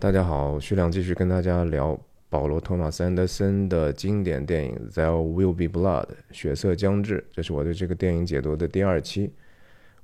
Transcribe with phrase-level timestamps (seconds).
[0.00, 7.24] 大家好，徐亮继续跟大家聊保罗·托马斯·安德森的经典电影《There Will Be Blood》血色将至。
[7.32, 9.32] 这是我对这个电影解读的第二期。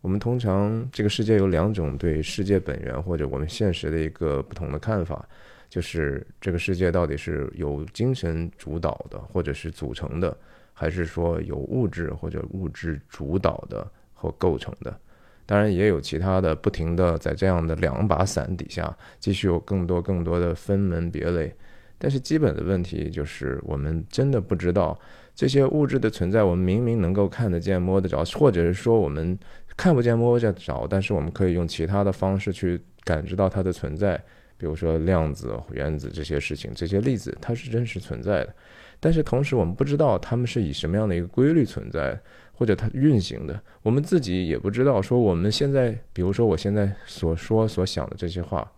[0.01, 5.29] 我们通常这个世界有两种对世界本源或者我们现实的一个不同的看法，
[5.69, 10.35] 就是这个世界到底是由精神主导的，或者是组成的，
[10.73, 14.99] 还是说由物质或者物质主导的或构成的。
[15.47, 21.53] 当然也有其他的，不停的在这样的两把伞底下，继续有更多更多的分门别类。
[21.99, 24.99] 但是基本的问题就是，我们真的不知道
[25.35, 26.43] 这些物质的存在。
[26.43, 29.39] 我们明明能够看得见、摸得着，或者是说我们
[29.77, 34.19] 看不见、摸不着，但是我们可以用其他的方式去感知到它的存在。
[34.57, 38.55] 比如说量子、原子这些事情，这些粒子它是真实存在的。
[38.99, 42.19] 但是同时，我们不知道它们是以什么样的一个规律存在。
[42.61, 45.01] 或者它运行的，我们自己也不知道。
[45.01, 48.71] 说我们现在，比如说我现在所说所想的这些话，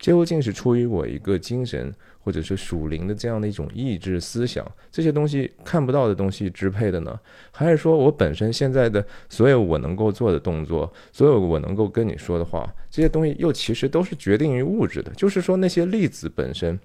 [0.00, 7.16] 究竟是出于我一个精神，或者是属灵的这样的一种意志思想，这些东西看不到的东西支配的呢？
[7.52, 15.12] 还是说我本身现在的所有我能够做的动作，所有我能够跟你说的话，这些东西又其实都是决定于物质的？
[15.12, 16.76] 就是说那些粒子本身，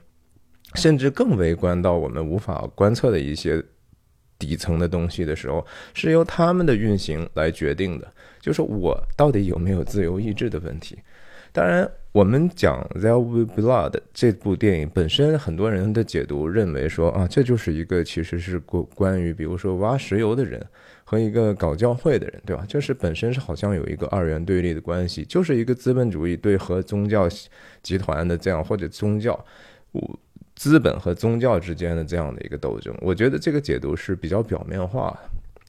[0.76, 3.66] 甚至更微观到我们无法观测的一些。
[4.40, 8.12] 底层的东西的时候，是由他们的运行来决定的。
[8.42, 10.98] 就是我到底有没有自由意志的问题。
[11.52, 20.64] 当然，我们讲《There Will Be Blood》这部电影本身，很多人的解读认为说啊，这就是一个其实是关关于，比如说挖石油的人
[21.04, 22.64] 和一个搞教会的人，对吧？
[22.68, 27.28] 就是本身是好像有一个二元对立的关系，就是一个资本主义对和宗教
[27.82, 29.44] 集团的这样或者宗教。
[30.60, 35.18] 资本和宗教之间的这样的一个斗争，我觉得这个解读是比较表面化。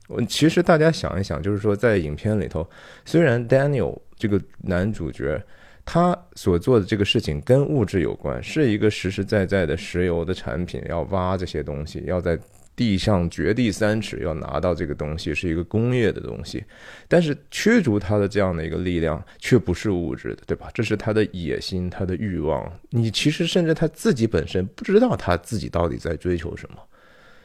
[0.08, 2.68] 我其实大家想一想，就是说在影片里头，
[3.04, 5.40] 虽然 Daniel 这个男主角
[5.84, 12.36] 他所做的这个事情跟物质有关，是一个实实在在的石油的产品，要挖这些东西，要在。
[12.74, 16.64] 地上掘地三尺，要拿到这个东西是一个工业的东西，
[17.06, 20.70] 但是驱逐他的这样的一个力量却不是物质的，对吧？
[20.72, 22.72] 这是他的野心，他的欲望。
[22.90, 26.78] 你其实甚至他自己本身不知道他自己到底在追求什么。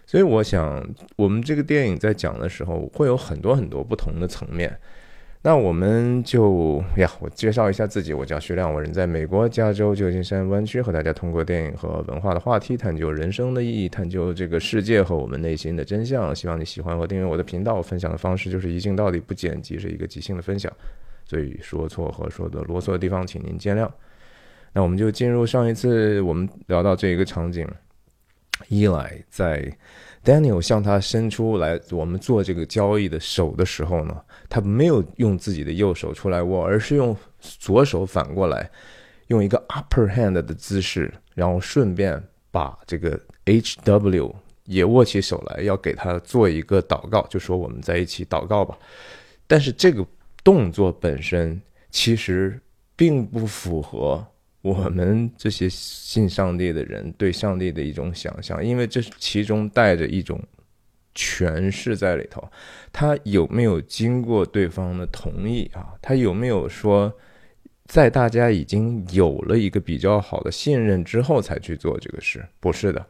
[0.07, 4.79] 所以我想，我们这个电影在讲的时候，会有很多很多不同的层面。
[5.47, 16.35] 那我们就呀，我介绍一下自己，我叫徐亮，我人在美国加州旧金山湾区，和大家通过电影和文化的话题，探究人生的意义，探究这个世界和我们内心的真相。
[16.35, 17.79] 希望你喜欢和订阅我的频道。
[17.79, 20.73] 分享的方式就是一镜到底，不剪辑，是一个即兴的分享，
[21.25, 23.87] 所以说错和说的啰嗦的地方，请您见谅。
[24.73, 27.67] 那我们就进入上一次我们聊到这一个场景，
[28.67, 29.71] 伊莱在。
[30.25, 34.19] Daniel 向他伸出来我们做这个交易的手的时候呢，
[34.49, 38.67] 他没有用自己的右手出来握，而是用左手反过来，
[39.27, 44.33] 用一个 upper hand 的姿势，然后顺便把这个 HW
[44.63, 48.75] 也握起手来，要给他做一个祷告，就说我们在一起祷告吧。
[49.45, 50.03] 但是这个
[50.43, 52.59] 动作本身其实
[52.95, 54.25] 并不符合。
[54.65, 60.41] 我们这些信上帝的人对上帝的一种想象，因为这其中带着一种
[61.13, 62.43] 诠释在里头。
[62.91, 65.93] 他有没有经过对方的同意啊？
[66.01, 67.13] 他有没有说，
[67.85, 72.43] 在大家已经有了一个比较好的信任之后才去做这个事？
[72.59, 73.05] 不是的，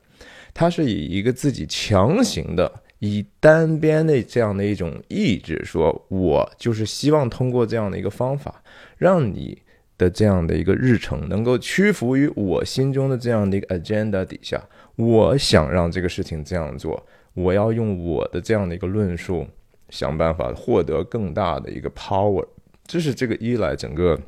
[0.53, 8.61] 他是以一个自己强行的、以单边的这样的一种意志，说我就是希望通过这样的一个方法
[8.97, 9.57] 让你。
[9.97, 14.61] 的这样的一个日程，能够屈服于我心中的这样的一个 agenda 底下，
[14.97, 19.47] 我想让这个事情这样做，我要用我的这样的一个论述，
[19.89, 22.45] 想办法获得更大的一个 power。
[22.85, 24.19] 这是这个一来整个，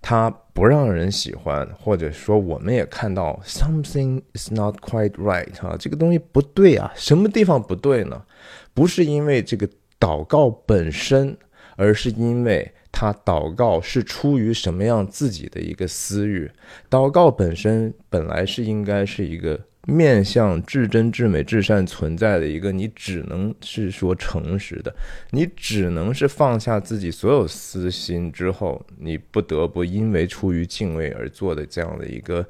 [0.00, 8.24] 他不让人喜欢，或者说我们也看到 something is not quite right 啊，这个东西不对啊，什么地方不对呢？
[8.72, 9.68] 不是因为这个
[9.98, 11.36] 祷告本身，
[11.76, 12.72] 而是因为。
[12.92, 16.50] 他祷告是出于什么样自己的一个私欲？
[16.90, 24.94] 祷告本身本来是应该是一个面向至真至美至善存在的一个，你只能是说诚实的，
[25.30, 32.46] 你只能是放下自己所有私心之后，你不得不因为出于敬畏而做的这样的一个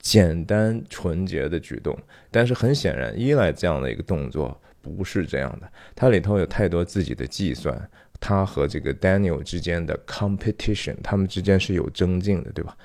[0.00, 1.98] 简单纯洁的举动。
[2.30, 7.90] 但是很显然，依赖这样的一个动作不是这样的，它里头有太多自己的计算。
[8.20, 12.76] 他和这个 Daniel 之间的 competition，他们之间是有争竞的，对吧？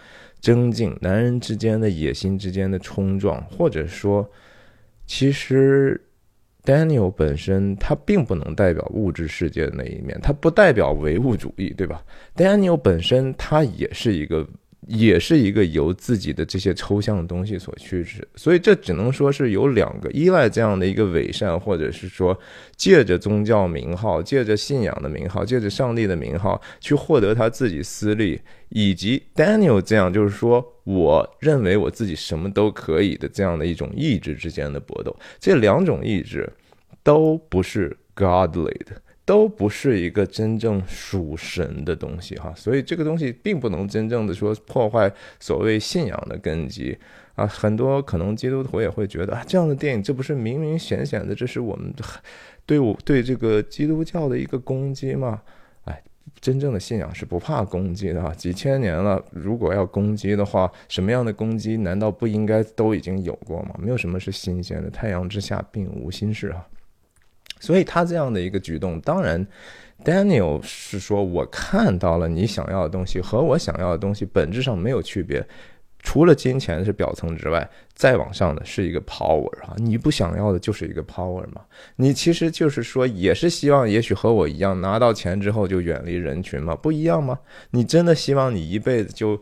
[0.41, 4.29] 争竞，男人之间的野心之间的冲撞，或者说，
[5.05, 5.99] 其实
[6.63, 12.03] Daniel 本身他并不能代表物质世界的那一面，他不代表唯物主义，对吧
[12.35, 14.47] ？Daniel 本身他也是一个
[14.87, 22.37] 也是一个由自己的这些抽象的东西所驱使，所以这只能说是有两个依赖这样的一个伪善，或者是说
[22.75, 28.39] 借着宗教名号、借着信仰的名号、借着上帝的名号去获得他自己私利，
[28.69, 36.51] 以及 Daniel 这样就是说我认为我自己什么都可以的这样的一种意志之间的搏斗，这两种意志
[37.03, 39.01] 都不是 godly 的。
[39.25, 46.97] 都不是一个真正属神的东西哈，所以这个东西并不能真正的说破坏所谓信仰的根基
[47.35, 47.47] 啊。
[47.47, 51.93] 很多可能基督徒也会觉得啊，这样的电影这不是明明显显的，这是我们
[52.65, 55.41] 对我对这个基督教的一个攻击吗？
[55.85, 56.03] 哎，
[56.41, 63.75] 真正的信仰是不怕攻击的啊，几千年了，如果要攻击的话，什么样的攻击难道不应该都已经有过吗？
[63.79, 66.67] 没有什么是新鲜的，太阳之下并无新事啊。
[67.63, 69.47] 所以他这样的一个举动，当然
[70.03, 75.41] ，Daniel 是说，我看到了你想要的东西和我想要的东西本质上没有区别，
[75.99, 81.61] 除了金钱是表层之外，再往上的是一个 power 啊，你不想要的就是一个 power 嘛，
[81.95, 87.39] 你其实就是说，也是希望，也许和我一样，拿到钱之后就远离人群嘛，不一样吗？
[87.71, 89.41] 你真的希望你一辈子就？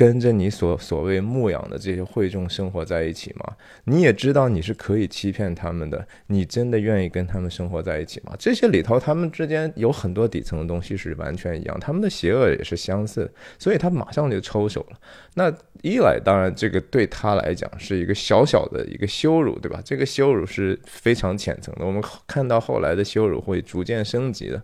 [0.00, 3.54] 跟着你所所谓牧养的这些会众生活在一起吗？
[3.84, 8.34] 你也知道你是可以欺骗他们的，你真的愿意跟他们生活在一起吗？
[8.38, 14.98] 这些里头，他们之间有很多底层的东西是完全一样，他们的邪恶也是相似的，所以他马上就抽手了。
[15.34, 19.82] 那一来，当然这个对他来讲是一个小小的一个羞辱，对吧？
[19.84, 24.62] 这个羞辱是非常浅层的，我们看到后来的羞辱会逐渐升级的，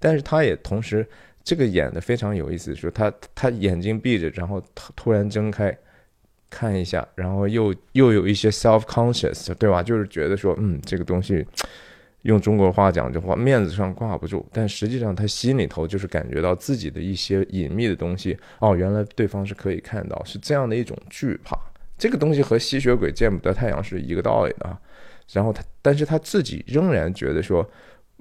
[0.00, 1.06] 但是他也同时。
[1.44, 4.62] 这个演的非常有意思，说他他眼睛闭着，然后
[4.94, 5.76] 突然睁开，
[6.48, 9.82] 看一下，然后又又有一些 self conscious，对吧？
[9.82, 11.44] 就是觉得说，嗯，这个东西
[12.22, 18.38] 用中国话讲的话，面子上挂不住，但实际上他心里头就是感觉到自己的一些隐秘的东西。
[18.60, 21.58] 哦，原来对方是可以看到，是这样的一种惧怕。
[21.98, 24.78] 这个东西和吸血鬼见不得太阳是一个道理的。
[25.32, 27.68] 然后他，但是他自己仍然觉得说。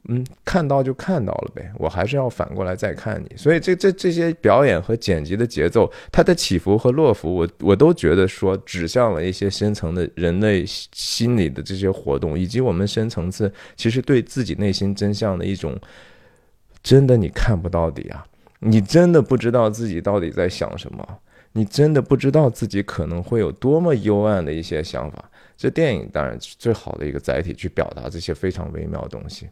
[0.07, 3.37] 嗯，看到就看到了呗，我还是要反过来再看你。
[3.37, 15.79] 所以这这这些表演和剪辑的节奏，它的起伏和落伏，我我都觉得说指向了一些深层的人类心理的这些活动，以及我们深层次其实对自己内心真相的一种
[16.81, 18.25] 真的你看不到底啊，
[18.59, 21.07] 你真的不知道自己到底在想什么，
[21.53, 25.29] 你真的不知道自己可能会有多么幽暗的一些想法。
[25.55, 29.47] 这电影当然最好的一个载体去表达这些非常微妙的东西。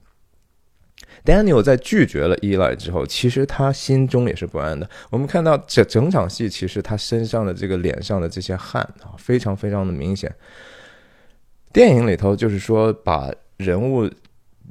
[1.26, 4.90] Daniel 在拒绝了依赖之后，其实他心中也是不安的。
[5.10, 10.34] 我们看到这整场戏，其实他身上的这个脸上的这些汗啊，非常非常的明显。
[11.72, 14.10] 电影里头就是说，把人物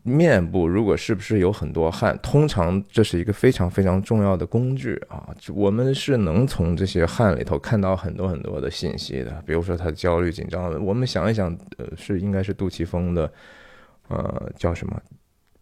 [0.03, 5.29] 面部如果是不是有很多汗，通常这是一个非常非常重要的工具啊。
[5.55, 10.81] 我们是能从这些汗里头看到很多很多的信息的，比如说他焦虑紧张的。
[10.81, 13.31] 我们想一想，呃，是应该是杜琪峰的，
[14.09, 15.01] 呃，叫什么？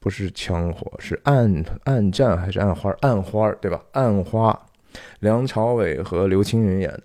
[0.06, 2.94] 不是枪火，是暗暗战还是暗花？
[3.00, 3.82] 暗花对吧？
[3.90, 4.56] 暗花，
[5.18, 7.02] 梁朝伟和刘青云演的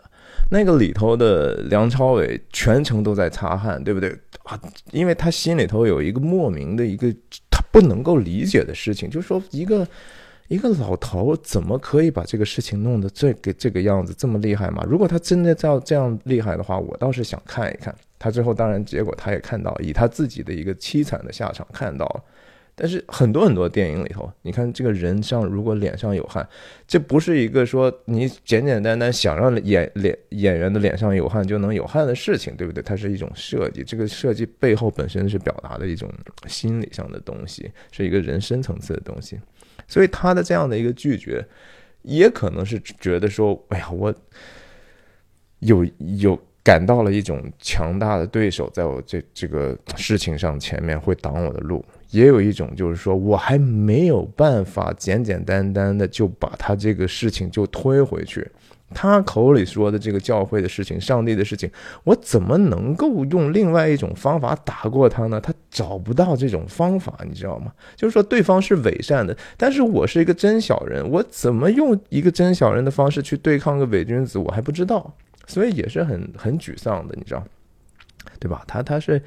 [0.52, 4.62] 那个里头的梁朝伟全程都在擦汗，对不对啊？
[4.92, 7.12] 因为他心里头有一个莫名的一个
[7.50, 9.88] 他不能够理解的事情，就是说一个
[10.48, 14.86] 一个老头怎么可以把这个事情弄得这个这个样子这么厉害嘛？
[14.88, 17.96] 如果他真的要这样厉害的话，我倒是想看一看。
[18.20, 22.24] 他最后当然结果他也看到，以他自己的一个凄惨的下场看到了。
[22.82, 26.50] 但是很多很多电影里头，你看这个人像如果脸上有汗，
[26.88, 32.82] 这不是一个说你简简单单想让演脸演员的脸上有汗就能有汗的事情，对不对？
[32.82, 36.12] 它是一种设计，这个设计背后本身是表达的一种
[36.48, 39.40] 心理上的东西，是一个人深层次的东西。
[39.88, 41.46] 所以他的这样的一个拒绝，
[42.02, 44.12] 也可能是觉得说，哎呀，我
[45.60, 45.86] 有
[46.18, 51.86] 有感到了一种强大的对手在我这这个事情上前面会挡我的路。
[52.12, 58.48] 也有一种就是说，我还没有办法简简单单的就把他这个事情就推回去。
[58.94, 61.72] 他口里说的这个教会的事情、上帝的事情，
[62.04, 65.40] 我怎么能够用另外一种方法打过他呢？
[65.40, 67.72] 他找不到这种方法，你知道吗？
[67.96, 75.14] 就是说，对方是伪善的，但是我是一个真小人，我怎么用一个真小人的方式去对抗个伪君子，我还不知道，
[75.48, 77.42] 所以也是很很沮丧的，你知道，
[78.42, 78.66] 对吧？
[78.68, 79.22] 他他是。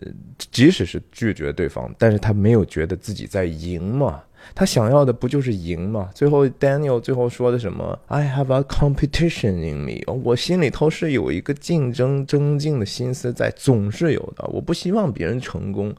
[0.00, 0.12] 呃，
[0.50, 4.22] 即使是拒绝对方，但是他没有觉得自己在赢嘛。
[4.56, 6.10] 他想要的不就是赢嘛？
[6.12, 14.44] 最后 Daniel 最后说的什么？I have a competition in me，我心里头是有一个竞争增进的心思在，总是有的。
[14.48, 15.94] 我不希望别人成功，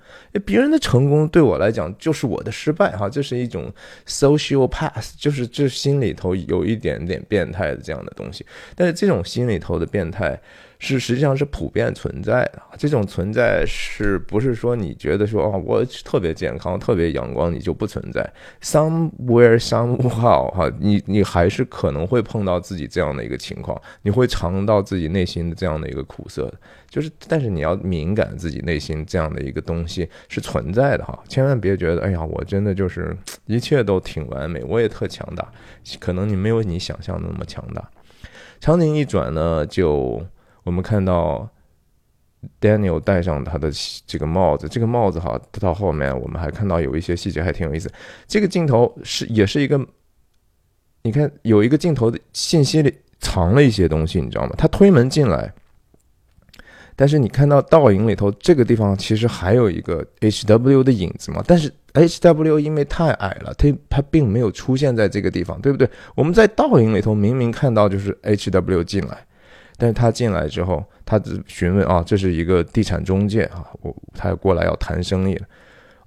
[0.45, 3.73] 别人的成功对我来讲就是我的失败哈，这是一种
[4.05, 8.45] social pass，就是这心里头有一点点变态的这样的东西。
[8.75, 10.37] 但是这种心里头的变态。
[10.85, 18.21] 是实际上是普遍存在的，这种存在是不是说你觉得说啊我特别健康特别阳光你就不存在
[18.61, 26.53] ？Somewhere somehow 哈，你你还是可能会碰到自己这样的一个情况，你会尝到自己内心的这样的一个苦涩，
[26.89, 35.49] 就是但是你要敏感自己内心这样的一个东西是存在的哈，千万别觉得哎呀我真的就是一切都挺完美，我也特强大，
[35.97, 37.89] 可能你没有你想象的那么强大。
[38.59, 40.21] 场景一转呢就。
[40.63, 41.49] 我们看到
[42.59, 43.71] Daniel 戴上他的
[44.05, 47.91] 这个帽子，这个帽子哈，到后面我们还看到有一些细节还挺有意思。
[48.27, 49.79] 这个镜头是也是一个，
[51.03, 54.55] 你看有一个镜头的信息里藏了一些东西，你知道吗？
[54.57, 55.53] 他推门进来，
[56.95, 61.43] 但是你看到倒影里头这个地方其实还有一个 HW 的影子嘛？
[61.47, 65.89] 但是 HW 因为太矮了，它它并没有出现在这个地方，对不对？
[66.15, 69.25] 我们在倒影里头明明看到就是 HW 进来。
[69.77, 75.45] 但是他进来之后，他只询问啊，这是一个地产中介啊，我他过来要谈生意了。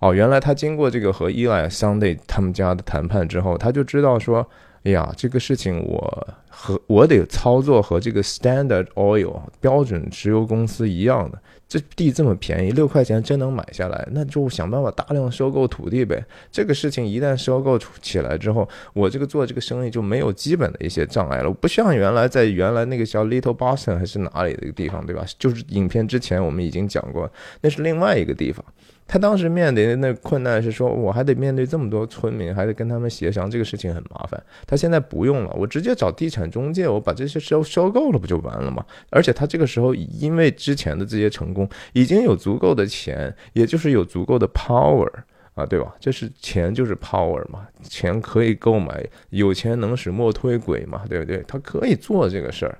[0.00, 4.48] 哦，原来他经过这个和伊莱桑德他们家的谈判之后，他就知道说。
[4.84, 11.36] 哎呀，这个事情我和我得操作和这个 Standard Oil 标准石油公司一样的，
[11.68, 16.24] 这地这么便宜，六块钱真能买下来，那就想办法大量收购土地呗。
[16.52, 25.24] 这个事情一旦收购起来之后，我这个做这个生意就没有基本的一些障碍了，不像原来在原来那个叫 Little Boston 还是哪里的一个地方，对吧？
[25.38, 27.28] 就是影片之前我们已经讲过，
[27.60, 28.64] 那是另外一个地方。
[29.08, 34.42] 他当时面临的那困难是说，我还得面对这么多村民，还得跟他们协商，这个事情很麻烦。
[34.66, 38.84] 他现在不用了，我直接找地产中介，我把这些收收购了，不就完了吗？
[39.10, 45.08] 而且他这个时候因为之前的这些成功，已经有足够的钱，也就是有足够的 power
[45.54, 45.94] 啊，对吧？
[46.00, 51.44] 这是钱就是 power 嘛，钱可以购买，有钱能使磨推鬼嘛，对不对？
[51.46, 52.76] 他可以做这个事儿，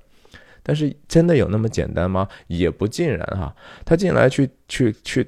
[0.64, 2.26] 但是真的有那么简单吗？
[2.48, 3.54] 也不尽然哈。
[3.84, 5.24] 他进来去去去。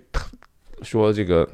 [0.83, 1.49] 说这个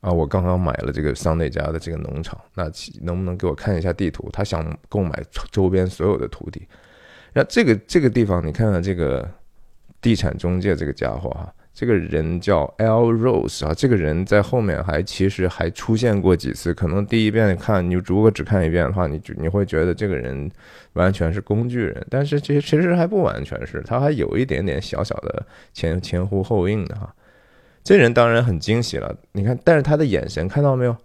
[0.00, 2.70] 啊，我刚刚买了这个桑内家的这个农场，那
[3.02, 4.28] 能不能给我看一下地图？
[4.32, 5.12] 他想购买
[5.50, 6.66] 周边所有的土地。
[7.34, 9.28] 那这个这个地方，你看看这个
[10.00, 16.74] 地产中介这个家伙哈，这个人叫 L Rose 啊，这个人在后面还其实还出现过几次。
[16.74, 20.50] 可能第一遍看你如果只看一遍的话，你你会觉得这个人
[20.94, 27.14] 完全是工具人，但是其实其实还不完全是，他还有一点点小小的前前呼后应的哈。
[27.90, 30.96] 这人当然很惊喜了，你看，但是他的眼神看到没有？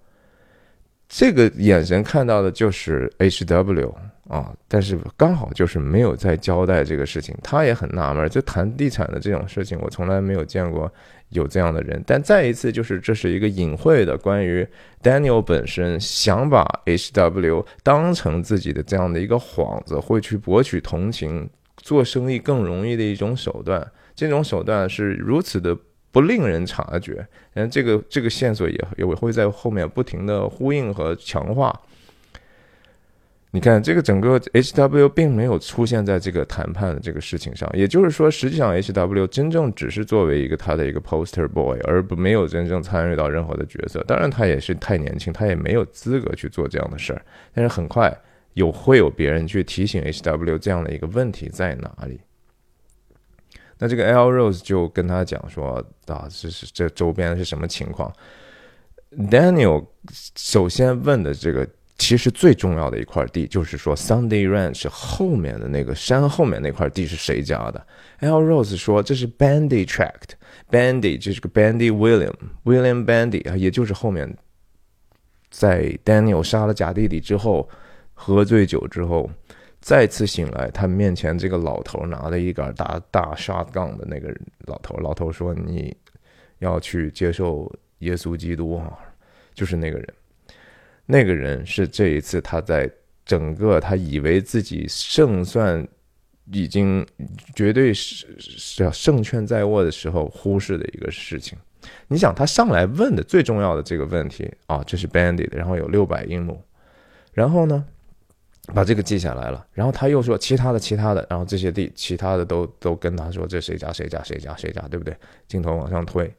[1.09, 3.95] 这个眼神看到的就是 H W
[4.27, 10.87] 啊，但是刚好就是没有在交代这个事情，他也很纳闷，就谈地产的这种事情，我从来没有见过
[11.29, 11.99] 有这样的人。
[12.05, 14.63] 但再一次，就是这是一个隐晦的关于
[15.01, 23.91] Daniel 本身想把 H W 当成自己的这样的一个幌子，会去博取同情，做生意更容易的一种手段。
[24.13, 25.75] 这种手段是如此的。
[26.15, 31.77] 不令人察觉，嗯，这个这个线索也也会在后面不停的呼应和强化。
[33.51, 44.01] 你看，这个整个 H W 并没有出现在这个谈判的这个事情上，也就是说，实际上 H W 真正只是作为一个他的一个 poster boy，而不没有真正参与到任何的角色。
[44.07, 47.21] 当然，他也是太年轻，他也没有资格去做这样的事儿。
[47.53, 48.17] 但是很快
[48.53, 52.21] 有会有别人去提醒 H W 这样的一个问题在哪里。
[53.77, 58.11] 那这个 L Rose 就跟他讲说啊，这是这周边是什么情况
[59.29, 59.85] ？Daniel
[60.35, 61.67] 首先问的这个，
[61.97, 67.85] 其实最重要的一块地，就是说 Sunday Ranch 后面的那个山后面那块地是谁家的
[68.19, 74.37] ？L Rose 说这是 Bandy Tract，Bandy 就是个 Bandy William William Bandy 啊，也就是后面
[75.49, 77.67] 在 Daniel 杀了假弟弟之后，
[78.13, 79.29] 喝醉酒之后。
[79.85, 85.95] 再次醒来，他面前这个老头拿了一杆大大沙杠的那个老头，老头说：“你
[86.57, 88.97] 要去接受耶稣基督啊！”
[89.53, 90.13] 就是那个人，
[91.05, 92.89] 那个人是这一次他在
[93.27, 95.87] 整个他以为自己胜算
[96.51, 97.05] 已经
[97.55, 101.55] 绝对是是要胜券在握的时候忽视的一个事情。
[102.07, 106.59] 你想，他上来问的最重要的这个问题啊，这是 Bandy 的，然后有六百英亩，
[107.33, 107.85] 然后呢？
[108.73, 115.15] 把这个记下来了，然后他又说其他的其他的，然后这些地其他的都都跟他说这谁家谁家谁家谁家，对不对？
[115.47, 116.33] 镜头往上推，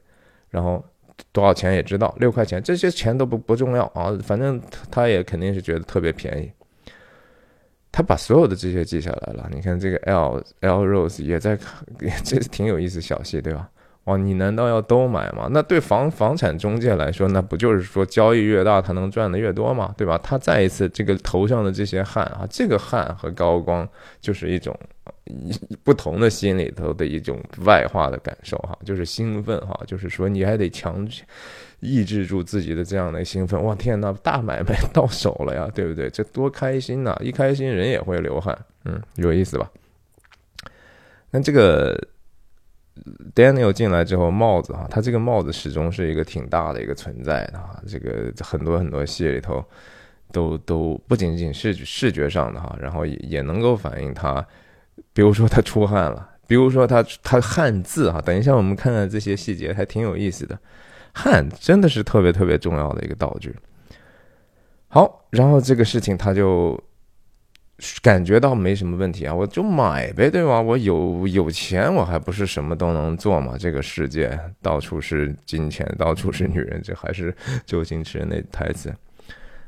[0.49, 0.83] 然后
[1.31, 6.51] 多少钱也知道，六块钱这些钱都不不重要啊，反正他也肯定是觉得特别便宜。
[7.89, 9.49] 他把所有的这些记下来了。
[9.51, 11.83] 你看这个 L L Rose 也在看，
[12.23, 13.69] 这挺有意思小戏，对吧？
[14.07, 15.49] 哇，你难道要都买吗？
[15.51, 19.93] 那对房房产中介来说，那不就是说交易越大，他能赚的越多吗？
[19.97, 20.17] 对吧？
[20.23, 23.85] 他再一次这个头上的这些汗啊，这个汗和高光
[24.21, 24.73] 就是一种
[25.83, 31.05] 不同的心里头的一种外化的感受哈，就是兴奋哈，就是说你还得强
[31.81, 33.61] 抑制住自己的这样的兴奋。
[33.61, 36.09] 哇，天呐，大买卖 到手了呀，对不对？
[36.09, 37.13] 这多开心呐！
[37.21, 39.69] 一开心人也会流汗，嗯，有意思吧？
[41.31, 42.01] 那这个。
[43.35, 47.81] Daniel 进来之后，帽子哈，他这个帽子始终是一个挺大的一个存在的哈。
[47.87, 49.63] 这个很多很多戏里头，
[50.31, 54.45] 都都不仅仅是视觉上的哈，然后也也能够反映他，
[55.13, 58.21] 比如说他出汗了，比如说他他汗渍哈。
[58.21, 60.57] 等一下我们看看这些细节，还挺有意思的。
[61.13, 63.55] 汗真的是特别特别重要的一个道具。
[64.87, 66.81] 好，然后这个事情他就。
[68.01, 70.59] 感觉到没什么问题啊，我就买呗，对吧？
[70.59, 73.55] 我有有钱，我还不是什么都能做吗？
[73.59, 78.91] 这个世界到处是金钱，到处是女人，这还是周星驰那台词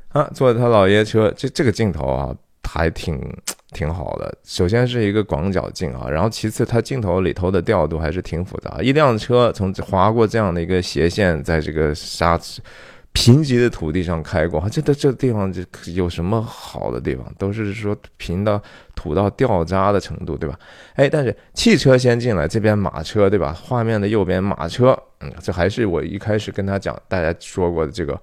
[0.08, 0.28] 啊。
[0.34, 3.16] 坐他老爷车，这这个镜头啊，还挺
[3.70, 4.36] 挺好的。
[4.42, 8.80] 首先是一个广角镜啊，然后其次它镜头里头的调度还是挺复杂。
[8.82, 12.60] 一辆车从划过这样的一个斜线，在这个沙子。
[13.12, 15.62] 贫瘠的土地上开过，这这这地方就
[15.92, 17.26] 有什么好的地方？
[17.36, 18.62] 都是说贫到
[18.94, 20.58] 土到掉渣的程度，对吧？
[20.94, 23.52] 哎，但是汽车先进来，这边马车，对吧？
[23.52, 28.18] 画面的右边马车，嗯，这还是我一开始跟他讲，大家说过的这个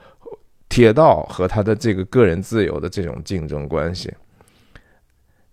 [0.69, 4.11] 铁道和他的这个个人自由的这种竞争关系。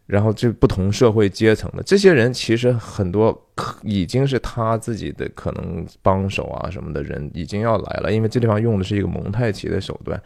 [0.07, 10.21] 然后这不同社会阶层的这些人，其实很多可已经是他自己的可能帮手啊什么的人已经要来了，因为这地方用的是一个蒙太奇的手段。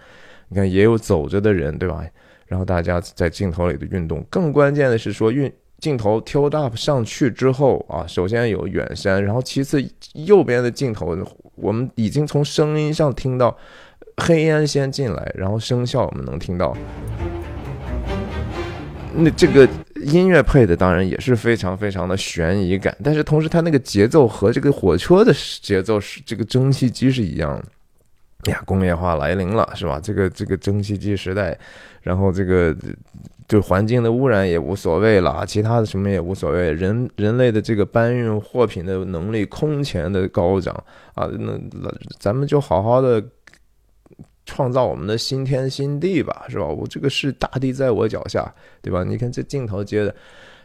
[0.48, 2.02] 你看，也有走着的人，对吧？
[2.46, 4.24] 然后大家在镜头里的运动。
[4.30, 11.16] 更关键的是说，运镜头 tilt up 上去之后啊，首先有远山，然后其次右边的镜头，
[11.54, 13.56] 我们已经从声音上听到
[14.16, 16.74] 黑烟先进来，然后声效我们能听到。
[19.20, 28.52] 那这个音乐配的当然也是非常非常的悬疑感，但是同时它那个节奏和这个火车的节奏是这个蒸汽机是一样的。
[28.52, 30.00] 呀，工业化来临了，是吧？
[30.00, 31.58] 这个这个蒸汽机时代，
[32.00, 32.74] 然后这个
[33.48, 40.72] 对环境的污染也无所谓了，其他的什么也无所谓，人人类的这个搬运货品的能力空前的高涨
[41.14, 41.58] 啊，那
[42.20, 43.22] 咱们就好好的。
[44.48, 46.64] 创造我们的新天新地吧，是吧？
[46.64, 49.04] 我这个是大地在我脚下，对吧？
[49.04, 50.14] 你看这镜头接的，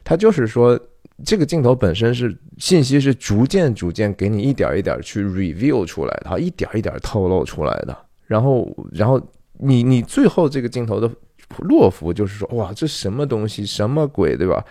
[0.06, 0.80] 它就是说，
[1.26, 7.96] 这个镜头本身是信息是逐渐逐渐给你一点一点去 reveal 出来的，一点一点透露出来的。
[8.26, 9.22] 然后，然后
[9.60, 11.12] 你你最后这个镜头的
[11.58, 14.64] 落幅就是说，哇，这什么东西，什么鬼，对吧？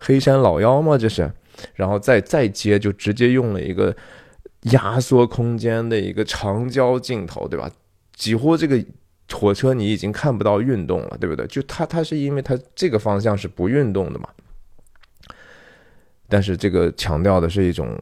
[0.00, 0.98] 黑山老妖吗？
[0.98, 1.30] 这是，
[1.74, 3.94] 然后再再接就直接用了一个
[4.72, 7.70] 压缩空间的一个长焦镜头，对吧？
[8.16, 8.82] 几乎这个
[9.30, 11.46] 火车你已经看不到运动了，对不对？
[11.48, 14.28] 就它它是因为它这个方向是不运动的嘛。
[16.28, 17.96] 但是这个强调的是一种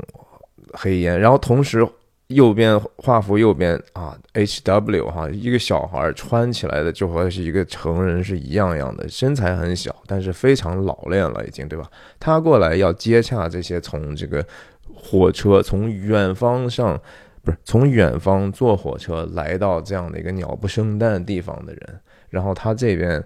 [0.74, 1.86] 黑烟，然后同时
[2.28, 11.90] 右边画幅右边啊，H W 哈，一个小孩穿起来的就和是一个成人是一样样的，身材很小，但是非常老练了已经，对吧？
[12.20, 14.46] 他过来要接洽这些从这个
[14.94, 17.00] 火车从远方上。
[17.44, 23.22] 不是从远方坐火车来到这样的一个鸟不生蛋地方的人，然后他这边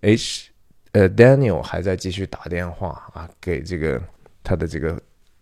[0.00, 0.50] ，H，
[0.92, 4.02] 呃，Daniel 还在继续打电话啊，给这个
[4.42, 5.00] 他的这个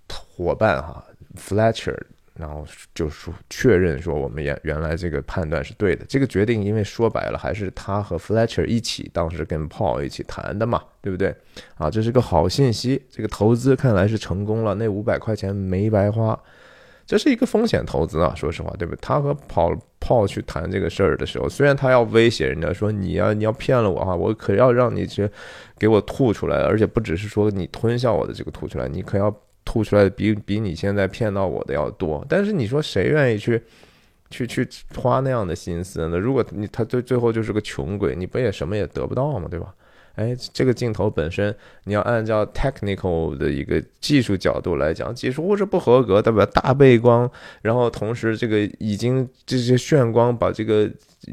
[0.09, 1.03] 伙伴哈
[1.37, 1.97] ，Fletcher，
[2.35, 11.35] 然后就说确认说我们原原来这个判断是对的，这个决定因为说白了还是他和 Fletcher 一起当时跟 Paul 一起谈的嘛，对不对？
[11.77, 16.39] 啊，这是个好信息，这个投资看来是成功了，那五百块钱没白花。
[17.07, 18.99] 这是一个风险投资啊，说实话，对不对？
[19.01, 25.31] 他和跑炮去谈这个事儿的时候，虽然他要威胁人家说你要你要骗了我哈，我可要让你去
[25.79, 29.33] 给我吐出来，而且不只是说你吞下我的这个吐出来，你可要
[29.65, 32.27] 吐出来的比比你现在骗到我的要多。
[32.29, 33.63] 但是你说谁愿意去
[34.29, 36.19] 去去花那样的心思呢？
[36.19, 39.47] 如果你他最最后就是个穷鬼，你不也什么也得不到吗？
[39.49, 39.73] 对吧？
[40.17, 47.31] 哎，这个镜头本身，你要按照 technical 的一个技术角度来讲，技术是不合格，代表大背光，
[47.63, 50.91] 然后同时这个已经这些炫光把这个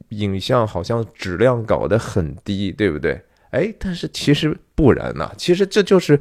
[0.09, 3.21] 影像好像质量搞得很低，对不对？
[3.51, 6.19] 哎，但是其实不然呐，其实这就是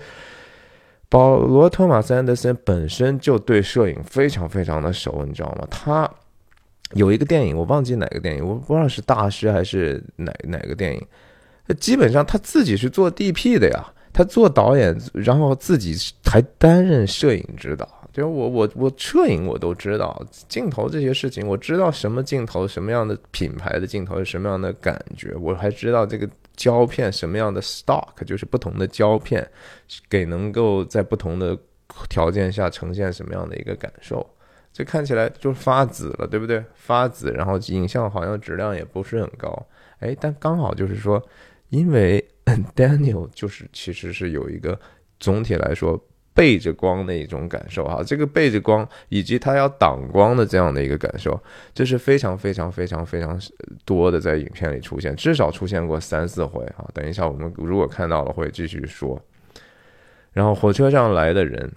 [1.08, 5.66] 保罗·托马斯·安德森本身就对摄影非常非常的熟，你知道吗？
[5.68, 6.08] 他
[6.92, 11.04] 有一个电影，我忘记哪个电影，我不知道是大师还是哪哪个电影。
[11.78, 15.94] 基本上他自己是做 DP 的呀，他做导演，然后自己
[16.24, 17.88] 还担任摄影指导。
[18.12, 29.48] 就我我我摄影我都知道，镜头这些事情我知道什么镜头什么样的品牌的镜头是什么样的感觉，我还知道这个胶片什么样的 stock，就是不同的胶片
[30.10, 31.56] 给能够在不同的
[32.10, 34.28] 条件下呈现什么样的一个感受。
[34.74, 36.62] 这看起来就发紫了，对不对？
[36.74, 39.66] 发紫，然后影像好像质量也不是很高，
[40.00, 41.22] 哎，但刚好就是说，
[41.72, 42.22] 因为
[42.76, 44.78] Daniel 就是其实是有一个
[45.18, 45.98] 总体来说
[46.34, 53.40] 背着光的一种感受哈，这个背着光以及他要挡光的这样的一个感受，这是非常非常非常非常
[53.86, 56.84] 多的在影片里出现，至少出现过三四回啊。
[56.92, 59.18] 等一下我们如果看到了会继续说。
[60.32, 61.72] 然后火车上来的人。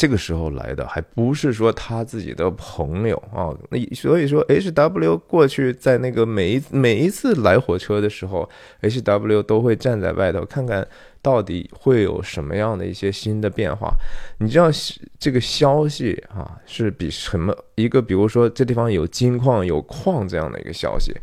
[0.00, 8.48] 这个时候来的还不是说他自己的朋友啊，那所以说 H W 过去在那个每一每一次来火车的时候
[8.80, 10.88] ，H W 都会站在外头看看
[11.20, 13.94] 到底会有什么样的一些新的变化。
[14.38, 14.70] 你知道
[15.18, 21.14] 这个消息啊，是比什么一个，比如说这地方有金矿有矿这样的一个消息，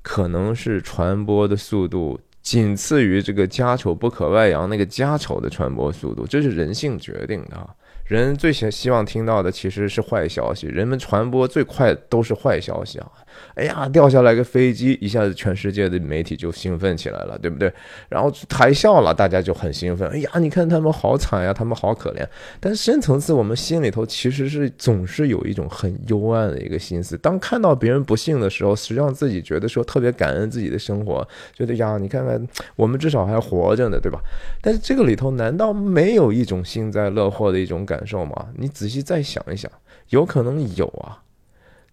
[0.00, 7.68] 可能是传播的速度仅次于这个家丑不可外扬那个家丑的传播速度，这是人性决定的啊。
[8.04, 13.10] 人最希希望听到的其实是坏消息，人们传播最快都是坏消息啊。
[13.54, 17.72] 哎呀，掉下来个飞机，一下子全世界的媒体就兴奋起来了，对不对？
[18.08, 20.08] 然后台笑了，大家就很兴奋。
[20.08, 22.26] 哎呀，你看他们好惨呀，他们好可怜。
[22.60, 27.16] 但深层次，我们心里头其实是总是有一种很幽暗的一个心思。
[27.18, 32.44] 当看到别人不幸的时候，实际上自己觉得说特别感恩自己的生活，觉得呀，你看看
[32.76, 34.20] 我们至少还活着呢，对吧？
[34.60, 38.48] 但是这个里头难道没有一种幸灾乐祸的一种感受吗？
[38.56, 39.70] 你仔细再想一想，
[40.10, 41.23] 有可能有啊。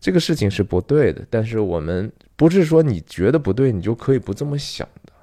[0.01, 5.13] 这个事情是不对的，但是我们不是说你觉得不对，你就可以不这么想的。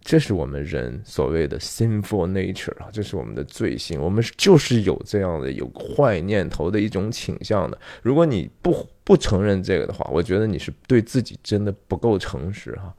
[0.00, 7.78] 这是我们人所谓的 sinful nature 啊，这是我们的罪性，我们就是有这样的有坏念头的一种倾向的。
[8.00, 12.94] 如果你不不承认这个的话，我觉得你是对自己真的不够诚实哈。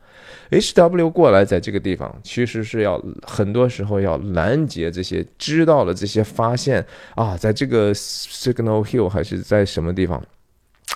[0.51, 6.85] H W 过来在这个地方，其实是要很多时候要拦截这些知道了这些发现
[7.15, 10.21] 啊，在这个 Signal Hill 还是在什么地方。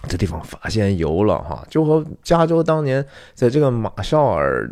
[0.10, 4.70] 这地方发现油了哈，就和加州当年在这个马绍尔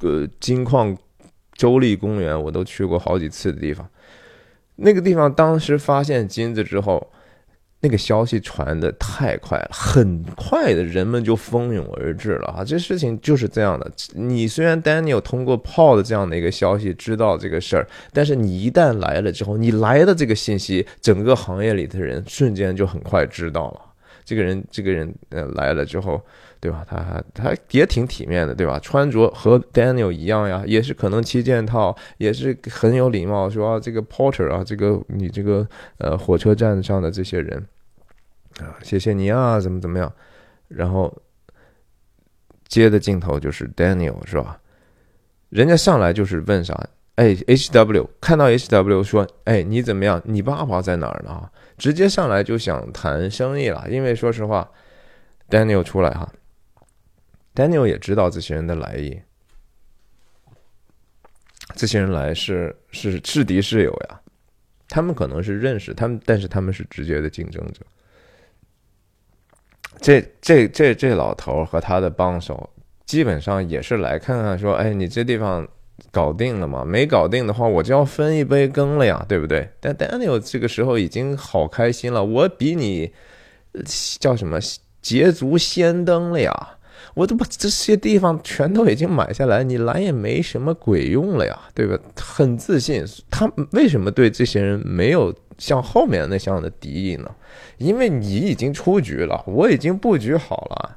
[0.00, 0.96] 呃金矿
[1.54, 3.86] 州立公园，我都去过好几次的地方。
[4.76, 7.04] 那个地方当时发现金子之后，
[7.80, 12.64] 那个消息传的太快了，很快的人们就蜂拥而至了哈。
[12.64, 13.90] 这事情就是这样的。
[14.14, 23.80] 你虽然 Daniel 通过 Paul 的这样的一个消息知道这个事儿，但是你一旦来了之后，你来的这个信息，整个行业里的人瞬间就很快知道了。
[24.28, 26.20] 这个人，这个人，呃，来了之后，
[26.60, 26.84] 对吧？
[26.86, 28.78] 他他也挺体面的，对吧？
[28.80, 37.66] 穿着和 Daniel 一样呀，也是可能七件套，也是很有礼貌，说啊这个 Porter 啊，这个你这个呃火车站上的这些人
[38.60, 40.12] 啊，谢谢你啊，怎么怎么样？
[40.68, 41.10] 然后
[42.66, 44.60] 接的镜头就是 Daniel 是吧？
[45.48, 46.78] 人家上来就是问啥？
[47.18, 50.22] 哎，H W 看到 H W 说，哎，你怎么样？
[50.24, 51.50] 你爸爸在哪儿呢？
[51.76, 54.70] 直接上来就想谈生意了，因为说实话
[55.50, 56.32] ，Daniel 出来哈
[57.56, 59.20] ，Daniel 也知道这些人的来意，
[61.74, 64.20] 这些人来是是是敌是友呀，
[64.88, 67.84] 他们可能是认识他们，但是他们是直接的竞争者。
[70.00, 72.70] 这这这这老头和他的帮手
[73.06, 75.66] 基本上也是来看看，说，哎，你这地方。
[76.10, 76.84] 搞定了吗？
[76.84, 79.68] 没搞定的话，我就要分一杯羹了呀，对不对？
[79.80, 83.12] 但 Daniel 这个时候已经好开心了，我比你
[84.18, 84.58] 叫什么
[85.02, 86.76] 捷足先登了呀？
[87.14, 91.98] 我都把这些地方全都已经买下来，你来也没什么鬼用了呀，对吧？
[92.16, 97.28] 很自信，他为什么对这些人没有像后面那项的敌意呢？
[97.78, 100.96] 因为你已经出局了，我已经布局好了。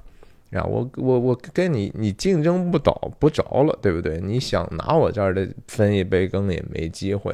[0.52, 4.20] 呀，我我我跟你你竞争不倒不着了，对不对？
[4.22, 7.32] 你想拿我这儿的分一杯羹也没机会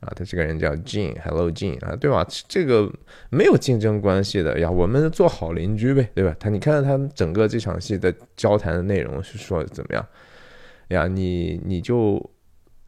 [0.00, 0.12] 啊！
[0.14, 2.26] 他这个人叫 Jean，Hello Jean 啊，对吧？
[2.46, 2.92] 这个
[3.30, 6.36] 没有竞争关系的呀，我们做好邻居呗，对吧？
[6.38, 10.06] 他你看看他整个这场戏的交谈的内容是说怎么样？
[10.88, 12.22] 呀，你你就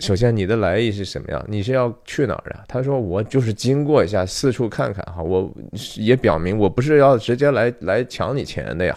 [0.00, 1.42] 首先你的来意是什么样？
[1.48, 2.62] 你是要去哪儿啊？
[2.68, 5.22] 他说我就是经过一下，四处看看哈。
[5.22, 5.50] 我
[5.96, 8.96] 也表明我不是要直接来来抢你钱的呀。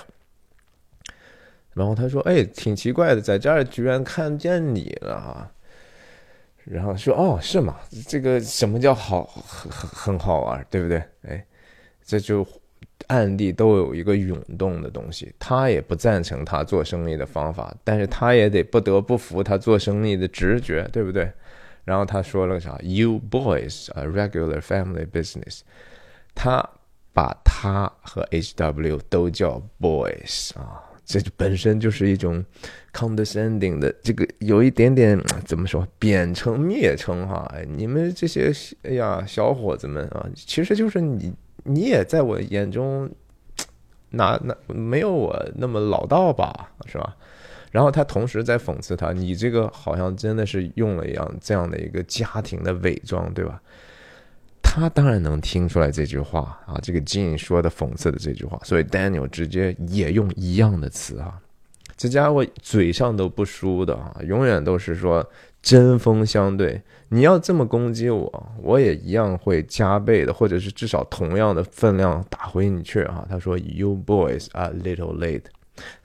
[1.73, 5.51] 然后他说：“哎，挺奇怪的，在这儿居然看见你了哈。”
[6.65, 7.77] 然后说：“哦，是吗？
[8.07, 11.45] 这个什么叫好，很很好玩，对不对？”哎，
[12.05, 12.45] 这就
[13.07, 15.33] 暗地都有一个涌动的东西。
[15.37, 21.31] 他也不赞成他做生意的方法，但是他也得不得不服他做生意的直觉，对不对？
[21.85, 25.61] 然后他说了个啥？You boys a regular family business。
[26.33, 26.67] 他
[27.11, 32.43] 把他和 HW 都叫 boys 啊，这本身就是一种
[32.93, 37.51] condescending 的这个有一点点怎么说贬称蔑称哈？
[37.67, 38.51] 你们这些
[38.83, 43.09] 哎呀小伙子们啊，其实就是你你也在我眼中，
[44.11, 47.15] 哪哪没有我那么老道吧，是吧？
[47.71, 53.61] 然后他同时在讽刺他，你这个好像真的是用了一样这样的一个家庭的伪装，对吧？
[54.75, 61.39] 他当然能听出来这句话啊，这个 Jin 说的讽刺的这句话，所以 Daniel 直接也用一样的词啊，
[61.95, 65.23] 这家伙嘴上都不输的啊，永远都是说
[65.61, 66.81] 针锋相对。
[67.09, 73.23] 你要这么攻击我，我也一样会加倍的，或者是至少同样的分量打回你去啊。
[73.29, 75.43] 他说 You boys are little late，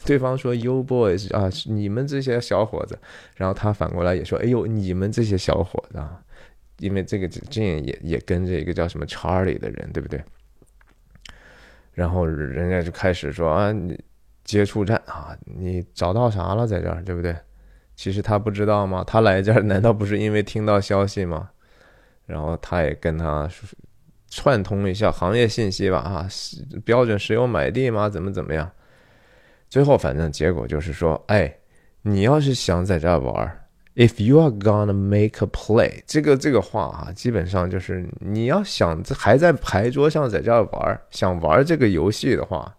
[0.05, 2.99] 对方说 You boys 啊，你们这些小伙子，
[3.35, 6.21] 然后他反过来也说，哎呦，你们这些小伙子啊。
[6.79, 10.23] 因为这个 Jane 也也跟着一个叫什么 Charlie 的人，对不对？
[11.93, 13.75] 然后人家就开始说啊，
[14.45, 17.37] 接触战啊，你找到啥了在这儿，对不对？
[17.97, 19.03] 其实他不知道吗？
[19.05, 21.51] 他来这儿难道不是因为听到消息吗？
[22.27, 23.49] 然后他也跟他
[24.31, 26.29] 串通一下行业信息吧，啊，
[26.85, 28.09] 标准石油买地吗？
[28.09, 28.71] 怎么怎么样？
[29.69, 31.53] 最后反正结果就是说，哎，
[32.03, 33.68] 你要是想在这儿玩儿。
[33.99, 42.73] If you are gonna make a play，这个这个话啊，基本上就是你要想还在牌桌上在这儿玩，想玩这个游戏的话，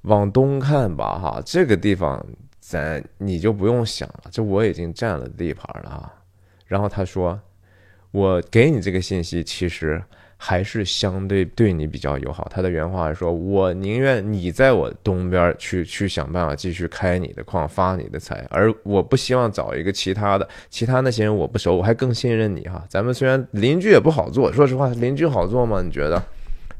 [0.00, 2.26] 往东看吧，哈，这个地方
[2.58, 6.12] 咱你就不用想了，这我已经占了地盘了啊。
[6.66, 7.40] 然后他说，
[8.10, 10.02] 我给你这个信息，其实。
[10.44, 12.50] 还是相对对你比较友好。
[12.52, 22.84] 他的原话是说：“我宁愿你在我东边去去想办法继续开你的矿发你的财，而我不希望找一个其他的其他那些人我不熟，我还更信任你哈。
[22.88, 25.80] 咱们虽然邻居也不好做，说实话，邻居好做吗？
[25.80, 26.20] 你觉得？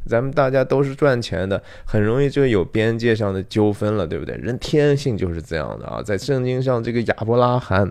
[0.08, 4.34] 咱们大家都是赚钱的，很容易就有边界上的纠纷了，对不对？
[4.38, 6.02] 人天性就是这样的啊。
[6.02, 7.88] 在圣经上，这个亚伯拉罕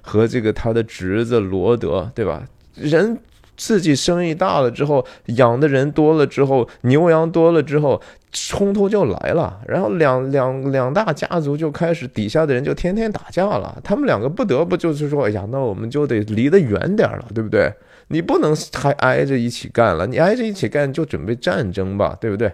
[0.00, 2.46] 和这个他的侄子罗德，对吧？
[2.76, 3.18] 人。”
[3.58, 8.00] 自己生意大了之后，养的人多了之后，牛羊多了之后，
[8.32, 9.60] 冲突就来了。
[9.66, 13.78] 然后两两两大家族就开始，底下的人就天天打架了。
[13.84, 17.70] 他们两个不得不就是说，哎呀，那我们就得离得远点了，对不对？
[18.10, 22.50] 你不能还挨着一起干了，你挨着一起干就准备战争吧，对不对？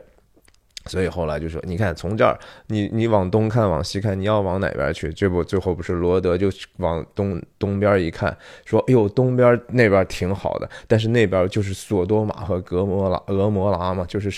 [0.87, 5.13] 所以后来就说，你看从这儿，你你往东看，往西看，你要往哪边去？
[5.13, 14.31] 这不最后不是罗德就往东东边一看，说，哎呦，东边那边挺好的，但是那边就是索多玛和格摩拉、俄摩拉嘛，就是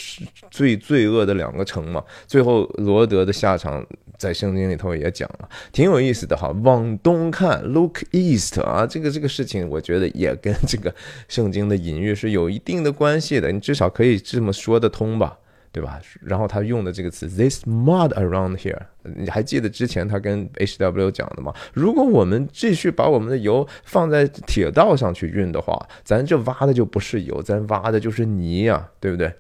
[0.50, 2.02] 最罪恶的两个城嘛。
[2.26, 3.85] 最后罗德的下场
[4.16, 6.54] 在圣经里头也讲了，挺有意思的哈。
[6.62, 10.94] 往东看，Look East 啊，这个这个事情，我觉得也跟这个
[11.28, 15.37] 圣经的隐喻是有一定的关系的，你至少可以这么说得通吧。
[15.76, 16.00] 对吧？
[16.22, 21.52] 然后他用的这个词，this mud around here，你还记得之前他跟 H W 讲的吗？
[21.74, 29.30] 如果我们继续把我们的油放在铁道上去运的话，咱这挖的就不是油，咱挖的就是泥呀，对不对？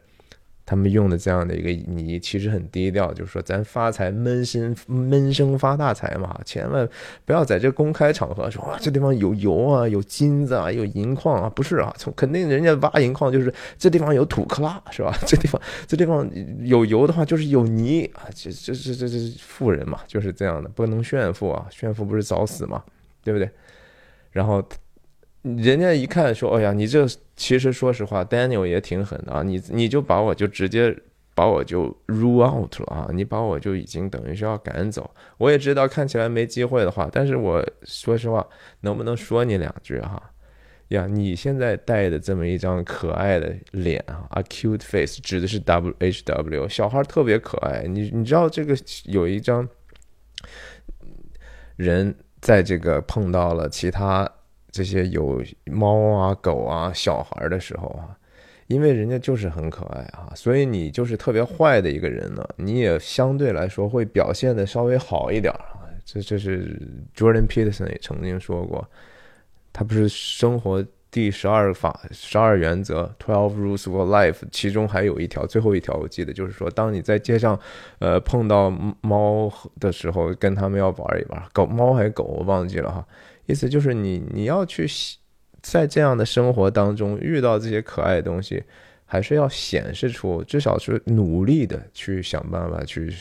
[0.66, 6.86] 他们用的这样的一个泥，其实很低调，就是说咱发财闷声闷声发大财嘛，千万
[7.24, 15.16] 不要在这公开场合说哇这地方有油啊，有金子啊，有银矿啊，不是啊，从肯定人家挖银矿就是这地方有土克拉是吧？
[15.24, 16.28] 这地方这地方
[16.62, 22.82] 有油的话就是有泥啊，这这这这这富人嘛就是这样的，不能炫富啊，炫富不是找死嘛，
[23.22, 23.48] 对不对？
[24.32, 24.62] 然后。
[25.42, 29.42] 人家一看说：“哎呀，你这其实说实话，Daniel 也挺狠的啊！
[29.42, 30.96] 你你就把我就直接
[31.34, 33.10] 把我就 rule out 了啊！
[33.12, 35.10] 你把我就已经等于是要赶走。
[35.36, 38.46] 我也知道看起来没机会的话，但是我说实话，
[38.80, 40.30] 能不能说你两句哈？
[40.88, 47.82] 呀，你现在带的这么一张可爱的脸啊，a cute face，指的是 W H W，小孩特别可爱。
[47.86, 49.68] 你你知道这个有一张
[51.76, 54.26] 人在这个碰到了其他。”
[54.76, 58.12] 这些有猫啊、狗啊、小孩的时候啊，
[58.66, 65.80] 因为人家就是很可爱啊，所以你就是特别坏的一个人呢，你也相对来说会表现的稍微好一点啊。
[66.04, 66.78] 这这是
[67.16, 68.86] Jordan Peterson 也曾经说过，
[69.72, 77.58] 他不是生活第十二法、十二原则 （Twelve Rules for Life），其中还有一条，最后一条我记得就是说，当你在街上
[77.98, 83.06] 呃碰到猫的时候，跟他们要玩一玩，狗、猫还是狗，我忘记了哈。
[83.46, 84.86] 意思就是你你要去
[85.62, 88.62] 在这样的生活当中遇到这些可爱的东西，
[89.04, 93.12] 还是要显示出，至少是努力的去想办法去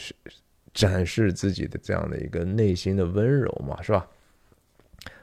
[0.74, 4.06] 展示自己的这样的一个内心的温柔嘛，是吧？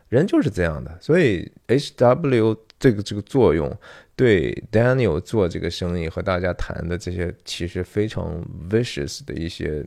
[0.09, 3.75] 人就是这样的，所以 H W 这个这个作用
[4.15, 9.83] 对 Daniel 做这个生意和大家谈的这些其实非常 vicious 的一些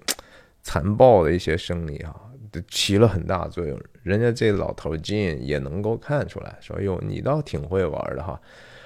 [0.63, 2.15] 残暴的一些生意啊，
[2.69, 3.79] 起了很大作用。
[4.03, 8.39] 人家这老头 Jin 也能够看出来，说哟，你倒挺会玩的哈。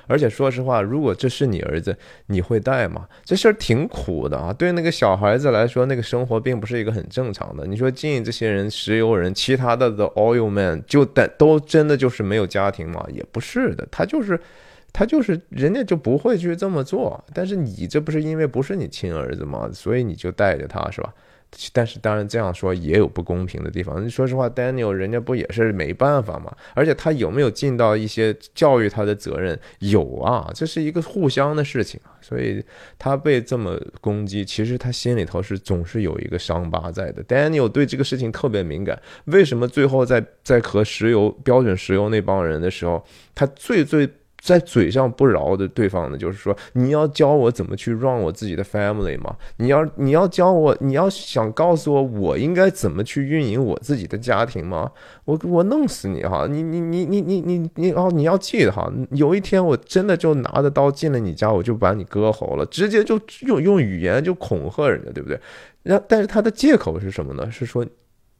[0.08, 3.08] 而且说实话，如果这是你儿子，你会带吗？
[3.23, 4.51] 这事儿挺苦的啊！
[4.51, 7.67] 对那个小孩子来说，那个生活并不是一个很正常的。
[7.67, 13.05] 你说进这些人，石油人，其他的的 oil man 就带都真的就是没有家庭吗？
[13.13, 14.39] 也不是的，他就是
[14.91, 17.23] 他就是人家就不会去这么做。
[17.32, 19.69] 但是你这不是因为不是你亲儿子吗？
[19.71, 21.13] 所以你就带着他是吧？
[21.73, 24.09] 但是当然这样说也有不公平的地方。
[24.09, 26.55] 说实话，Daniel 人家不也是没办法吗？
[26.73, 29.59] 而且他有没有尽到一些教育他的责任？
[29.79, 32.13] 有啊，这是一个互相的事情啊。
[32.21, 32.63] 所以
[32.97, 37.23] 他被这么攻击，其实他心里头是总是有一个伤疤在的。
[37.23, 39.01] Daniel 对这个事情特别敏感。
[39.25, 44.09] 为什么最后在在和石油标准石油那帮人的时候，他最最。
[44.41, 49.36] 在嘴上不饶的对方呢，就是说你要教我怎么去 run 我自己的 family 吗？
[49.58, 54.91] 你要你要教我，你要想告诉我我应该怎么去运营我自己的家庭吗？
[55.25, 56.47] 我我弄死你哈！
[56.49, 58.10] 你你你你你你你哦！
[58.13, 65.39] 你要记得哈，有一天我真的就拿着刀进了你家，我就把你割喉了，直接就用用语言就恐吓人家，对不对？
[65.84, 67.52] 然但是他的借口是什么呢？
[67.52, 67.86] 是说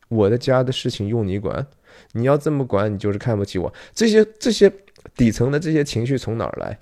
[0.08, 1.68] 我的家的事情用你管，
[2.14, 3.72] 你要这么管，你就是看不起我。
[3.94, 4.72] 这些这些。
[5.20, 6.78] 底层的这些情绪从哪儿来？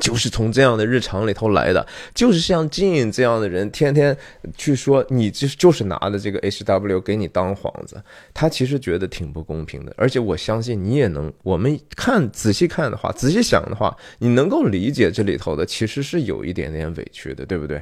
[0.00, 1.86] 就是从这样的日常里头来的。
[2.14, 4.16] 就是像金这样的人，天天
[4.56, 8.02] 去说你就就是拿的这个 H W 给你当幌子，
[8.34, 9.94] 他其实觉得挺不公平的。
[9.96, 17.80] 而且我相信你也能，我们看仔细看的话，仔细想的话，你能够理解这里头的其实是有一点点委屈的，对不对？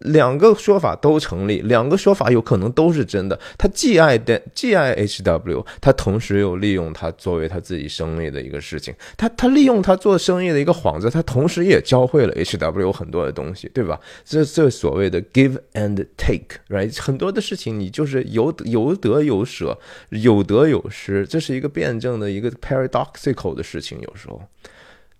[0.00, 3.38] 两个说法都成立，两个说法有可能都是真的。
[3.56, 8.94] 他既爱的，既爱 H W，他同时又利用他作为他自己生意的一个事情。
[9.16, 14.00] 他他利用他做生意的一个幌子，他同时也教会了 H W 很多的东西，对吧？
[14.24, 17.00] 这这所谓的 give and take，right？
[17.00, 19.78] 很多的事情你就是有有得有舍，
[20.10, 24.42] 有得有失，这是一个辩证的一个 paradoxical 的事情，有时候。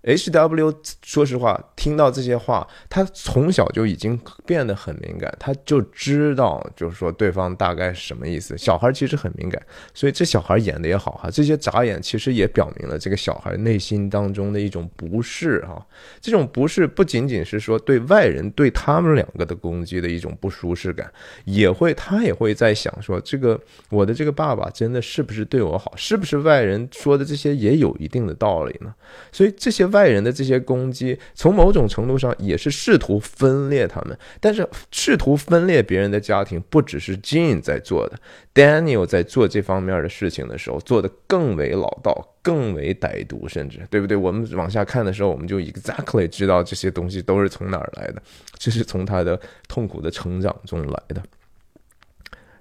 [0.06, 8.56] H W，说实话，听到这些话，他从小就已经变得很敏感，他就知道，就是说对方大概是什么意思。
[8.58, 9.60] 小孩其实很敏感，
[9.94, 15.82] 所以这小孩演的也好哈，这些眨眼其实也表明了这个小孩内心当中的一种不适哈。
[16.20, 21.10] 这种不适不仅仅是说对外人对他们两个的攻击的一种不舒适感，
[21.46, 25.90] 也会他也会在想说，这个我的这个爸爸真的是不是对我好？
[25.96, 28.94] 是不是外人说的这些也有一定的道理呢？
[29.32, 29.88] 所以这些。
[29.94, 34.18] 外人的这些攻击，从某种程度上也是试图分裂他们。
[34.40, 38.18] 但是，试图分裂别人的家庭，不只是 Jean 在做的
[38.52, 44.16] ，Daniel 在做这方面的事情的时候，做的更为老道、更为歹毒，甚至对不对？
[44.16, 48.20] 我们往下看的时候，我们就 exactly 知道这些东西都是从哪儿来的，
[48.59, 51.22] 这是从他的痛苦的成长中来的。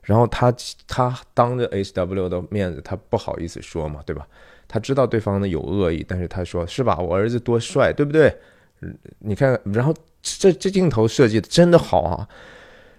[0.04, 0.54] 然后他
[0.86, 4.28] 他当着 HW 的面子，他不好意思说嘛，对吧？
[4.74, 6.98] 他知道对方呢有恶意，但是他说是吧？
[6.98, 8.36] 我儿子多帅，对不对？
[8.82, 12.28] 嗯你看，然后这这镜头设计的真的好啊！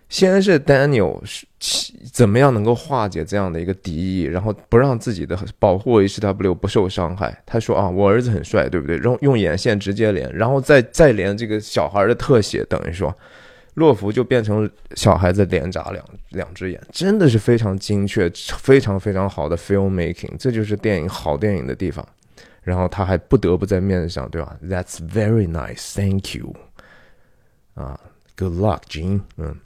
[0.08, 1.44] 先是 Daniel 是
[2.12, 7.42] 怎么样能够化解这样的一个敌意，然后不让自己的保护 HW 不受伤害。
[7.44, 8.96] 他说啊，我儿子很帅，对不对？
[8.98, 13.12] 用用眼线直接连，然后再再连这个小孩的特写，等于说。
[13.74, 22.06] 洛夫就变成小孩子连眨两两只眼，真的是非常精确、非常非常好的 film making，这就是电影好电影的地方。
[22.62, 26.54] 然后他还不得不在面子上，对吧？That's very nice, thank you。
[27.74, 28.00] 啊
[28.37, 29.20] ，Good luck, Jean。
[29.37, 29.60] 嗯，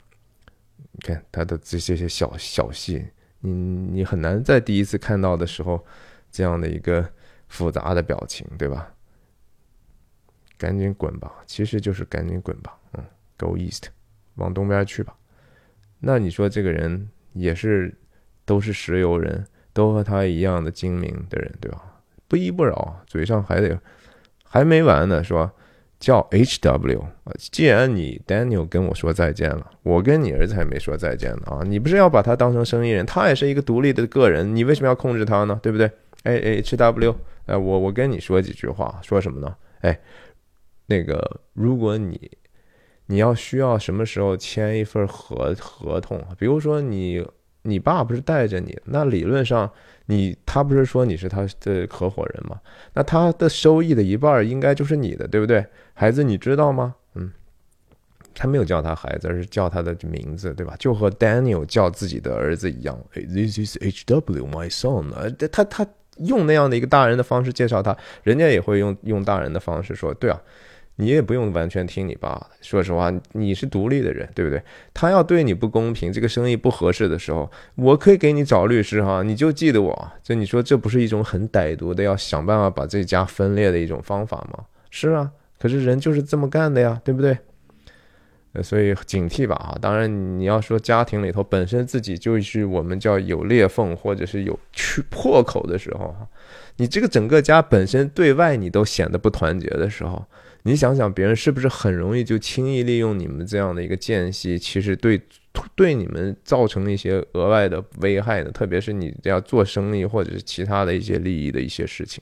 [0.91, 3.05] 你看他的这些些小小戏，
[3.39, 5.85] 你你很难在第一次看到的时候
[6.29, 7.07] 这样的一个
[7.47, 8.91] 复杂的表情，对吧？
[10.57, 12.77] 赶紧滚吧，其实就是赶紧滚吧。
[12.93, 13.05] 嗯
[13.37, 13.85] ，Go east。
[14.39, 15.13] 往东边去吧，
[15.99, 17.93] 那你说这个人也是
[18.45, 21.83] 都是石油人，都和他一样的精明的人，对吧？
[22.27, 23.79] 不依不饶，嘴上还得
[24.43, 25.51] 还没完呢，说
[25.99, 27.33] 叫 H W 啊。
[27.51, 31.61] 既然你 Daniel 跟我说再见了，我跟你儿子还没说再见呢啊！
[31.65, 35.59] 你不是要把他当成生意人，他也是一个独立的个人，你为什么要控制他呢？
[35.61, 35.91] 对不对？
[36.23, 37.15] 哎 H W，
[37.45, 39.55] 哎，我我跟你说几句话，说什么呢？
[39.81, 39.99] 哎，
[40.85, 42.31] 那个如果你。
[43.11, 46.23] 你要需要什么时候签一份合合同？
[46.37, 47.25] 比如说你
[47.63, 49.67] 你爸不是带着你，那理论上
[50.05, 52.61] 你他不是说你是他的合伙人吗？
[52.93, 55.65] 那他的收益的一半应该就是你的，对不对？
[55.95, 56.93] 孩子，你知道吗？
[57.15, 57.31] 嗯，
[58.35, 60.75] 他没有叫他孩子，而是叫他的名字，对吧？
[60.77, 62.95] 就和 Daniel 叫自己的儿子一样。
[63.13, 65.09] This is H W, my son。
[65.47, 65.87] 他他
[66.17, 70.39] 用那样的一个大人的方式介绍他，人家也会用用大人的方式说，对啊。
[71.01, 74.61] 你也不用完全听你爸的，说实话，你是独立的人，对不对？
[74.93, 80.11] 他要对你不公平，这个生意不合适的时候，我可以给你找律师哈，你就记得我。
[80.21, 84.65] 这你说这不是一种很歹毒的要想办法把这家分裂的一种方法吗？
[84.89, 87.37] 是啊，可是人就是这么干的呀，对不对？
[88.51, 89.77] 呃，所以警惕吧啊！
[89.79, 96.13] 当然，你要说家庭里头本身自己就是我们叫有裂缝或者是有去破口的时候，
[96.75, 100.25] 你这个整个家本身对外你都显得不团结的时候。
[100.63, 105.19] 你想想，别人是不是很容易就轻易利用你们这样的一个间隙，其实对
[105.73, 108.51] 对你们造成一些额外的危害呢？
[108.51, 112.21] 特别是你要做生意或者是其他的一些利益的一些事情，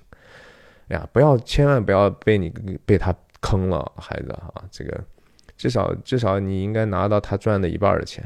[0.90, 2.54] 哎呀，不要千万不要被你
[2.86, 5.04] 被他坑了，孩子啊，这个
[5.58, 8.24] 至少至少你应该拿到他赚的一半的钱，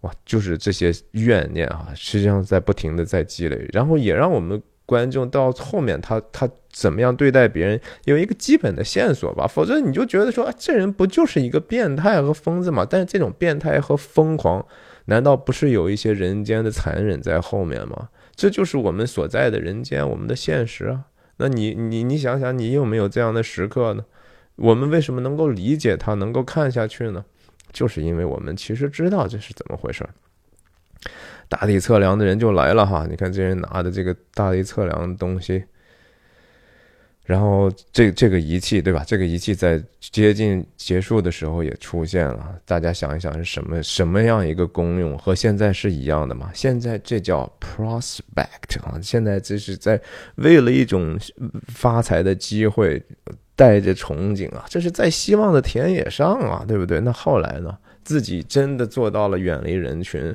[0.00, 4.60] 哇，就是这些怨念啊，实际上在不停的在积累，然后也让我们。
[4.92, 12.86] 观众到后面，他他怎么样对待别人，有一个基本的线索吧，否则你就觉得说，这人不就是一个变态和疯子吗？
[12.88, 14.62] 但是这种变态和疯狂，
[15.06, 18.10] 难道不是有一些人间的残忍在后面吗？
[18.36, 21.06] 这就是我们所在的人间，我们的现实啊。
[21.38, 24.04] 那你你你想想，你有没有这样的时刻呢？
[24.56, 27.24] 我们为什么能够理解他，能够看下去呢？
[27.72, 30.06] 就是因为我们其实知道这是怎么回事。
[31.52, 35.62] 大地测量的人就来了哈，你看这人拿的这个大地测量的东西，
[37.26, 39.04] 然后这这个仪器对吧？
[39.06, 45.18] 这个仪器在接近结束的时候也出现了，大家想一想是什么什么样一个功用？
[45.18, 46.50] 和现在是一样的吗？
[46.54, 50.00] 现在这叫 prospect 啊，现在这是在
[50.36, 51.18] 为了一种
[51.68, 53.02] 发财的机会，
[53.54, 56.98] 带着憧憬啊，这是在希望的田野上啊，对不对？
[57.00, 57.76] 那后来呢？
[58.04, 60.34] 自己真的做到了远离人群。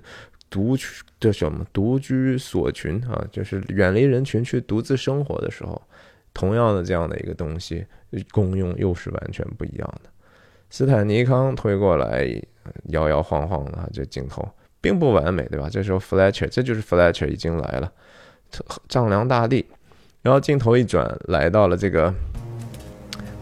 [0.49, 0.87] 独居
[1.19, 5.81] 的什么独居所群啊，就是远离人群去独自生活的时候，
[6.33, 7.85] 同样的这样的一个东西，
[8.31, 10.09] 功用又是完全不一样的。
[10.69, 12.25] 斯坦尼康推过来，
[12.85, 14.47] 摇摇晃晃的这镜头
[14.79, 15.69] 并不完美，对吧？
[15.69, 17.91] 这时候 Fletcher，这就是 Fletcher 已经来了，
[18.87, 19.65] 丈量大地，
[20.21, 22.13] 然后镜头一转，来到了这个，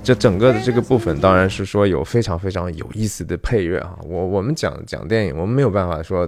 [0.03, 3.99] 这整个的这个部分，当然是说有非常非常有意思的配乐啊。
[4.03, 6.27] 我我们讲讲电影，我们没有办法说。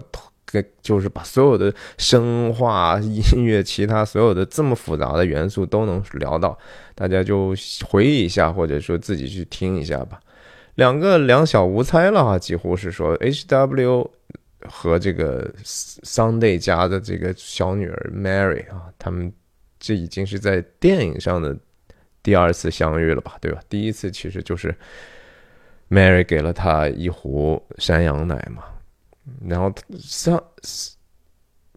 [0.49, 6.57] 跟就是把所有的声画、音乐、其他所有的这么复杂的元素都能聊到，
[6.95, 7.53] 大家就
[7.85, 10.19] 回忆一下，或者说自己去听一下吧。
[10.75, 14.09] 两个两小无猜了啊，几乎是说 H W
[14.69, 19.33] 和这个 Sunday 家的这个小女儿 Mary 啊，他们
[19.79, 21.57] 这已经是在电影上的
[22.23, 23.59] 第二次相遇了吧，对吧？
[23.67, 24.73] 第一次其实就是
[25.89, 28.63] Mary 给了他一壶山羊奶嘛。
[29.45, 30.41] 然后，像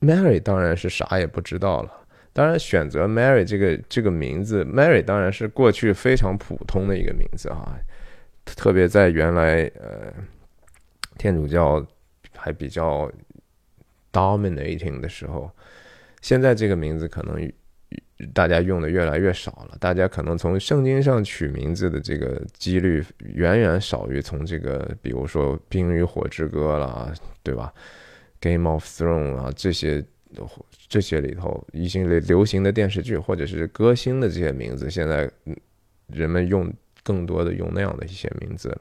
[0.01, 1.93] Mary 当然是啥也不知道了。
[2.33, 7.79] 当然，选择 Mary 这个这个名字，Mary 当然是过去非常普通的一个名字啊。
[8.45, 10.13] 特别在原来呃
[11.19, 11.85] 天主教
[12.37, 13.11] 还比较
[14.13, 15.51] dominating 的时候，
[16.21, 17.53] 现在这个名字可能。
[18.35, 27.13] 大家用的越来越少了，大家可能从圣经上取名字的这个几率远远少于从这个，比如说《冰与火之歌》啦，
[27.43, 27.73] 对吧，
[28.41, 30.05] 《Game of Thrones》啊这些
[30.89, 35.31] 这些里头一些流流行的电视剧或者是歌星的这些名字，现在
[36.09, 38.81] 人们用更多的用那样的一些名字了。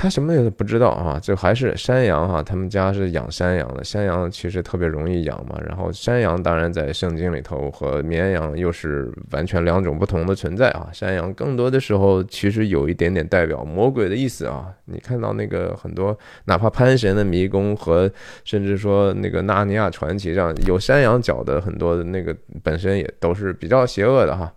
[0.00, 5.60] 他什么也不知道啊，就还是山羊哈，他们家是养山羊的，山羊其实特别容易养嘛。
[5.68, 10.88] 然后山羊当然在圣经里头和绵羊又是完全两种不同的存在啊。
[10.90, 14.72] 山羊更多的时候其实有一点点代表魔鬼的意思啊。
[14.86, 18.10] 你看到那个很多，哪怕潘神的迷宫和
[18.42, 24.50] 甚至说那个纳尼亚传奇上有山羊角的很多的那个本身也都是比较邪恶的哈。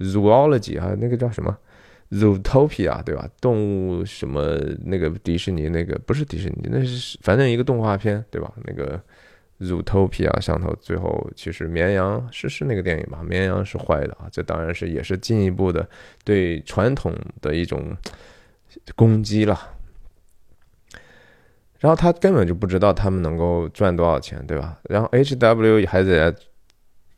[0.00, 1.54] Zoology 哈，那个叫什么
[2.10, 3.28] ？Zootopia 对吧？
[3.40, 8.52] 动物什么那个迪士尼那个不是迪士尼，那是反正一个动画片对吧？
[8.64, 8.98] 那个
[9.60, 13.22] Zootopia 上头最后其实绵羊是是那个电影吧？
[13.22, 15.86] 绵羊是坏的啊，这当然是也是进一步的
[16.24, 17.96] 对传统的一种
[18.96, 19.58] 攻击了。
[21.78, 24.78] 然后他根本就不知道他们能够赚多少钱对吧？
[24.84, 26.34] 然后 HW 还在。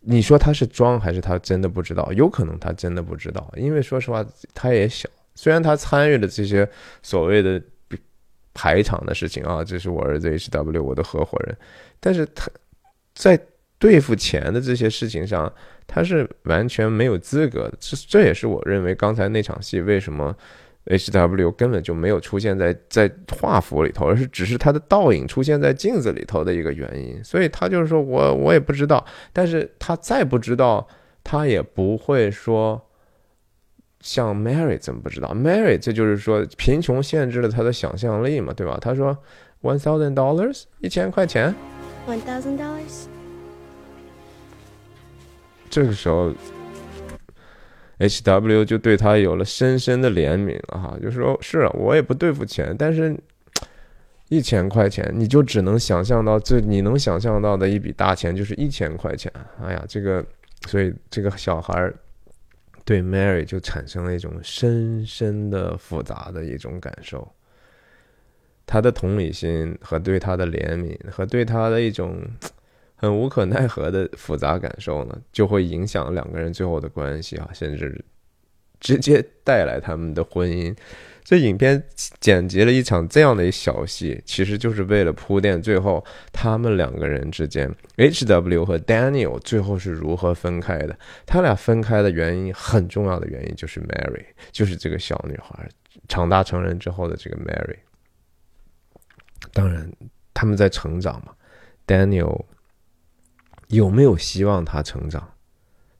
[0.00, 2.10] 你说他是装还是他真的不知道？
[2.12, 4.24] 有可能他真的不知道，因为说实话
[4.54, 5.08] 他也小。
[5.34, 6.68] 虽然他参与了这些
[7.02, 7.62] 所谓的
[8.52, 10.82] 排场的事情啊，这是我儿子 H.W.
[10.82, 11.56] 我的合伙人，
[11.98, 12.50] 但是他
[13.14, 13.38] 在
[13.78, 15.50] 对付钱的这些事情上，
[15.86, 17.74] 他是完全没有资格的。
[17.78, 20.36] 这这也是我认为刚才那场戏为什么
[20.86, 21.52] H.W.
[21.52, 27.22] 根本就没有出现在在画幅里头，而是只是它的倒影出现在镜子里头的一个原因。
[27.22, 30.86] 所以他就是说我我也不知道，但是他再不知道，
[31.22, 32.86] 他也不会说。
[34.02, 38.78] 像 Mary 怎么不知道？Mary 这就是说贫穷限制了他的想象力嘛，对吧？
[38.80, 39.14] 他说
[39.60, 41.54] one thousand dollars 一千块钱
[42.08, 43.04] ，one thousand dollars。
[45.68, 46.32] 这个时候
[48.00, 48.64] ，H.W.
[48.64, 53.16] 就对他有了深深的怜悯了哈，就说是啊，我也不对付钱，但是
[54.28, 59.32] 一千块钱你就只能想象到这，你能想象到的一笔大钱就是一千块钱。
[59.62, 60.24] 哎呀，这个，
[60.66, 61.92] 所以这个小孩。
[62.82, 67.30] 对 Mary 就产生了一种深深的复杂的一种感受，
[68.66, 72.18] 他的同理心和对他的怜悯和对他的一种
[73.00, 78.04] 很无可奈何的复杂感受呢，就会影响两个人最后的关系啊，甚至
[78.78, 80.76] 直接带来他们的婚姻。
[81.24, 81.82] 这影片
[82.18, 88.66] 剪辑了一场这样的一小戏，其实就是为了铺垫最后他们两个人之间，H.W.
[88.66, 90.98] 和 Daniel 最后是如何分开的。
[91.24, 95.66] 他俩分开的原因，很重要的原因就是 Mary，就是这个小女孩
[96.06, 97.78] 长大成人之后的这个 Mary。
[99.54, 99.90] 当然，
[100.34, 101.32] 他们在成长嘛
[101.86, 102.44] ，Daniel
[103.70, 105.34] 有没有希望他成长？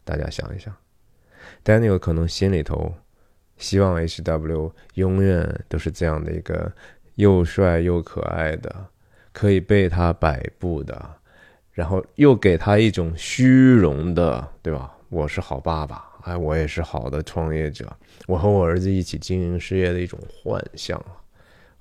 [0.05, 0.75] 大家想一想
[1.65, 2.95] ，Daniel 可能心里头。
[3.57, 4.73] 希望 H.W.
[4.95, 6.73] 永远都是这样的一个
[7.17, 8.75] 又帅又可爱的，
[9.35, 11.17] 可以被他摆布的，
[11.73, 14.97] 然后又给他一种虚荣的，对吧？
[15.11, 17.95] 我是好爸爸，哎，我也是好的创业者，
[18.27, 21.20] 我和我儿子一起经营事业的一种幻象啊，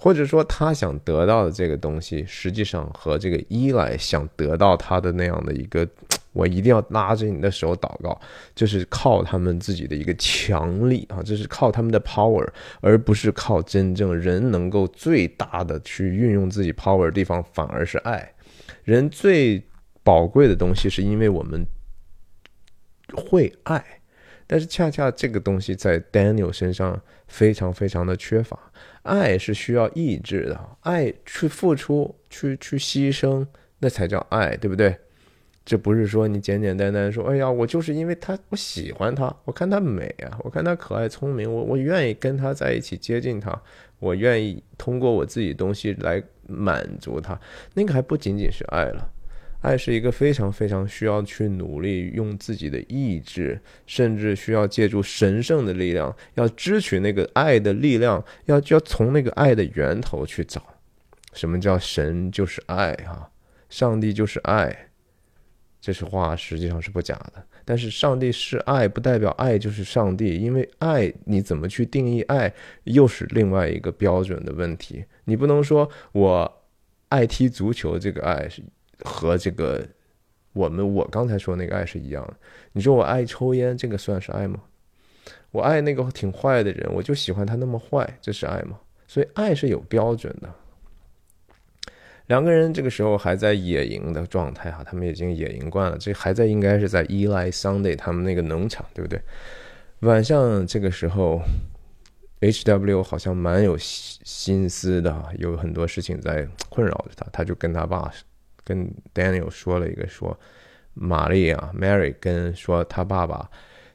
[0.01, 5.87] 或者说他想得到的这个东西，实际上和这个依赖想得到他的那样的一个。
[6.31, 8.17] 我一定要拉着你的手祷告，
[8.53, 12.47] 就是靠他们自己的一个强力啊，这是靠他们的 power，
[12.81, 18.31] 而不是靠真正人能够最大的去运用自己 power 的地方，反而是爱。
[18.83, 19.61] 人最
[20.03, 21.65] 宝贵的东西，是因为我们
[23.15, 23.83] 会爱，
[24.45, 28.59] 但是恰恰这个东西在 Daniel 身上非常非常的缺乏。
[29.03, 33.47] 爱是需要意志的，爱去付出，去去牺牲，
[33.79, 34.97] 那才叫爱，对不对？
[35.65, 43.61] 这不是说你简简单单说，哎呀，我就是因为他，我喜欢他，我看他美啊，我看他可爱聪明，我我愿意跟他在一起接近他，
[43.99, 47.39] 我愿意通过我自己东西来满足他，
[47.75, 49.07] 那个还不仅仅是爱了，
[49.61, 60.63] 爱是一个非常非常需要去努力用自己的意志，甚至需要借助神圣的力量，要支取那个爱的力量，要要从那个爱的源头去找，
[61.33, 63.29] 什么叫神就是爱啊，
[63.69, 64.85] 上帝就是爱。
[65.81, 72.53] 这句话实际上是不假的，但是上帝是爱，不代表爱就是上帝，因为爱你怎么去定义爱，
[72.83, 75.05] 又是另外一个标准的问题。
[75.23, 76.63] 你不能说我
[77.07, 78.61] 爱踢足球这个爱是
[79.03, 79.85] 和这个
[80.53, 82.33] 我们我刚才说那个爱是一样的。
[82.73, 84.61] 你说我爱抽烟，这个算是爱吗？
[85.51, 88.79] 我爱那个挺坏的人，我就喜欢他那么坏，这是爱吗？
[89.07, 90.53] 所以爱是有标准的。
[92.27, 99.19] 两个人这个时候还在野营的状态啊，他们已经野营惯了，这还在应该是在 Eli Sunday 他们那个农场，对不对？
[100.01, 101.41] 晚上这个时候
[102.41, 103.01] ，H.W.
[103.01, 108.11] 好像蛮有心思的，有很多事情在困扰着他，他就跟他爸
[108.69, 110.39] 跟 Daniel 说了一个说，
[110.93, 113.49] 玛丽啊，Mary 跟说他爸爸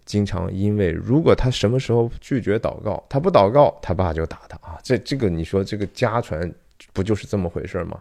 [0.05, 6.53] 经常因为如果他什么时候拒绝祷告，他不祷告，他爸就打他啊，这这个你说这个家传
[6.93, 8.01] 不就是这么回事吗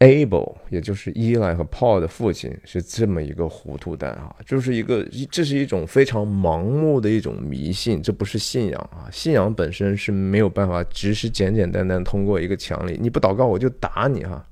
[0.00, 14.46] ？Abel，也就是伊莱和 Paul 的父亲，是这么一个糊涂蛋啊，就是一个，这是一种非常盲目的一种迷信，这不是信仰啊，信仰本身是没有办法，只是简简单单通过一个强力，你不祷告我就打你哈。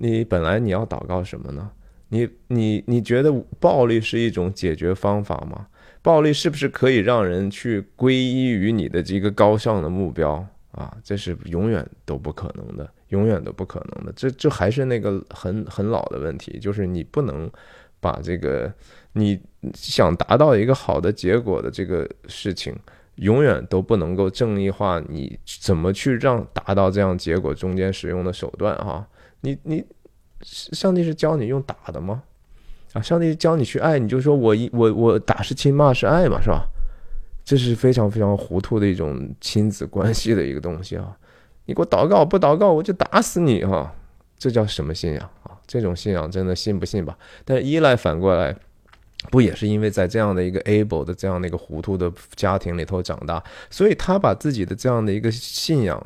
[0.00, 1.70] 你本来你要祷告什么呢？
[2.08, 3.30] 你你你觉得
[3.60, 5.66] 暴力是一种解决方法吗？
[6.02, 10.96] 暴力是不是可以让人去归依于你的这个高尚的目标啊？
[11.04, 12.90] 这是永远都不可能的。
[13.10, 17.50] 永远都不可能的，这这还是那个很很老的问题，就是你不能
[17.98, 18.72] 把这个
[19.14, 19.36] 你
[19.74, 22.72] 想达到一个好的结果的这个事情，
[23.16, 25.02] 永远都不能够正义化。
[25.08, 28.78] 你怎么去让达到这样结果中间使用的手段？
[28.78, 29.04] 哈，
[29.40, 29.84] 你你
[30.42, 32.22] 上帝是教你用打的吗？
[32.92, 36.66] 啊，上帝教你去爱，你就说我一我我打是亲，骂是爱嘛，是吧？
[37.44, 41.16] 这是非常非常糊涂的一种亲子关系的一个东西啊！
[41.64, 43.92] 你给我祷告，不祷告我就打死你哈！
[44.38, 45.58] 这叫什么信仰啊？
[45.66, 47.16] 这种信仰真的信不信吧？
[47.44, 48.54] 但是依赖反过来，
[49.30, 56.00] 不也是因为在这样的一个 able 的这样的一个糊涂的家庭里头长大，所以他把自己的这样的一个信仰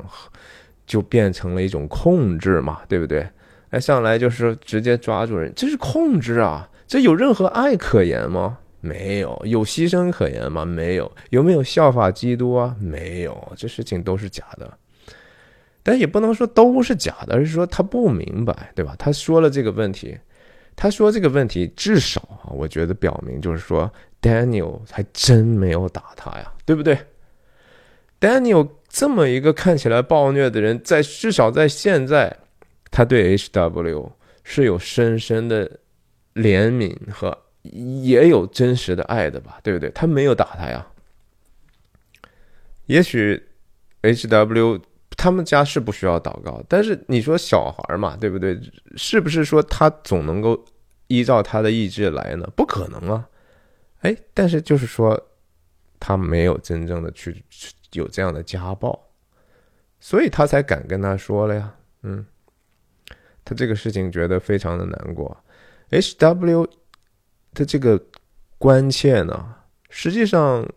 [0.85, 3.27] 就变成了一种控制嘛，对不对？
[3.71, 6.69] 哎，上来就是直接抓住人，这是控制啊！
[6.87, 8.59] 这有任何爱可言吗？
[8.79, 10.63] 没有，有牺牲可言吗？
[10.63, 12.75] 没有，有没有效法基督啊？
[12.79, 14.71] 没有，这事情都是假的。
[15.81, 18.95] 但也不能说都是假的，而是说他不明白，对吧？
[18.97, 20.15] 他说了这个问题，
[20.75, 26.97] 他说这个问题，至少啊，我觉得表明就是说，Daniel 还真没有打他呀，对不对
[28.19, 32.33] ？Daniel 这么一个看起来暴虐的人，在至少在现在，
[32.89, 34.09] 他对 HW
[34.41, 35.69] 是有深深的
[36.33, 37.37] 怜悯和。
[37.63, 39.89] 也有真实的爱的吧，对不对？
[39.89, 40.87] 他没有打他呀。
[42.85, 43.43] 也许
[44.01, 44.79] H W
[45.17, 48.57] 他们家是不需要祷告，但是你说小孩嘛，对不对？
[48.95, 50.63] 是不是说他总能够
[51.07, 52.47] 依照他的意志来呢？
[52.55, 53.27] 不可能啊！
[54.01, 55.19] 哎，但是就是说
[56.05, 57.43] 他没有真正的去
[57.93, 58.99] 有这样的家暴，
[59.99, 61.73] 所以他才敢跟他说了呀。
[62.03, 62.25] 嗯，
[63.43, 65.35] 他这个事情觉得非常的难过。
[65.89, 66.67] H W。
[67.57, 67.97] 的这个
[68.57, 69.55] 关切呢，
[69.89, 70.67] 实际上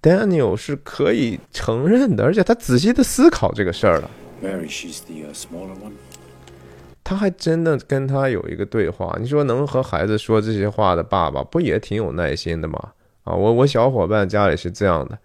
[0.00, 4.08] ，Daniel 是可以承认的，而且他仔细的思考这个事儿了。
[4.40, 5.90] Mary, she's the smaller one
[7.02, 9.16] 他还真的跟他有一个对话。
[9.20, 12.92] 你说能和孩子说这些话的爸爸，不也挺有耐心的吗？
[13.24, 15.18] 啊，我我小伙伴家里是这样的，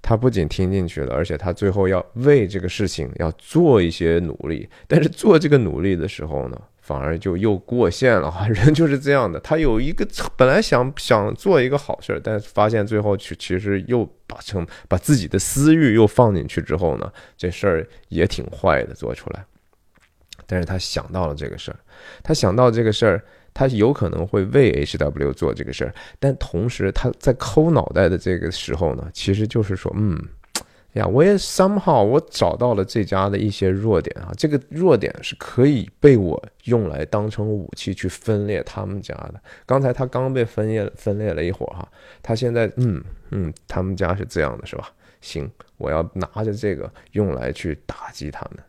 [0.00, 4.68] 他不仅听进去了，而且他最后要为这个事情要做一些努力。
[4.86, 6.60] 但是做这个努力的时候呢？
[6.84, 9.40] 反而就又过线了， 人就是这样的。
[9.40, 10.06] 他有一个
[10.36, 19.42] 本来想想做一个好事儿，但是发现最后去其实又把成把自己的私欲又放进去之后呢，这事儿也挺坏的做出来。
[20.46, 21.78] 但是他想到了这个事儿，
[22.22, 23.24] 他想到这个事儿，
[23.54, 30.20] 他有可能会为 H W 做这个事儿，但同时他在抠脑袋的这个时候呢，其实就是说，嗯。
[30.94, 39.34] 呀，我也 somehow 我找到了这家的一些弱点啊，这个弱点是可以被我用来当成武器去分裂他们家的。
[39.66, 41.88] 刚才他刚被分裂分裂了一会儿哈，
[42.22, 43.02] 他现在嗯
[43.32, 44.88] 嗯，他们家是这样的，是吧？
[45.20, 48.62] 行，我要拿着这个用来去打击他们，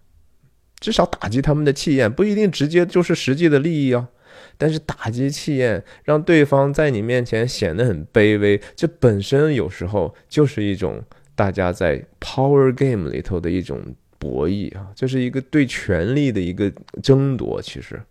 [0.80, 4.10] 至少打击他们的气焰，不一定直接就是实际的利益啊。
[4.58, 11.04] 但是打击气焰，让对方在你面前显得很卑微，这本身有时候就是一种。
[11.38, 13.84] 大家在 Power Game 里头的一种
[14.18, 16.72] 博弈啊，这是一个对权力的一个
[17.04, 17.62] 争夺。
[17.62, 18.02] 其实，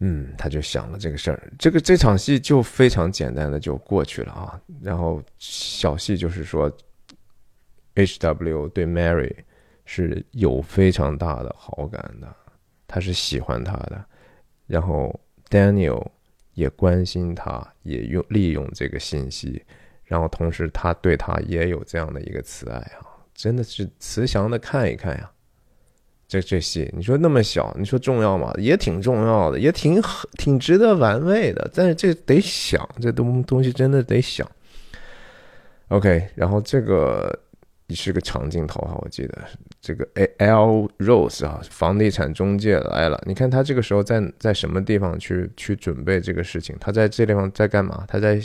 [0.00, 4.60] 嗯，他就想了这个事儿，这个这场戏就非常简单的就过去了啊。
[4.82, 6.70] 然后小戏就是说
[7.94, 9.34] ，H W 对 Mary
[9.86, 12.36] 是有非常大的好感的，
[12.90, 14.04] 他是喜欢他的。
[14.66, 15.18] 然后
[15.48, 16.04] Daniel
[16.54, 19.62] 也关心他，也用利用这个信息。
[20.04, 25.30] 然后同时，他对他也有这样的一个慈爱啊，真的是慈祥的看一看呀。
[26.26, 28.52] 这这戏，你说那么小，你说重要吗？
[28.58, 30.02] 也挺重要的，也挺
[30.38, 31.70] 挺值得玩味的。
[31.74, 34.48] 但是这得想，这东东西真的得想。
[35.88, 37.36] OK，然后这个
[37.94, 39.38] 是个长镜头哈，我记得
[39.80, 43.22] 这个 A L Rose 啊，房地产中介来了。
[43.26, 46.76] 你看他这个时候在在什么地方去去准备这个事情？
[46.80, 48.04] 他在这地方在干嘛？
[48.08, 48.40] 他在。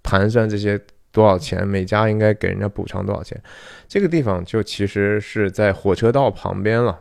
[0.00, 0.80] 盘算这些
[1.12, 3.38] 多少钱，每家应该给人家补偿多少钱？
[3.86, 6.98] 这个地方就其实是在火车道旁边了。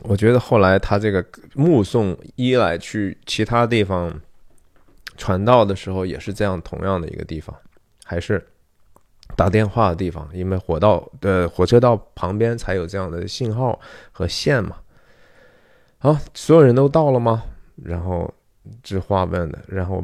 [0.00, 1.24] 我觉得后来他这个
[1.54, 4.20] 目送伊莱去其他地方
[5.16, 7.56] 传道的时候，也是这样同样的一个地方，
[8.04, 8.44] 还是
[9.34, 13.80] 打电话的地方，因为火道的火车道旁边才有这样的信号
[14.12, 14.76] 和线嘛。
[15.98, 17.42] 好，所有人都到了吗？
[17.82, 18.32] 然后。
[18.82, 20.02] 这话问的，然后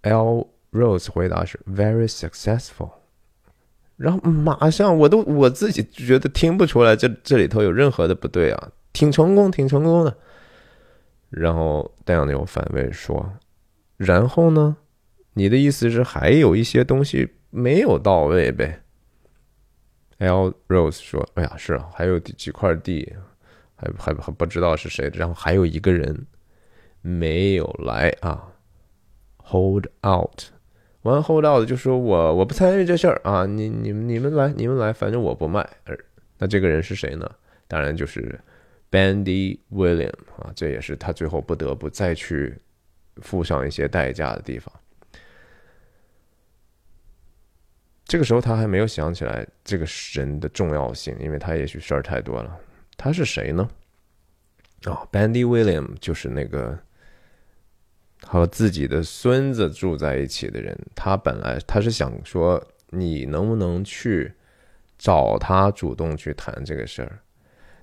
[0.00, 2.88] L Rose 回答是 very successful，
[3.98, 10.16] 然后马上我都我自己觉得听不出来这这里头有任何的不对啊，挺成功，挺成功的。
[11.28, 13.30] 然后戴阳牛反问说
[13.98, 14.74] ：“然后呢？
[15.34, 18.80] 你的意思是还有一些东西没有到位呗
[20.18, 23.14] ？”L Rose 说：“哎呀，是啊，还有几块地，
[23.76, 26.26] 还还还不知道是谁的，然后还有一个人。”
[27.04, 28.52] 没有来啊
[29.38, 30.40] ，hold out，
[31.02, 35.68] 完 hold out 就说我我不参与这事儿啊，你你们你们来你们来，反正我不卖。
[36.38, 37.28] 那这个人是谁呢？
[37.66, 38.38] 当然就是
[38.88, 42.54] Bandy William 啊，这也是他最后不得不再去
[43.16, 44.72] 付上一些代价的地方。
[48.12, 52.60] 这个时候他还没有想起来这个人的重要性，因为他也许事儿太多了。
[52.98, 53.66] 他是谁呢？
[54.84, 56.78] 哦，Bandy William 就是那个
[58.26, 60.78] 和自己的孙子住在一起的人。
[60.94, 64.30] 他本来他是想说，你能不能去
[64.98, 67.18] 找他主动去谈这个事儿？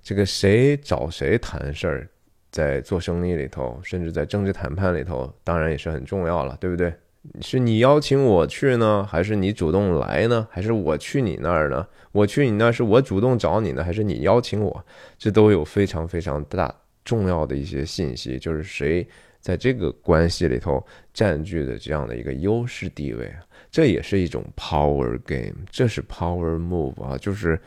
[0.04, 2.08] 这个谁找谁谈事儿，
[2.52, 6.94] 在做生意里头，甚至在政治谈判里头，当然也是很重要了，对不对？
[7.42, 10.48] 是你邀请我去呢，还是你主动来呢？
[10.50, 11.86] 还是我去你那儿呢？
[12.12, 14.86] 我去你那是我主动找你呢，还是你邀请我？
[15.18, 19.06] 这都有非常非常大重要的一些信息，就是谁
[19.40, 27.60] 在这个关系里头占据的这样的一个优势地位啊，这也是一种 power game，这是 power move 啊，就是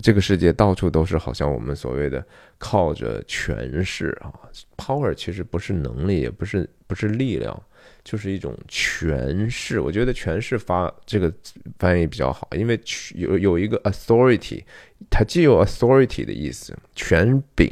[0.00, 2.24] 这个世界到处都是好像我们所谓的
[2.56, 4.32] 靠着权势啊
[4.76, 7.60] ，power 其实不是能力，也不是不是力量。
[8.02, 11.32] 就是一种权势，我觉得权势发这个
[11.78, 12.80] 翻译比较好，因为
[13.14, 14.64] 有有一个 authority，
[15.10, 17.70] 它既有 authority 的意思，权柄，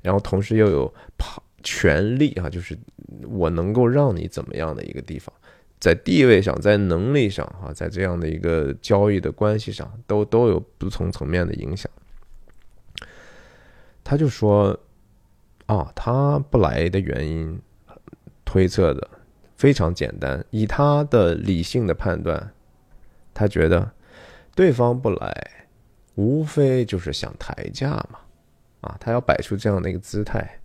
[0.00, 0.92] 然后同时又有
[1.62, 2.76] 权力啊，就是
[3.28, 5.34] 我能够让你怎么样的一个地方，
[5.78, 11.90] 在地位上，在能力上啊，在这样的一个交易的关系上，都都有不同层面的影响。
[14.02, 14.78] 他就说
[15.66, 17.60] 啊，他不来的原因，
[18.44, 19.10] 推测的。
[19.56, 22.50] 非常简单，以他的理性的判断，
[23.32, 23.90] 他觉得
[24.54, 25.50] 对方不来，
[26.14, 28.18] 无非就是想抬价嘛，
[28.82, 30.60] 啊，他要摆出这样的一个姿态。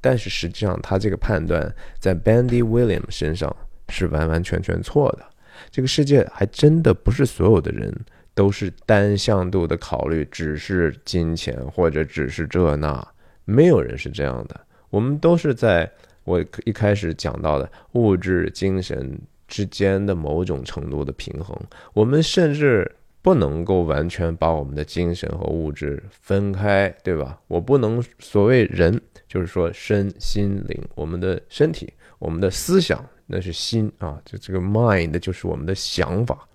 [0.00, 3.54] 但是实际上，他这个判断在 Bandy William 身上
[3.88, 5.24] 是完完全全错的。
[5.70, 7.90] 这个世界还真的不是所有的人
[8.34, 13.08] 都是单向度的考虑，只是金钱或者只是这那，
[13.46, 14.60] 没有人是这样的。
[14.90, 15.90] 我们都是在。
[16.24, 21.56] 我一开始讲到的物质、精神之间的某种程度的平衡，
[21.92, 22.90] 我们甚至
[23.22, 27.38] 不能够完全把我们的精神和物质分开，对吧？
[27.46, 36.46] 我不能所谓人，就是说身心灵，我们的身体、我们的思想，那是心啊，就这个 mind 就是我们的想法。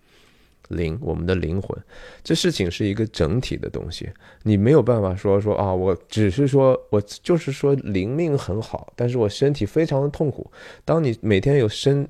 [0.70, 1.78] 灵，我们的灵魂，
[2.24, 4.10] 这事情是一个整体的东西，
[4.44, 10.50] 你没有办法说说啊，我只是说我就是说灵命很好，但是我身体非常的痛苦。
[10.86, 12.08] 当你每天有身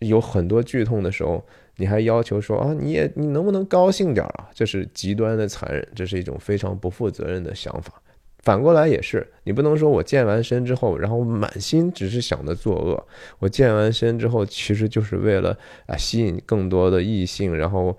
[0.00, 1.44] 有很多剧痛的时候，
[1.76, 4.50] 你还要求说啊，你也你能不能高兴点啊？
[4.52, 8.02] 这是极端的残忍，这是一种非常不负责任的想法。
[8.42, 13.06] 反过来也是，你不能说我健完身之后，然后满心只是想着作恶。
[13.38, 17.94] 我健完身之后，其实就是为了啊吸引更多的异性，然后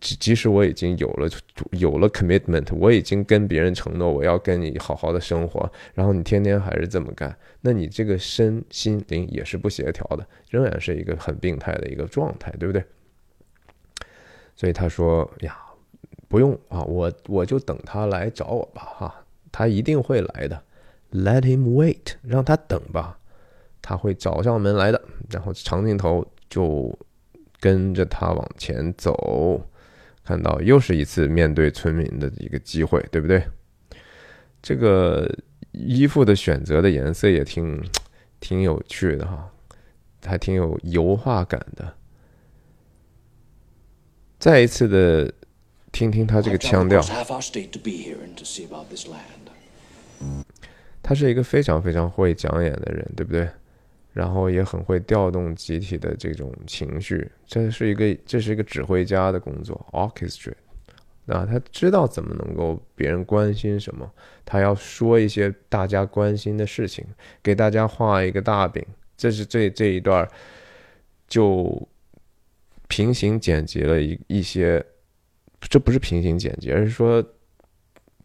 [0.00, 1.28] 即即使我已经有了
[1.72, 12.82] 有了 commitment，我已经跟别人承诺我要跟你好好的生活，然后你天天还是这么干，那你这个身心灵也是不协调的，仍然是一个很病态的一个状态，对不对？
[14.54, 15.54] 所以他说呀，
[16.28, 19.22] 不用啊，我我就等他来找我吧，哈。
[19.58, 20.62] 他一定会来的
[21.12, 23.18] ，Let him wait，让他等吧，
[23.80, 25.02] 他会找上门来的。
[25.30, 26.94] 然后长镜头就
[27.58, 29.66] 跟着他往前走，
[30.22, 33.42] 看到又是一次面对村民的一个机会，对不对？
[34.60, 35.34] 这个
[35.72, 37.82] 衣服的选择的颜色也挺
[38.38, 39.50] 挺有趣的哈，
[40.26, 41.94] 还挺有油画感的。
[44.38, 45.32] 再一次的
[45.92, 47.00] 听听他这个腔调。
[51.06, 53.48] 他是一个非常非常会讲演的人，对不对？
[54.12, 60.52] 然后也很会调动集体的这种情绪，这是一个这是一个指挥家的工作，orchestra
[61.24, 64.10] 那，他知道怎么能够别人关心什么，
[64.44, 67.06] 他要说一些大家关心的事情，
[67.40, 68.84] 给大家画一个大饼。
[69.16, 70.28] 这是这这一段
[71.28, 71.88] 就
[72.88, 74.84] 平行剪辑了一一些，
[75.60, 77.24] 这不是平行剪辑，而是说。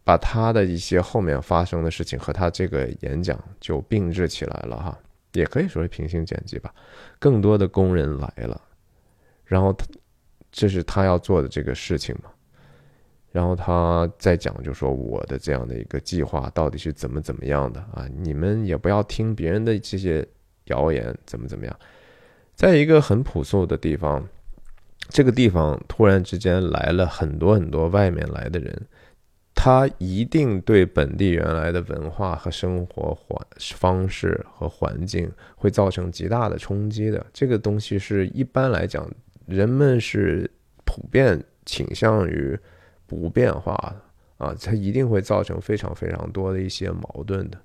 [0.04, 4.98] 把他的一些后面发生的事情和他这个演讲就并置起来了哈，
[5.32, 6.74] 也可以说是平行剪辑吧。
[7.18, 8.60] 更多的工人来了，
[9.44, 9.86] 然后他
[10.50, 12.30] 这是他要做的这个事情嘛。
[13.30, 18.06] 然后他再讲，就说我的这样的一个计划到底是怎么怎么样的啊？
[18.18, 20.26] 你们也不要听别人的这些
[20.64, 21.74] 谣言，怎么怎么样。
[22.54, 24.22] 在一个很朴素的地方，
[25.08, 28.86] 这个地方突然之间来了很多很多外面来的人。
[29.54, 33.46] 他一定对本地原来的文化和生活环
[33.76, 37.24] 方式和环境会造成极大的冲击的。
[37.32, 39.08] 这个东西是一般来讲，
[39.46, 40.50] 人们是
[40.84, 42.58] 普遍倾向于
[43.06, 43.74] 不变化
[44.38, 47.58] 的啊，它一定会造成非常非常多的一些矛盾的。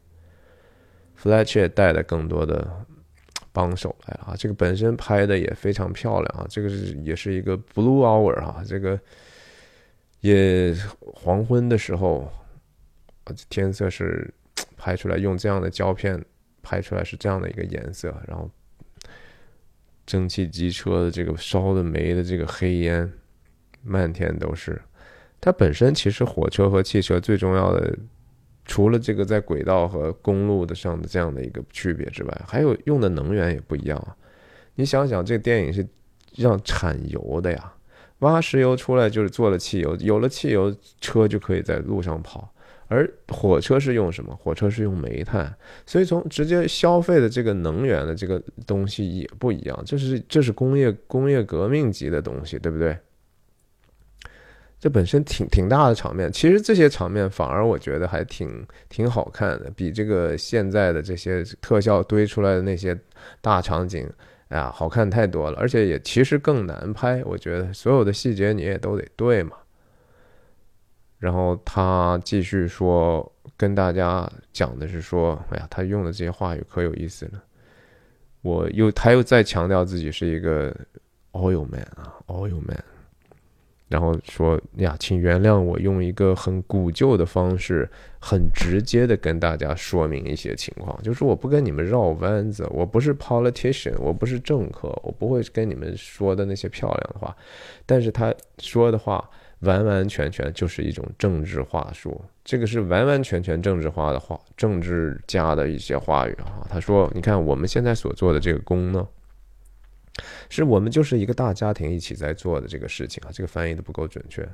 [1.19, 2.85] Fletcher 带的更多的
[3.51, 4.35] 帮手来了啊。
[4.37, 8.99] 这个本身拍的也非常漂亮啊，这个是也是一个 blue hour 哈，这个
[10.21, 12.31] 也黄昏的时候，
[13.49, 14.33] 天色是
[14.75, 16.23] 拍出来用这样的胶片
[16.61, 18.49] 拍出来是这样的一个颜色，然后
[20.05, 23.11] 蒸汽机车的这个烧的煤的这个黑烟
[23.83, 24.81] 漫天都是。
[25.39, 27.97] 它本身其实火车和汽车最重要的。
[28.69, 34.13] 除了这个在轨道和公路的上的这样的一个区别之外，还有用的能源也不一样啊。
[34.75, 35.87] 你想想，这个电影是
[36.35, 37.73] 让产油的呀，
[38.19, 42.53] 挖石油出来就是做了汽油，有了汽油，车就可以在路上跑。
[42.89, 44.33] 而火车是用什么？
[44.41, 45.53] 火车是用煤炭，
[45.85, 49.83] 所以从直接消费的这个能源的这个东西也不一样。
[49.85, 52.97] 这是这是工业工业革命级的东西，对不对？
[54.79, 62.97] 这本身挺挺大的场面，其实这些场面反而我觉得还挺挺好看的，比这个现在的这些特效堆出来的那些
[63.41, 64.07] 大场景，
[64.49, 67.21] 哎呀，好看太多了，而且也其实更难拍。
[67.25, 69.57] 我觉得所有的细节你也都得对嘛。
[71.19, 77.43] 然后他继续说，跟大家讲的是说，哎呀，他用的这些话语可有意思了。
[78.41, 80.73] 我又他又再强调自己是一个
[81.31, 82.81] oil man 啊，oil man。
[83.89, 97.35] 然后说呀，请原谅我用一个很古旧的方式，很直接的跟大家说明一些情况，就是我不跟你们绕弯子，我不是 politician，我不是政客，我不会跟你们说的那些漂亮的话。
[97.85, 99.29] 但是他说的话
[99.61, 106.67] 完完全全就是一种政治话术，这个是完完全全政治化的话，政治家的一些话语啊。
[106.69, 109.07] 他说，你看我们现在所做的这个工呢。
[110.49, 114.47] 是我们就是一个大家庭一起在做的这个事情啊，这个翻译的不够准确。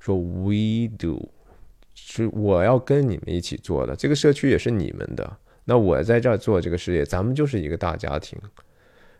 [0.00, 1.30] 说 we do
[1.94, 5.36] 是我要跟你们一起做的，这个社区也是你们的。
[5.64, 8.38] 那我在这儿做这个事业，咱们就是一个大家庭。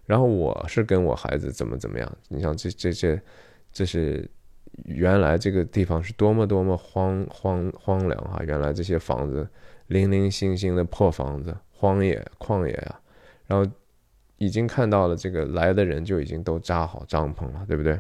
[0.05, 2.17] 然后我是跟我孩子怎么怎么样？
[2.29, 3.19] 你像这这这，
[3.73, 4.29] 这是
[4.85, 8.43] 原来这个地方是多么多么荒荒荒凉啊！
[8.45, 9.49] 原来这些房子
[9.87, 13.01] 零零星星的破房子，荒野旷野啊，
[13.47, 13.71] 然后。
[14.45, 17.99] 已经看到了，这个来的人就已经都扎好帐篷了，对不对？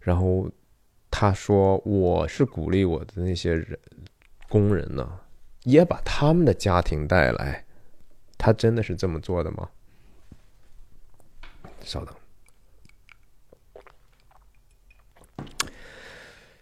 [0.00, 0.50] 然后
[1.10, 3.78] 他说：“我是鼓励我的那些人
[4.48, 5.20] 工人呢，
[5.64, 7.64] 也把他们的家庭带来。”
[8.38, 9.68] 他真的是这么做的吗？
[11.82, 12.14] 稍等。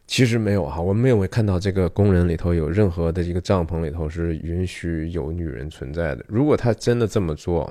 [0.09, 6.25] 其实没有哈，我们没有看到这个工人里头有任何的一个帐篷里头是允许有女人存在的。
[6.27, 7.71] 如果他真的这么做，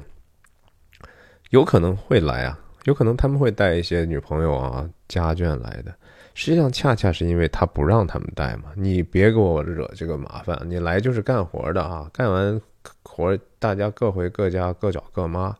[1.50, 5.92] 有可能会来啊，有可能他们会带一些女朋友啊、家眷来的。
[6.36, 12.62] 实际上，恰恰是因为他不让他们带嘛，你别给我惹这个麻烦，你来就是干活的啊，干完
[13.02, 15.58] 活大家各回各家，各找各妈。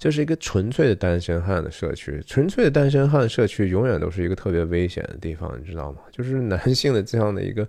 [0.00, 5.98] 这是一个纯粹的单身汉的社区，纯粹的单身汉社区永远都是一个特别危险的地方，你知道吗？
[6.10, 7.68] 就是男性的这样的一个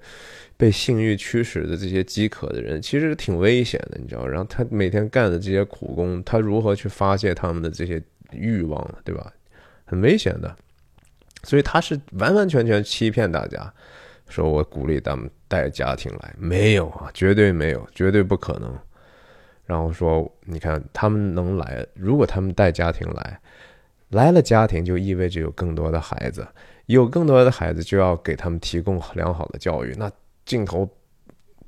[0.55, 4.25] 被性欲驱使的这些饥渴的人，其实挺危险的，你知道？
[4.25, 8.01] 然后他每天干的这些苦工，他如何去发泄他们的这些
[8.31, 9.29] 欲望，对吧？
[9.83, 10.55] 很危险的，
[11.43, 13.69] 所以他是完完全全欺骗大家，
[14.29, 18.73] 说我鼓励他们带家庭来，没有啊，绝对没有，绝对不可能。
[19.71, 23.39] 然后说，你看他们能来，如果他们带家庭来，
[24.09, 26.45] 来了家庭就意味着有更多的孩子，
[26.87, 29.95] 有更多的孩子就要给他们提供良好的教育。
[29.97, 30.11] 那
[30.45, 30.85] 镜头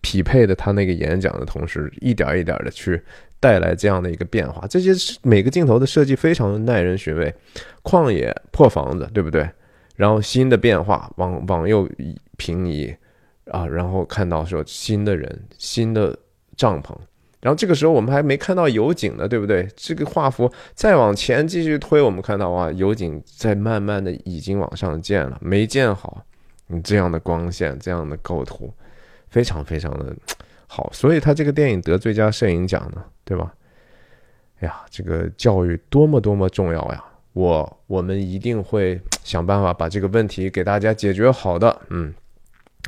[0.02, 3.02] 匹配的他那个演讲的同时，一点一点的去
[3.40, 4.68] 带来这样的一个变化。
[4.68, 4.92] 这些
[5.22, 7.34] 每个镜头的设计非常耐人寻味。
[7.84, 9.50] 旷野破房子，对不对？
[9.96, 11.90] 然后新的变化往往右
[12.36, 12.94] 平移
[13.46, 16.20] 啊，然后看到说新的人，新的
[16.58, 16.94] 帐篷。
[17.44, 19.68] 然后这个时候我们还没看到油井呢，对不对？
[19.76, 26.24] 这个画幅再往前继续推，我们看到哇，油井在慢慢的已经往上建了，没建好。
[26.68, 28.74] 你这样的光线，这样的构图，
[29.30, 30.16] 非常非常的
[30.66, 33.54] 好，所以他这个电影得最佳摄影奖呢，对吧？
[34.62, 37.04] 哎呀，这个教育多么多么重要呀！
[37.34, 42.14] 我我们一定会想办法把这个问题给大家解决好的，嗯。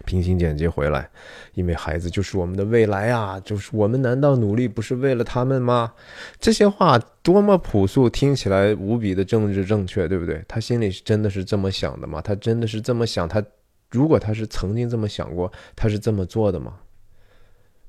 [0.03, 1.09] 平行剪辑回来，
[1.53, 3.39] 因为孩子就是我们的未来啊！
[3.39, 5.93] 就是我们难道努力不是为了他们吗？
[6.39, 10.43] 这些话多么朴素，听起来无比的政治正确，对不对？
[10.47, 12.21] 他心里是真的是这么想的吗？
[12.21, 13.27] 他真的是这么想？
[13.27, 13.41] 他
[13.89, 16.73] 如果他是曾经这么想过，他是这么做的吗？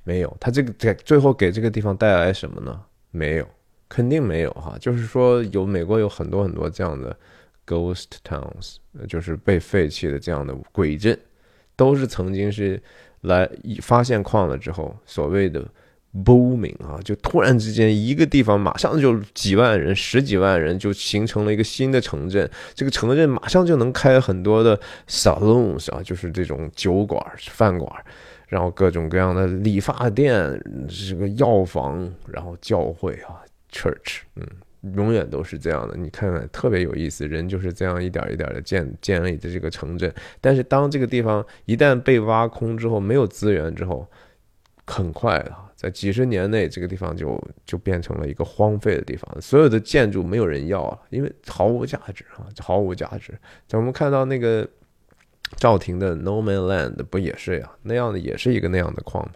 [0.05, 2.81] 没有，他这个在最后给这个地方带来什么呢？
[3.11, 3.49] 没有，
[3.89, 4.77] 肯定没有哈。
[4.81, 7.15] 就是说，有美国有很多很多这样的
[7.67, 8.77] ghost towns，
[9.09, 11.19] 就是被废弃的这样的鬼镇。
[11.77, 12.83] 都是曾经是
[13.21, 13.49] 来
[13.83, 15.63] 发现矿了之后，所谓的
[16.25, 27.93] booming 啊，就突然之间一个地方马上就几万人、十几万人就形成了一个新的城镇，这个城镇马上就能开很多的 saloons 啊，就是这种酒馆、饭馆，
[28.49, 30.59] 然后各种各样的理发店、
[30.89, 34.47] 这个药房，然后教会啊，church，嗯。
[34.95, 40.13] 永远都是这样的，你看看特别有意思，人就是这样一点一点的建建立的这个城镇。
[40.41, 44.09] 但是当这个地方一旦被挖空之后，没有资源之后，
[44.87, 53.33] 很快的，在几十年内，这个地方就就变成了一个荒废的地方，所有的建筑没有人要了，因为毫无价值啊，毫无价值。
[53.67, 54.69] 在我们看到那个
[55.57, 57.71] 赵婷的 No Man Land 不也是呀？
[57.83, 59.29] 那样的也是一个那样的矿？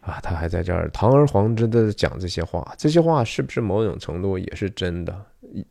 [0.00, 5.14] 啊，他还在这儿堂而皇之的讲这些话，这些话是不是某种程度也是真的？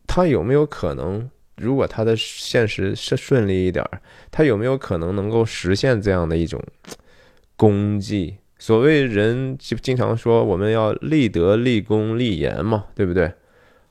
[0.06, 3.84] 他有没有可能，如果他的现实是顺利一点，
[4.30, 6.62] 他有没有可能能够实现这样的一种
[7.56, 8.36] 功绩？
[8.58, 13.32] 所谓人就经常说我们要立德、立功、立言嘛，对不对？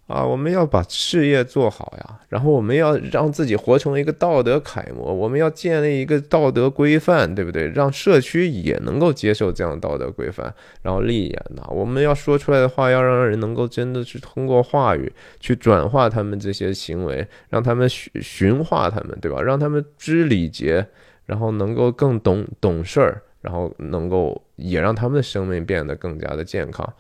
[0.10, 7.68] 啊，我们要把事业做好呀，然后我们要让自己活成一个道德楷模，我们要建立一个道德规范，对不对？
[7.68, 10.52] 让社区也能够接受这样道德规范，
[10.82, 19.40] 然后立言呐，我们要说出来的话，要让人能够真的是通过话语去转化他们这些行为，让他们驯驯化他们，对吧？
[19.40, 20.88] 让他们知礼节，
[21.28, 26.92] 然后能够更懂懂事儿，然后能够也让他们的生命变得更加的健康。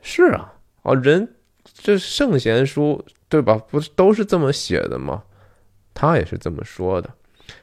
[0.00, 0.54] 是啊，
[0.84, 1.28] 哦，人。
[1.72, 3.56] 这圣贤书对吧？
[3.70, 5.24] 不是都是这么写的吗？
[5.92, 7.12] 他也是这么说的。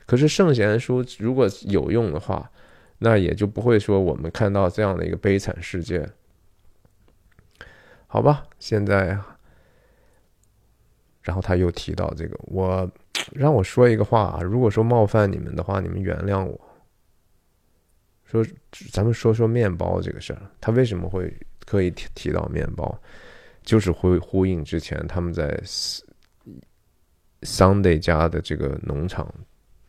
[0.05, 2.51] 可是圣贤书如果有用的话，
[2.99, 6.07] 那也就不会说我们看到这样的一个悲惨世界。
[8.07, 9.17] 好吧，现在，
[11.21, 12.89] 然后他又提到这个，我
[13.31, 16.59] 让我说一个话啊，如果说冒犯你们的话，你们原谅我。
[18.25, 18.45] 说
[18.91, 21.33] 咱们说说面包这个事儿，他为什么会
[21.65, 22.97] 可以提提到面包？
[23.63, 25.55] 就是会呼应之前他们在
[27.41, 29.33] Sunday 家的这个农场，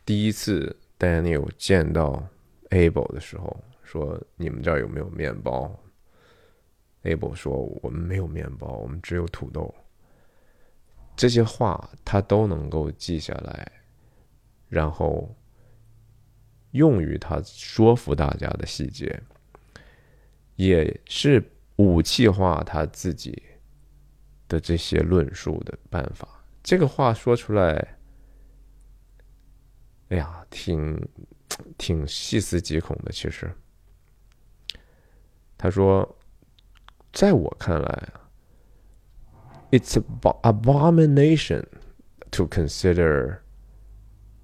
[0.05, 2.27] 第一次 Daniel 见到
[2.69, 5.79] Abel 的时候，说：“你们这儿有没有面包
[7.03, 9.73] ？”Abel 说：“我们没有面包，我们只有土豆。”
[11.15, 13.71] 这些话他都能够记下来，
[14.67, 15.35] 然后
[16.71, 19.21] 用于他说服大家的细节，
[20.55, 21.43] 也是
[21.75, 23.43] 武器化他自己。
[24.47, 26.27] 的这些论述的办法，
[26.61, 27.97] 这个话说出来，
[30.09, 31.09] 哎呀，挺
[31.77, 33.11] 挺细思极恐的。
[33.11, 33.51] 其实，
[35.57, 36.17] 他说，
[37.11, 38.29] 在我看来啊
[39.71, 40.01] ，it's
[40.41, 41.65] abomination
[42.31, 43.39] to consider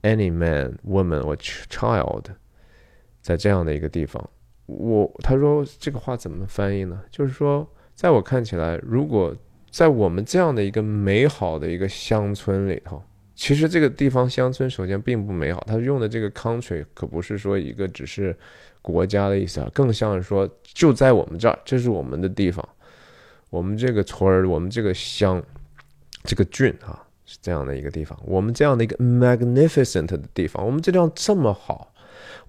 [0.02, 2.26] any man, woman or child
[3.22, 4.30] 在这样的一个地方。
[4.66, 7.04] 我他说这个话怎么翻译呢？
[7.12, 9.36] 就是说，在我看起来，如果
[9.72, 13.01] 在我们这样的一个美好的一个乡村里头，
[13.36, 15.63] 其实这个地方乡村首先并不美好。
[15.67, 18.36] 他用的这个 country 可不是说一个只是
[18.82, 22.67] 国家的意思啊，更像是说就在我们这儿，这是我们的地方，
[23.49, 25.41] 我们这个村儿，我们这个乡，
[26.24, 28.20] 这个郡啊，是这样的一个地方。
[28.26, 31.89] 我们这样的一个 magnificent 的地方，我们这地方这么好。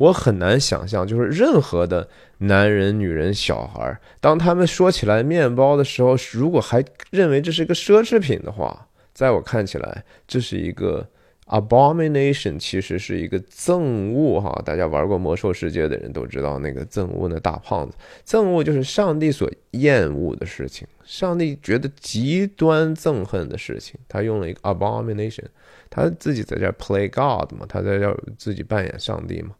[0.00, 11.06] 我很难想象，就是任何的男人、女人、小孩，当他们说起来面包的时候，如果还认为这是一个奢侈品的话，在我看起来，这是一个
[11.48, 14.62] abomination，其实是一个憎恶哈。
[14.64, 17.94] 大家玩过魔兽世界的人都知道，那个憎恶那大胖子，
[18.24, 24.00] 憎恶就是上帝所厌恶的事情，上帝觉得极端憎恨的事情。
[24.08, 25.44] 他用了一个 abomination，
[25.90, 29.50] 他自己在这 play God 嘛，他在这自己扮演上帝嘛。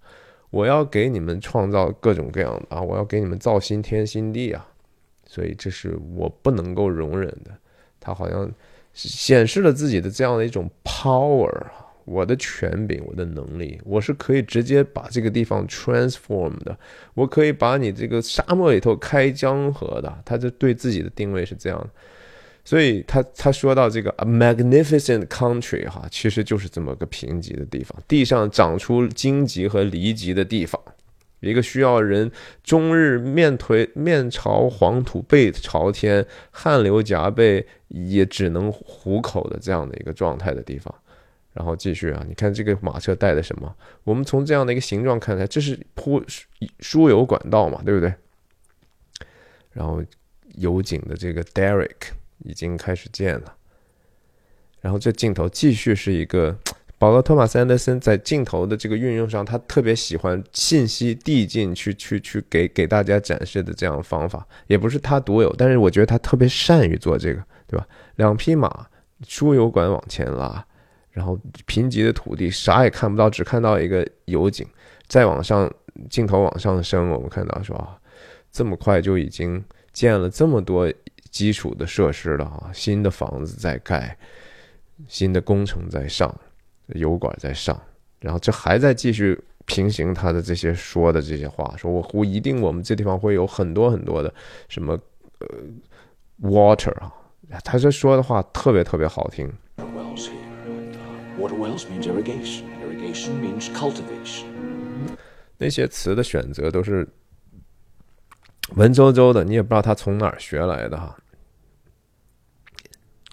[0.51, 2.83] 我要给你们创造各种各样的啊！
[2.83, 4.67] 我要给你们造新天新地啊！
[5.25, 7.51] 所以这是我不能够容忍的。
[8.01, 8.51] 他好像
[8.93, 11.53] 显示了自己的这样的一种 power，
[12.05, 16.77] 我的权柄，我的能力，我是可以直接把这个地方 transform 的，
[17.15, 20.23] 我可以把你这个沙漠里头开江河的。
[20.25, 21.91] 他就对自己的定位是这样的。
[22.65, 30.81] 所以他他说到这个 a magnificent country 哈，其实就是这么个贫瘠的地方，地上长出荆棘和离棘的地方，
[31.41, 32.31] 一个需要人
[32.63, 40.95] 终日面颓面朝黄土背朝天，汗流浃背也只能糊口的这样的一个状态的地方。
[41.53, 43.75] 然后继续啊，你看这个马车带的什么？
[44.05, 46.23] 我们从这样的一个形状看来，这是铺
[46.79, 48.15] 输油管道嘛，对不对？
[49.73, 50.01] 然后
[50.55, 52.13] 油井的这个 Derek。
[52.45, 53.55] 已经开始建了，
[54.81, 56.57] 然后这镜头继续是一个
[56.99, 67.87] 保罗·托马斯·安德森在镜头的这个运用上，他特别喜欢信息递进去，去去给给大家展示的这样方法，也不是他独有，但是我觉得他特别善于做这个，对吧？
[68.17, 68.87] 两匹马，
[69.27, 70.63] 输油管往前拉，
[71.11, 74.67] 然后贫瘠的土地啥也看不到，只看到一个油井，
[75.09, 75.73] 再往上
[76.11, 77.99] 镜头往上升，我们看到说啊，
[78.53, 79.65] 这么快就已经
[79.95, 80.93] 建了这么多
[81.31, 84.17] 基础的设施了啊，新的房子在盖，
[85.09, 86.35] 新的工程在上。
[86.97, 87.81] 油管在上，
[88.19, 94.35] 然后这还在继续平行他的这些说的这些话，说我我一定我们这地方会有很多很多的
[94.69, 94.99] 什么
[95.39, 95.47] 呃
[96.43, 97.15] water 啊，
[97.63, 99.49] 他这说的话特别特别好听。
[105.57, 107.09] 那些词的选择都是
[108.77, 111.17] 文绉绉的，你也不知道他从哪儿学来的哈。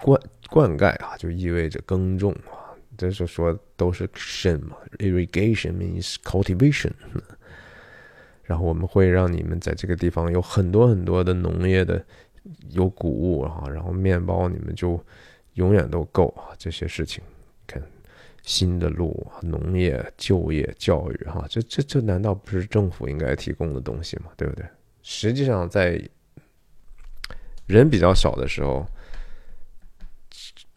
[0.01, 0.19] 灌
[0.49, 2.73] 灌溉啊，就意味着耕种啊。
[2.97, 6.91] 这是说都是 irrigation 嘛，irrigation means cultivation。
[8.43, 12.03] 然后我们会让你们在这个地方有很多很多的农业的
[12.69, 14.99] 有谷物啊，然后面包你们就
[15.53, 16.55] 永远都够啊。
[16.57, 17.23] 这些事情，
[17.67, 17.83] 看
[18.41, 24.31] 新的路啊、农业、就业、教育哈，这这这难道不是政府应该提供的东西吗？
[24.35, 24.65] 对不对？
[25.09, 26.01] 实际上，在
[27.65, 28.85] 人比较少的时候。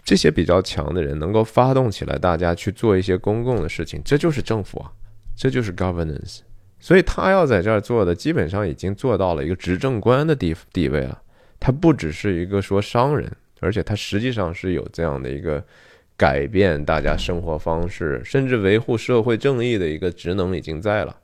[0.02, 4.90] 这些比较强的人能够发动起来，大家去做一些公共的事情，这就是政府啊，
[5.36, 6.40] 这就是 governance。
[6.80, 11.22] 所以他要在这儿做的，基本上已经做到了一个执政官的地地位了。
[11.60, 15.64] 他不只是一个说商人，而且他实际上是有这样的一个
[16.16, 21.16] 改变大家生活方式，甚至维护社会正义的一个职能已经在了。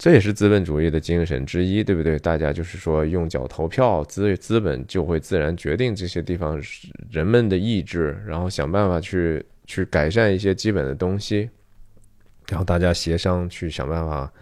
[0.00, 2.18] 这也是资本主义的精神之一，对不对？
[2.20, 6.58] 大家就是说用脚投票，资资本就会自然决定这些地方
[7.10, 11.50] 人们的意志，然后想办法去去改善一些基本的东西，
[12.48, 14.32] 然后大家协商去想办法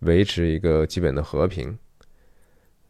[0.00, 1.74] 维持一个基本的和平。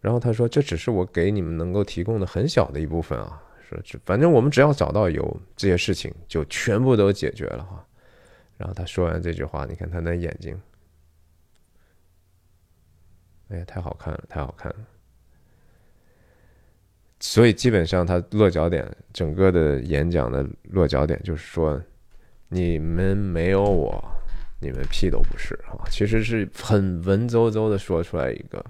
[0.01, 7.87] 然后他说：“这只是我给你们能够提供的很小的一部分啊，说这反正我们只要找到有这些事情，就全部都解决了哈。”
[8.59, 10.61] 然后他说完这句话，你看他那眼睛。
[13.51, 14.79] 哎呀，太好看了，太好看了！
[17.19, 21.83] 所以基本上他落脚点，整个的演讲的落脚点就是说，
[22.49, 24.03] 你们没有我，
[24.61, 25.83] 你们屁都不是啊！
[25.91, 28.65] 其实是很文绉绉的说出来一个，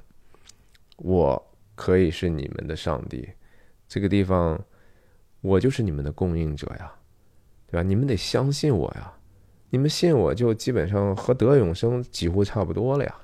[0.97, 3.29] 我可以是你们的上帝，
[3.87, 4.59] 这个地方
[5.43, 6.91] 我就是你们的供应者呀，
[7.67, 7.83] 对吧？
[7.83, 9.13] 你们得相信我呀，
[9.69, 13.15] 你们信我就基本上和得永生几乎差不多了呀。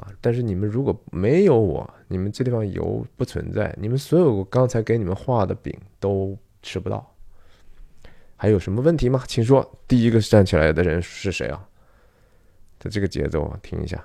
[0.00, 0.08] 啊！
[0.20, 7.14] 但是你们如果没有我，你们这地方油不存在，你们所有我刚才给你们画的饼都吃不到。
[8.36, 9.22] 还有什么问题吗？
[9.28, 9.78] 请说。
[9.86, 11.68] 第一个站起来的人是谁啊？
[12.78, 14.02] 的这个节奏啊，听一下。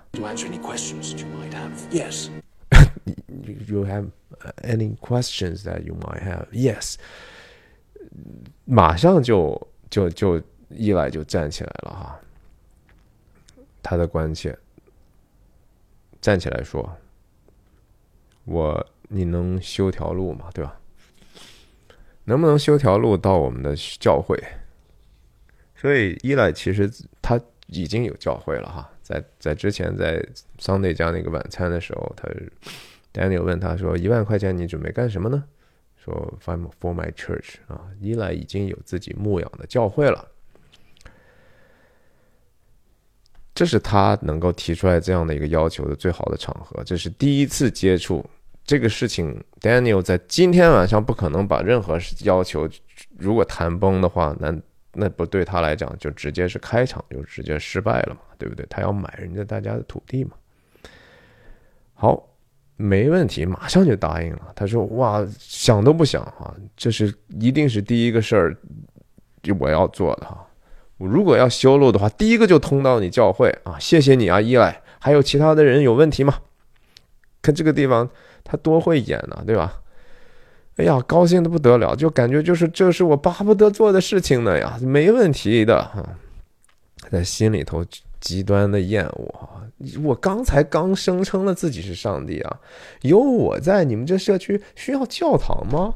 [1.92, 2.30] Yes.
[3.68, 4.08] You have
[4.64, 6.48] any questions that you might have?
[6.52, 6.96] Yes.
[8.66, 12.20] 马上就就就一来就站起来了哈。
[13.82, 14.58] 他的关切。
[16.26, 16.98] 站起来说
[18.46, 20.50] ：“我，你能修条路吗？
[20.56, 20.80] 对吧？
[22.24, 24.36] 能不能修条路到我们的教会？
[25.76, 30.20] 所以伊莱其实他已经有教会了哈，在在之前在
[30.58, 32.28] 桑内家那个晚餐的时候，他
[33.14, 35.44] Daniel 问他说：一万块钱你准备干什么呢？
[35.96, 36.58] 说 For
[36.92, 40.28] my church 啊，伊莱已经有自己牧养的教会了。”
[43.56, 46.84] 这是他能够提出来这样的一个要求的最好的场合。
[46.84, 48.24] 这是第一次接触
[48.66, 52.70] 这个事情，Daniel 在今天晚上不可能把任何要求，
[53.18, 54.54] 如果谈崩的话，那
[54.92, 58.66] 那不对他来讲就直接是开场就直接失败了嘛，对不对？
[58.70, 60.32] 他要买人家大家的土地嘛。
[61.94, 62.28] 好，
[62.76, 64.52] 没问题，马上就答应了。
[64.54, 68.58] 他说：“哇，想都不想啊，这是一定是第一个事儿，
[69.42, 70.46] 就我要做的哈。”
[70.98, 73.78] 我如果要修路的话，第一个就通到你教会啊！
[73.80, 74.82] 谢谢你啊，依赖。
[75.00, 76.40] 还有其他的人有问题吗？
[77.42, 78.10] 看这个地方，
[78.44, 79.82] 他多会演呢，对吧？
[80.78, 86.04] 哎呀，高兴的不得了，就感觉就是这是我巴不得做的事情呢呀，没问题的哈。
[87.12, 87.86] 在心里头
[88.20, 89.34] 极端的厌恶
[90.02, 92.60] 我刚才刚声称了自己是上帝啊，
[93.02, 95.94] 有我在，你们这社区需要教堂吗？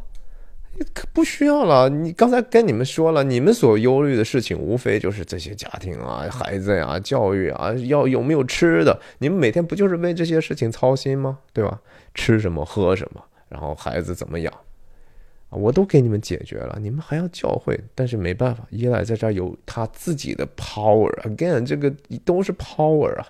[1.12, 1.90] 不需要了。
[1.90, 9.00] 你刚才跟你们说了，你们所忧虑的事情，无非就是这些家庭啊、孩子呀、教育啊，要有没有吃的。
[9.18, 11.40] 你们每天不就是为这些事情操心吗？
[11.52, 11.82] 对吧？
[12.14, 14.54] 吃什么，喝什么，然后孩子怎么养，
[15.50, 21.14] 我都给你们解决了，你们还要教会，但是没办法，依赖在这儿有他自己的 power。
[21.24, 21.94] Again，这个
[22.24, 23.28] 都是 power 啊。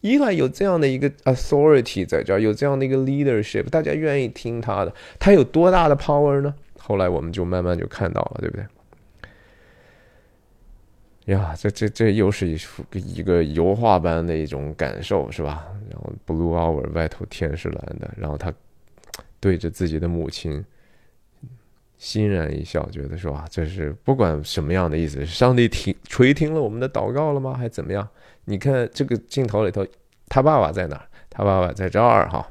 [0.00, 4.94] 伊莱有这样的一个 authority 在这儿，有这样的一个 leadership，大家愿意听他的。
[5.18, 6.54] 他有多大的 power 呢？
[6.78, 8.64] 后来我们就慢慢就看到了，对不对？
[11.26, 15.66] 呀，这这这又是一幅一个油画般的一种感受，是吧？
[15.90, 18.52] 然后 blue hour 外头天是蓝的，然后他
[19.38, 20.64] 对着自己的母亲
[21.98, 27.52] 欣然一笑，觉得说啊，这是不管什么样的意思，上帝听垂听了我们的祷告了吗？
[27.52, 28.08] 还怎么样？
[28.44, 29.86] 你看这个镜头里头，
[30.28, 31.06] 他爸爸在哪儿？
[31.28, 32.50] 他爸爸在这儿哈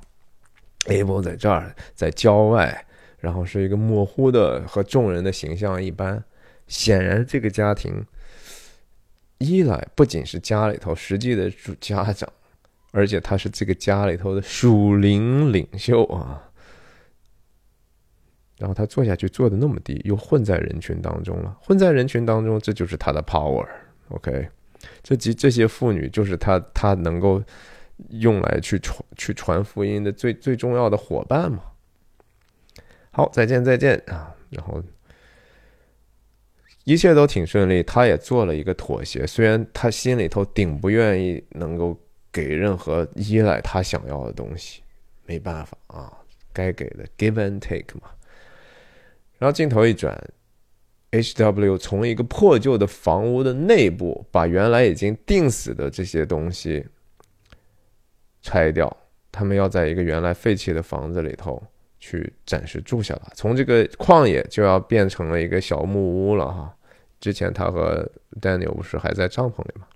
[0.86, 2.86] ，Abe 在这儿，在郊外，
[3.20, 6.24] 然后是一个模糊的和众人的形象一般。
[6.68, 8.06] 显然，这个家庭
[9.40, 12.32] 一来不仅是家里头实际的主家长，
[12.92, 16.42] 而且他是这个家里头的属灵领袖啊。
[18.58, 21.58] 然后他坐下去坐的那么低，又混在人群当中了。
[21.62, 23.68] 混在人群当中，这就是他的 power。
[24.10, 24.50] OK。
[25.04, 27.42] 这几这些妇女就是他他能够
[28.10, 31.64] 用来去传去传福音的最最重要的伙伴嘛。
[33.12, 34.34] 好，再见再见啊！
[34.50, 34.82] 然后
[36.86, 42.00] 一切都挺顺利，他也做了一个妥协，虽然他心里头顶不愿意能够
[42.32, 44.82] 给任何依赖他想要的东西，
[45.26, 46.14] 没办法啊，
[46.54, 48.10] 该给的 give and take 嘛。
[49.38, 50.18] 然后镜头一转。
[51.12, 51.78] H.W.
[51.80, 56.86] 从一个破旧的房屋的内部把原来已经钉死的这些东西
[58.44, 58.96] 拆掉，
[59.32, 61.62] 他们要在一个原来废弃的房子里头
[62.00, 63.32] 去暂时住下来。
[63.34, 66.00] 从这个旷野就要变成了一个小木
[66.30, 66.76] 屋了哈。
[67.20, 68.08] 之前他和
[68.40, 69.88] Daniel 不是还在帐篷里吗？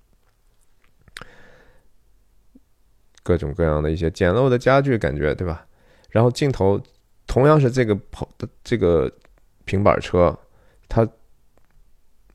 [3.22, 5.66] 各种各样的一些简陋的家具，感觉对吧？
[6.10, 6.82] 然后镜头
[7.28, 9.10] 同样是这个跑的这个
[9.64, 10.36] 平板车。
[10.88, 11.08] 他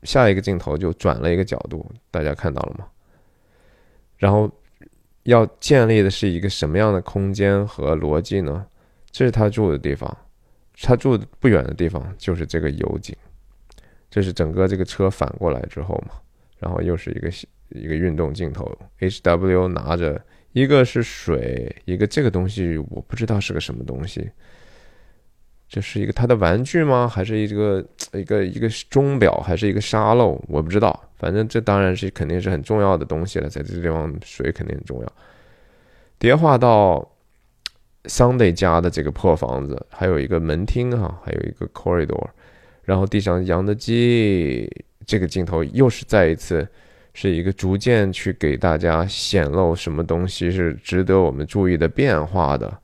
[0.03, 2.87] 下一个镜头就转了一个角度，大家看到了吗？
[4.17, 4.51] 然后
[5.23, 8.65] 要建立的是一个什么样的空间和逻辑呢？
[9.11, 10.17] 这是他住的地方，
[10.81, 13.15] 他住的不远的地方就是这个油井。
[14.09, 16.15] 这是整个这个车反过来之后嘛，
[16.57, 17.29] 然后又是一个
[17.69, 19.67] 一个运动镜头，H.W.
[19.67, 20.19] 拿着
[20.51, 24.29] 一个是水，一个这个东西我不知道是个什么东西。
[25.69, 27.07] 这是一个他的玩具吗？
[27.07, 29.33] 还是一个一个一个钟表？
[29.45, 30.41] 还是一个沙漏？
[30.47, 30.99] 我不知道。
[31.15, 33.47] 反正这当然是肯定是很重要的东西了。
[33.47, 35.13] 在这地方，水肯定很重要。
[36.17, 37.07] 叠画到
[38.05, 42.27] Sunday 家的这个破房子，还有一个门厅哈，还有一个 corridor，
[42.83, 44.67] 然后地上养的鸡。
[45.05, 46.67] 这个镜头又是再一次
[47.13, 52.79] 是一个逐渐去给大家显露什么东西是值得我们注意的变化的。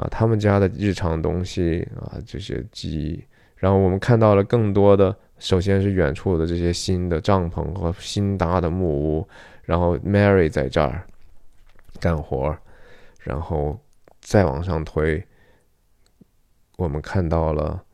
[0.00, 3.22] 啊，他们家的日常东西啊，这些记忆，
[3.56, 9.28] 然后我们看到了更多的，首先是远处的这些新的帐篷和新搭的木屋，
[9.62, 11.04] 然后 Mary 在这儿
[12.00, 12.56] 干活，
[13.20, 13.78] 然后
[14.22, 15.22] 再往上推，
[16.78, 17.84] 我们看到了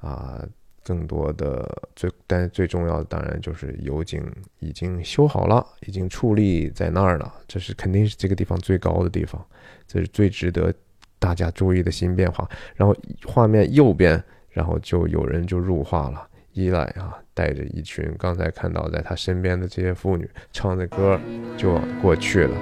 [0.00, 0.42] 啊，
[0.82, 4.24] 更多的最，但最重要的当然就是油井
[4.60, 9.46] 已经修好了，已经矗立在那儿了，这是肯定是这个地方最高的地方，
[9.86, 10.72] 这是最值得。
[11.20, 16.26] 大家注意的新变化，然后画面右边，然后就有人就入画了。
[16.52, 21.18] 依赖啊，带着一群刚才看到在他身边的这些妇女唱着歌
[21.56, 22.56] 就过去了。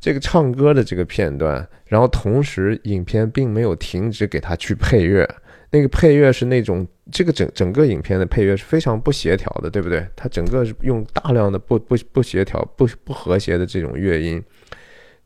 [0.00, 5.28] 这个唱歌的这个片段，然后同时影片并没有停止给他去配乐，
[5.70, 10.04] 那个配乐是那种这个整整个影片的配乐是非常不协调的，对不对？
[10.16, 14.42] 它整个是用大量的不不不协调、不不和谐的这种乐音。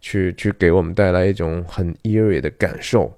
[0.07, 3.13] 去去给我们带来一种很 eerie 的感受。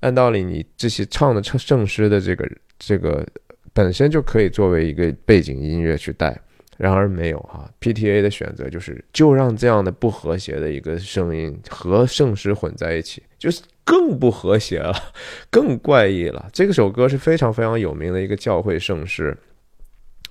[0.00, 2.50] 按道理，你这些唱的圣诗的这个
[2.80, 3.24] 这个
[3.72, 6.36] 本身就可以作为一个背景音乐去带，
[6.76, 7.70] 然而没有哈。
[7.80, 14.92] PTA 的选择就是就让这样的不和谐的一个声音和圣诗混在一起，就是更不和谐了，
[15.48, 16.50] 更怪异了。
[16.52, 19.36] 这首歌是非常非常有名的一个教会圣诗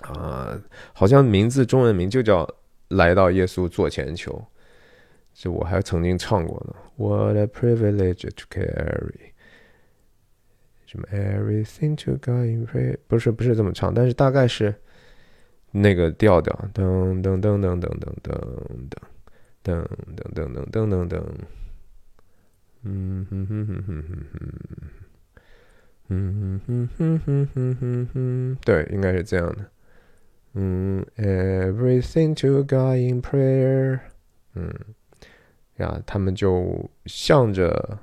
[0.02, 0.60] 啊，
[0.92, 2.44] 好像名字中文名就叫
[2.88, 4.32] 《来到耶稣座前求》。
[5.38, 6.74] 这我还曾经唱过呢。
[6.96, 9.32] What a privilege to carry，
[10.86, 14.74] 什么 everything to God in prayer，不是不是这么唱，但是大概是
[15.72, 18.32] 那个调调，噔噔噔噔噔噔噔
[19.62, 19.84] 噔噔
[20.32, 21.22] 噔噔噔噔噔，
[22.84, 24.40] 嗯哼哼哼哼哼哼，
[26.08, 29.70] 嗯哼哼哼哼哼哼，对，应该是这样的。
[30.54, 34.00] 嗯，everything to God in prayer，
[34.54, 34.72] 嗯。
[35.76, 37.98] 呀，他们就向着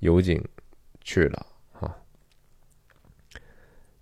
[0.00, 0.42] 油井
[1.00, 1.46] 去了，
[1.80, 1.96] 啊。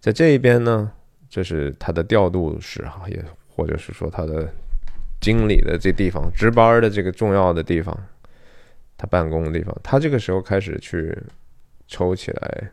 [0.01, 0.93] 在这一边呢，
[1.28, 4.52] 这是他的调度室哈，也或者是说他的
[5.20, 7.97] 经理的这地方，值班的这个重要的地方，
[8.97, 9.76] 他办公的地方。
[9.82, 11.16] 他这个时候开始去
[11.86, 12.70] 抽起来，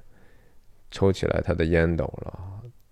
[0.92, 2.40] 抽起来他的烟斗了。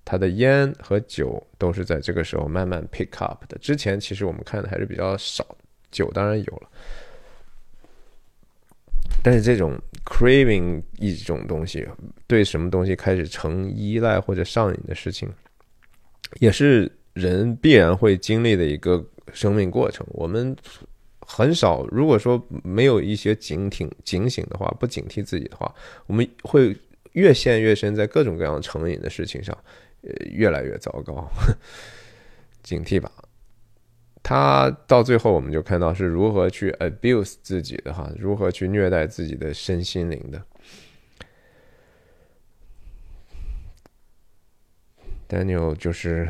[0.03, 3.57] 他的烟和酒都是在这个时候慢慢 pick up 的。
[3.59, 5.45] 之前其实我们看的还是比较少，
[5.91, 6.69] 酒当然有了，
[9.21, 11.87] 但是这种 craving 一种东西，
[12.27, 15.29] 对什么东西开始成依赖或者上瘾的事情，
[16.39, 20.05] 也是人必然会经历的一个生命过程。
[20.11, 20.55] 我们
[21.19, 25.73] 很少，如果说没有一些警挺警醒的话，不警惕自己的话，
[26.07, 26.75] 我们会
[27.11, 29.57] 越陷越深在各种各样成瘾的事情上。
[30.03, 31.29] 呃，越来越糟糕，
[32.63, 33.11] 警惕吧。
[34.23, 40.41] 他到最后，我们就看到是如何去 abuse 自己的哈，如何去虐待自己的身心灵的。
[45.27, 46.27] Daniel 就是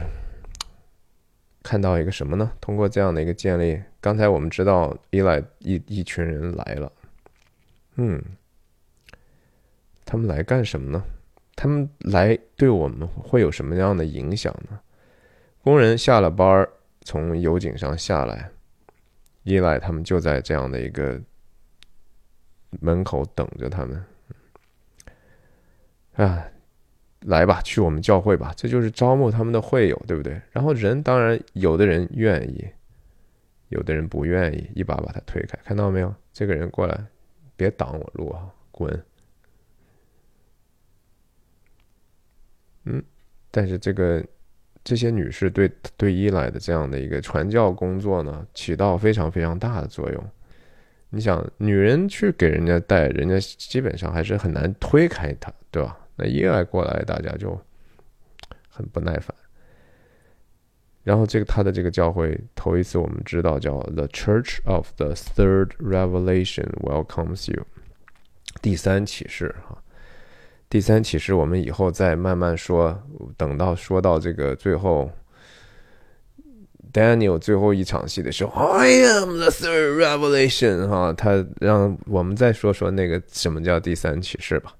[1.63, 2.51] 看到一个什么呢？
[2.61, 6.91] 通过这样的一个建立，刚才我们知道伊莱一一群人来了，
[7.95, 8.21] 嗯，
[10.05, 11.03] 他们来干什么呢？
[11.55, 14.79] 他们来对我们会有什么样的影响呢？
[15.63, 16.69] 工人下了班儿，
[17.01, 18.49] 从油井上下来，
[19.43, 21.19] 伊莱他们就在这样的一个
[22.79, 24.03] 门口等着他们。
[26.13, 26.45] 啊，
[27.21, 30.39] 来吧，去我们教会吧，这就是招募他们的会友，对不对？
[30.51, 32.67] 然后人当然有的人愿意，
[33.69, 35.57] 有的人不愿意，一把把他推开。
[35.63, 36.13] 看到没有？
[36.33, 37.05] 这个人过来，
[37.55, 39.03] 别挡我路啊，滚！
[42.83, 43.01] 嗯，
[43.49, 44.23] 但是这个
[44.83, 50.29] 这些女士对对伊莱的这样的一个传教工作呢，起到非常非常大的作用。
[51.09, 55.97] 你想，女人去给人家带，人家基本上还是很难推开她，对吧？
[56.15, 57.59] 那伊莱过来，大家就
[58.69, 59.35] 很不耐烦。
[61.03, 67.65] 然后这个他的这个教会头一次我们知道叫 The Church of the Third Revelation welcomes you，
[68.61, 69.80] 第三启示哈。
[70.71, 72.97] 第三启示，我们以后再慢慢说。
[73.35, 75.11] 等到说到这个最后
[76.93, 84.73] ，Daniel 最后一场戏的时候，I am the third revelation，哈，他让我们再说说那个什么叫第三启示吧。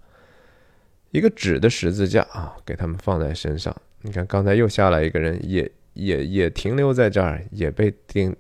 [1.10, 3.76] 一个纸的十字架啊，给他们放在身上。
[4.02, 8.34] 你看，刚才又下来一个人，也也也停留在这儿，也被钉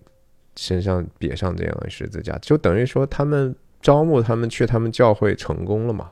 [0.55, 6.09] 身上别上这样的十字架，就等于说他们招募他们去他们教会成功了嘛。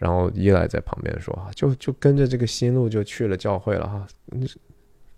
[0.00, 4.06] 然后伊莱在旁边说：“啊，就就跟着这个新路就去了教会了哈，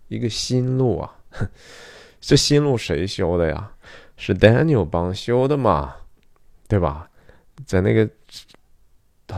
[0.08, 1.14] 一个新路啊，
[2.20, 3.70] 这新路谁修的呀？
[4.16, 5.94] 是 Daniel 帮修的嘛，
[6.66, 7.08] 对吧？
[7.64, 8.10] 在那个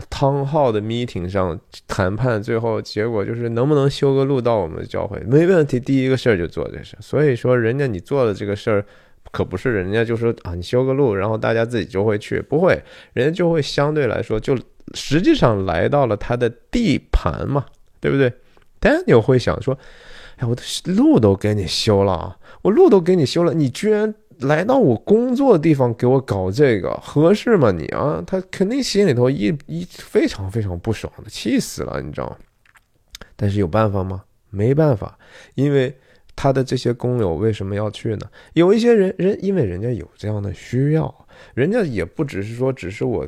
[0.08, 5.20] 汤浩的 meeting 上谈判，最后结果就是能不能修个路到我们的教会？
[5.26, 6.96] 没问题，第一个事儿就做这事。
[7.02, 8.86] 所以说，人家你做的这个事儿，
[9.30, 14.56] 可不是人家就说啊，你修个路，然后大家自己就会去，不会，人家就会相对来说就。”
[14.92, 17.64] 实际上来到了他的地盘嘛，
[18.00, 18.32] 对不对
[18.80, 19.78] ？Daniel 会想说
[20.36, 20.62] ：“哎，我的
[20.92, 27.72] 路都给你修了，我路都给你修了，你居然来到我工作的地方给我搞这个，合适吗？
[27.72, 32.36] 你啊，他肯定心里头一一非常非常不爽的，气死了，你知道吗？
[33.36, 34.24] 但是有办法吗？
[34.50, 35.18] 没办法，
[35.54, 35.96] 因为
[36.36, 38.28] 他的这些工友为什么要去呢？
[38.52, 41.12] 有一些人人因为人家有这样的需要。”
[41.52, 43.26] 人家也不只是说，只是我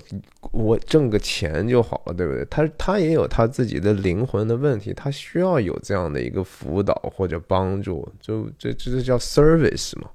[0.52, 2.44] 我挣个钱就好了，对不对？
[2.46, 10.08] 他他也有他自己的灵魂的问题，他需要有这样的一个辅导或者帮助，就这这这叫 service 嘛，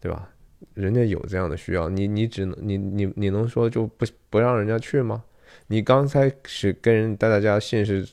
[0.00, 0.28] 对吧？
[0.74, 5.22] 人家有这样的需要，你你只能你你你能说就不不让人家去吗？
[5.68, 8.04] 你刚才是跟人带大家信誓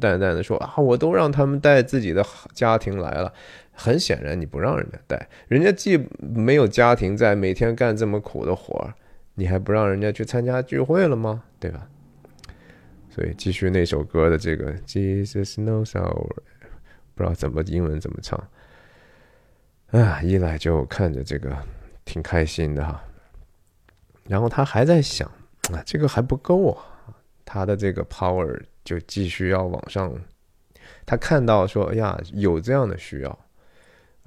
[0.00, 3.32] 旦旦的说啊，我都让他们带自己的家庭来了。
[3.80, 8.92] 很显然，你不让人家带，人家既没有家庭在，每天干这么苦的活儿，
[9.34, 11.44] 你还不让人家去参加聚会了吗？
[11.60, 11.88] 对吧？
[13.08, 16.12] 所以继续那首歌的这个 Jesus knows our，
[17.14, 18.36] 不知道怎么英文怎么唱。
[19.92, 21.56] 啊，一来就看着这个
[22.04, 23.00] 挺开心的哈，
[24.26, 25.30] 然后他还在想
[25.72, 27.14] 啊，这个还不够啊，
[27.44, 30.12] 他的这个 power 就继续要往上。
[31.06, 33.38] 他看到说，哎呀，有这样的需要。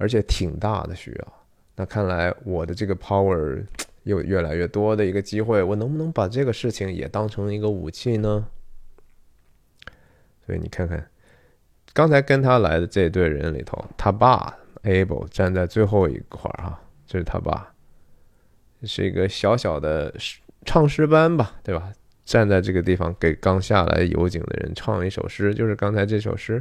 [0.02, 1.32] 而且挺大的需要，
[1.76, 3.64] 那看来我的这个 power
[4.02, 8.48] 有越来越多的一个机会，我能不能把这个事情也当成一个武器呢？
[10.44, 11.08] 所以你看看，
[11.92, 17.72] 刚才跟他来的这队人里头，他爸 Abel 站在最后一块儿哈，这是他爸，
[18.82, 20.12] 是一个小小的
[20.64, 21.92] 唱诗班吧，对吧？
[22.24, 26.60] 站在这个地方给刚下来游井的人唱一首诗，就是刚才这首诗。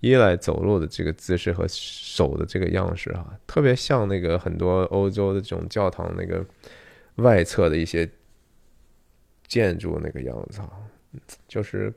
[0.00, 6.44] 伊莱走路的这个姿势和手的这个样式啊，特别像那个很多欧洲的这种教堂那个
[7.16, 8.06] 外侧的一些
[9.46, 10.68] 建筑那个样子啊，
[11.48, 11.90] 就是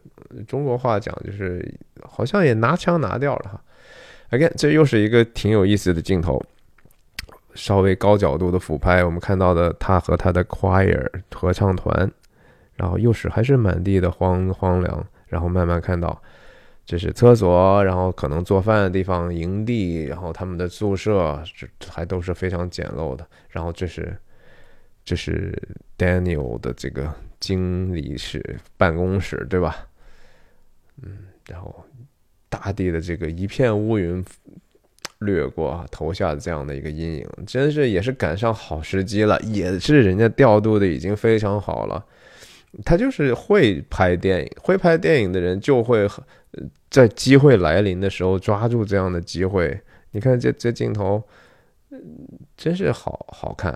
[0.48, 3.62] 中国话讲就是好像也拿腔拿调了哈。
[4.30, 6.42] Again，这又是一个挺有意思的镜头，
[7.56, 12.10] 稍微高角度的俯拍，我们看到的他和他的 choir 合唱团，
[12.76, 16.22] 然后又是还是满地的荒荒凉，然后慢慢看到。
[16.88, 23.28] 这是厕所，然后可能做饭的地方，营地，然后他们的宿舍，这还都是非常简陋的。
[23.50, 24.18] 然后这是，
[25.04, 25.54] 这是
[25.98, 29.86] Daniel 的这个经理室办公室，对吧？
[31.04, 31.84] 嗯，然后
[32.48, 34.24] 大地的这个一片乌云
[35.20, 42.06] 掠过，投下的这样的一个阴影，真是也是赶上好时机了，也是人家调度的已经非常好了。
[42.86, 46.08] 他就是会拍电影，会拍电影的人就会
[46.52, 49.80] 呃在机会来临的时候抓住这样的机会。
[50.12, 51.22] 你看这这镜头，
[52.56, 53.72] 真是好好看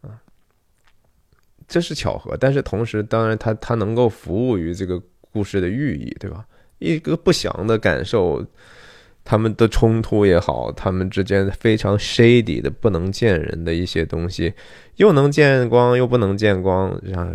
[0.00, 0.20] 啊！
[1.66, 6.46] 这是巧合，但是同时，当然，他他能够服务于这个故事的寓意，对吧？
[6.78, 8.46] 一个不祥的感受，
[9.24, 14.54] 他们的冲突也好，他们之间非常 shady 的不能见人的一些东西，
[14.96, 17.32] 又能见光又不能见光，然后。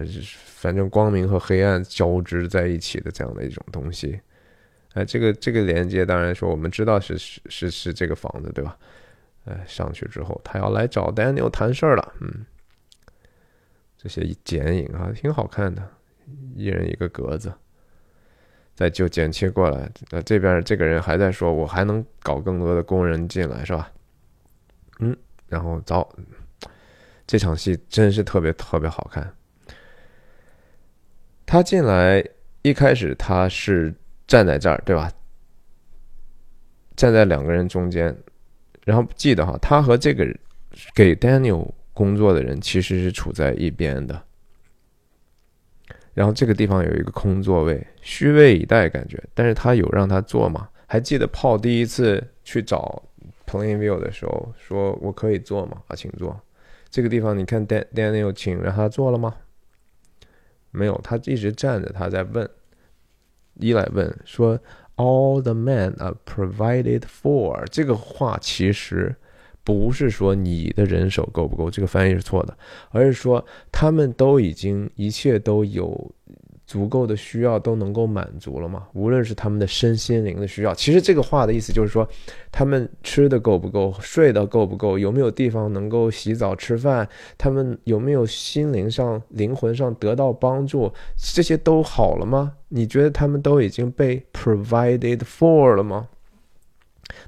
[0.60, 4.19] 反正光明和黑暗交织在一起的这样的一种东西，
[4.99, 8.77] 哎，这个这个连接当然说我们知道是是是是这个房子对吧？
[9.45, 12.45] 哎，上去之后他要来找 Daniel 谈事儿了，嗯，
[13.97, 15.89] 这些剪影啊挺好看的，
[16.53, 17.53] 一人一个格子，
[18.76, 23.89] 再就剪切过来，那这边这个人还在说，我还能搞更多的工人进来是吧？
[24.99, 25.15] 嗯，
[25.47, 26.13] 然后走，
[27.26, 29.34] 这场戏真是特别特别好看。
[31.45, 32.21] 他进来
[32.63, 33.93] 一开始他是
[34.30, 35.11] 站在这儿，对吧？
[36.95, 38.15] 站在两个人中间，
[38.85, 40.23] 然后记得哈，他和这个
[40.93, 44.22] 给 Daniel 工作的人其实是处在一边的。
[46.14, 50.69] 然后这个地方有一个空座位，虚位以待感觉，但是他有让他坐吗？
[50.85, 53.01] 还记得炮第一次去找
[53.47, 55.81] Plainview 的时候，说我可以坐吗？
[55.88, 56.39] 啊，请坐。
[56.89, 59.35] 这个地方你看 Dan Daniel 请让他坐了吗？
[60.72, 62.49] 没有，他一直站着，他在问，
[63.60, 64.60] 一来问说
[64.95, 69.15] ：“All the men are provided for。”这个话其实
[69.64, 72.57] 不是说你的人手够不够，这个翻译是错的，
[72.91, 76.11] 而是说他们都已经一切都有。
[76.69, 78.87] 足够的需要都能够满足了吗？
[78.93, 82.07] 无论是他们的身心灵的需要，其实这个话的意思就是说，
[82.51, 87.09] 他们吃的够不够，睡的够不够，有没有地方能够洗澡吃饭，
[87.39, 90.93] 他们有没有心灵上、灵魂上得到帮助，
[91.33, 92.53] 这些都好了吗？
[92.67, 96.09] 你觉得他们都已经被 provided for 了吗？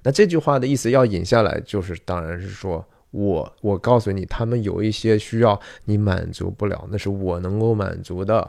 [0.03, 8.47] 那这句话的意思要引下来，就是当然是说我我告诉你，他们有一些需要你满足不了，那是我能够满足的。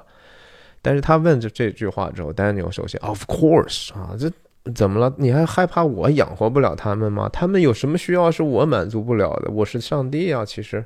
[0.84, 4.28] 但是他问这这句话之后，Daniel 首先，Of course 啊，这
[4.74, 5.14] 怎么了？
[5.16, 7.28] 你还害怕我养活不了他们吗？
[7.28, 9.50] 他们有什么需要是我满足不了的？
[9.52, 10.84] 我是上帝啊，其实。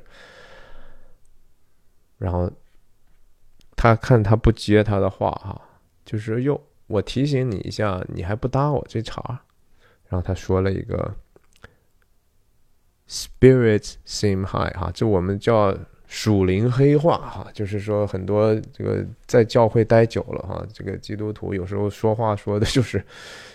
[2.19, 2.51] 然后
[3.75, 5.59] 他看他不接他的话哈，
[6.05, 9.19] 就是哟，我提醒你一下，你还不搭我这茬。
[10.07, 11.15] 然后他说了一个
[13.09, 15.75] “Spirits seem high” 哈，这我们叫。
[16.07, 23.03] 属灵黑化哈，就是说很多这个在教会待久了哈，这个基督徒有时候说话说的就是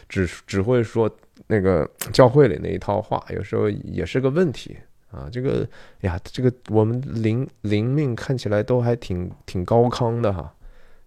[0.09, 1.11] 只 只会说
[1.47, 4.77] 那个教会里那一套话，有时候也是个问题
[5.11, 5.29] 啊。
[5.33, 5.67] 这个
[6.01, 10.55] 呀，这个我们灵灵命看起来都还挺挺高康的哈，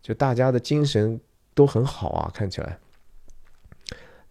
[0.01, 1.19] 就大家的精神
[1.53, 2.77] 都很好啊，看起来。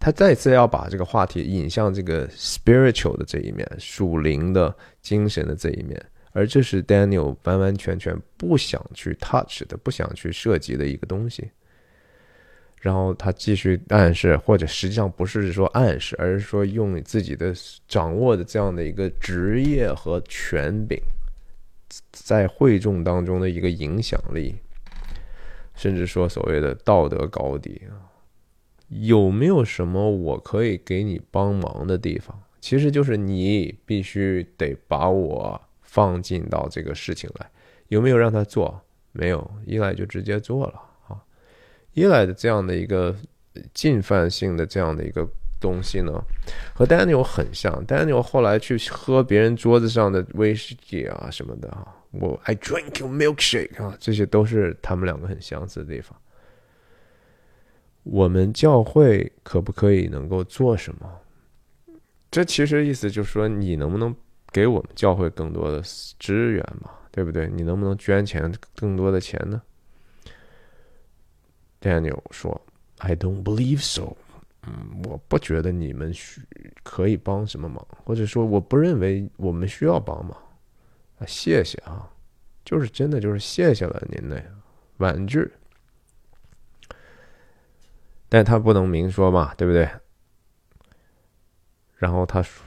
[0.01, 6.05] 他再次要把这个话题引向这个 spiritual 的这一面，属灵的精神的这一面。
[6.35, 11.49] 而这是 Daniel 完完全全不想去 touch 的，不想去涉及的一个东西。
[12.81, 17.55] 然后他继续暗示，或者实际上不是说暗示，而是说用你自己的
[17.87, 21.01] 掌握的这样的一个职业和权柄，
[22.11, 24.57] 在会众当中的一个影响力，
[25.77, 28.11] 甚至说所谓的道德高地啊，
[28.89, 32.43] 有没有什么我可以给你帮忙的地方？
[32.61, 35.61] 其实就是你必须得把我。
[35.95, 37.49] 放进到这个事情来，
[37.87, 38.83] 有没有让他做？
[39.13, 40.75] 没有，伊莱就直接做了
[41.07, 41.23] 啊。
[41.93, 43.15] 伊莱的这样的一个
[43.73, 45.25] 进犯性的这样的一个
[45.61, 46.13] 东西呢，
[46.75, 47.73] 和 Daniel 很像。
[47.87, 56.21] Daniel 后来去喝别人桌子上的威士忌啊什么的啊我 I drink your milkshake 啊，这些都是他们两个很相似的地方。
[58.03, 61.09] 我们教会可不可以能够做什么？
[62.33, 64.13] 这其实意思就是说，你能不能
[64.55, 65.83] 给我们教会更多的
[66.17, 66.93] 支援嘛？
[67.11, 67.49] 对不对？
[67.49, 69.61] 你能不能捐钱更多的钱呢
[71.81, 72.65] ？Daniel 说
[72.99, 74.17] ：“I don't believe so。”
[74.67, 76.41] 嗯，我不觉得你们需
[76.85, 80.39] 可以帮什么忙，或者说我不认为我们需要帮忙。
[81.19, 82.09] 啊，谢谢啊，
[82.65, 84.43] 就是真的就是谢谢了您的
[84.99, 85.53] 婉拒。
[88.29, 89.89] 但他不能明说嘛，对不对？
[91.97, 92.64] 然后他说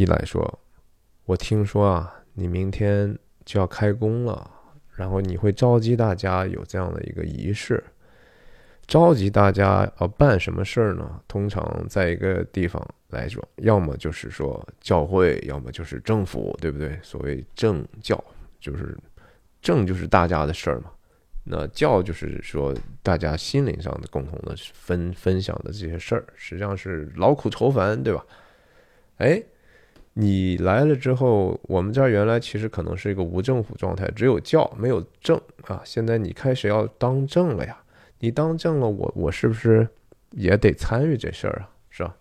[0.00, 0.58] 说：“伊莱说，
[1.26, 4.50] 我听说啊，你明天就要开工了，
[4.94, 7.82] 然后你会召集大家有这样的一个仪式。
[8.86, 11.20] 召集大家要办什么事儿呢？
[11.28, 16.98] 通常在一个地方来说，要么就是说教会，要么就是政府，对不对？
[17.02, 18.22] 所谓政教，
[18.58, 18.96] 就是
[19.60, 20.90] 政就是大家的事儿嘛。”
[21.44, 28.24] 那教就是说，大家心灵上的共同的分分享的这些事儿，实际上是劳苦愁烦，对吧？
[29.16, 29.42] 哎，
[30.14, 35.80] 你来了之后，我们这儿原来其实可能是一个无政府状态，只有教没有政啊。
[35.84, 37.82] 现在你开始要当政了呀，
[38.18, 39.88] 你当政了，我我是不是
[40.30, 41.70] 也得参与这事儿啊？
[41.90, 42.16] 是吧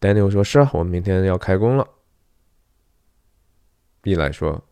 [0.00, 1.88] ？Daniel 说：“是啊，我们明天要开工了。”
[4.04, 4.64] 一来说。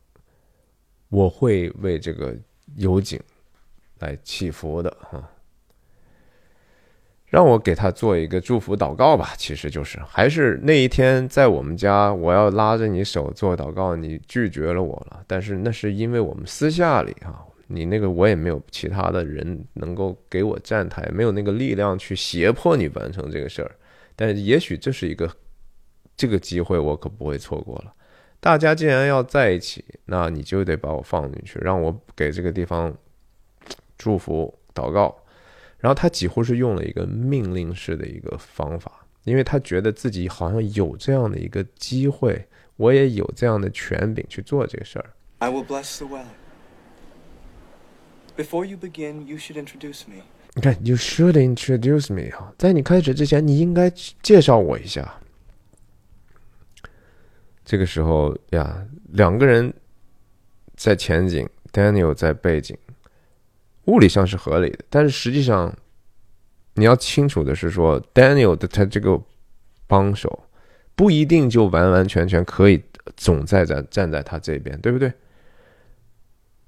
[1.08, 2.36] 我会为这个
[2.74, 3.18] 油井
[4.00, 5.30] 来祈福的啊，
[7.28, 9.34] 让我给他做一个祝福祷告吧。
[9.36, 15.22] 其实就是还是那一天在我们家，我要拉着你手做祷告，你拒绝了我了。
[15.26, 23.70] 但是那是因为我们私下里啊，你那个我也没有其他的人能够给我站台，没有那个力量去胁迫你完成这个事儿。
[24.14, 25.30] 但也许这是一个
[26.16, 27.92] 这个机会，我可不会错过了。
[28.38, 32.94] 大家既然要在一起，那你就得把我放进去，让我给这个地方
[33.98, 35.14] 祝福祷告。
[35.78, 42.46] 然后他几乎是用了一个命令式的一个方法，因为他觉得自己好像有这样的一个机会，
[42.76, 45.10] 我也有这样的权柄去做这个事儿。
[45.38, 46.24] I will bless the well.
[48.36, 50.22] Before you begin, you should introduce me.
[50.54, 53.90] 你看，You should introduce me 啊，在你开始之前，你应该
[54.22, 55.20] 介绍我一下。
[57.64, 59.72] 这个时候呀，两个人
[60.76, 62.76] 在前景，Daniel 在背景，
[63.86, 65.74] 物理上是合理的，但是实际上
[66.74, 69.20] 你要清楚的是说，Daniel 的他这个
[69.86, 70.44] 帮手
[70.94, 72.82] 不一定就完完全全可以
[73.16, 75.12] 总在在站在他这边，对不对？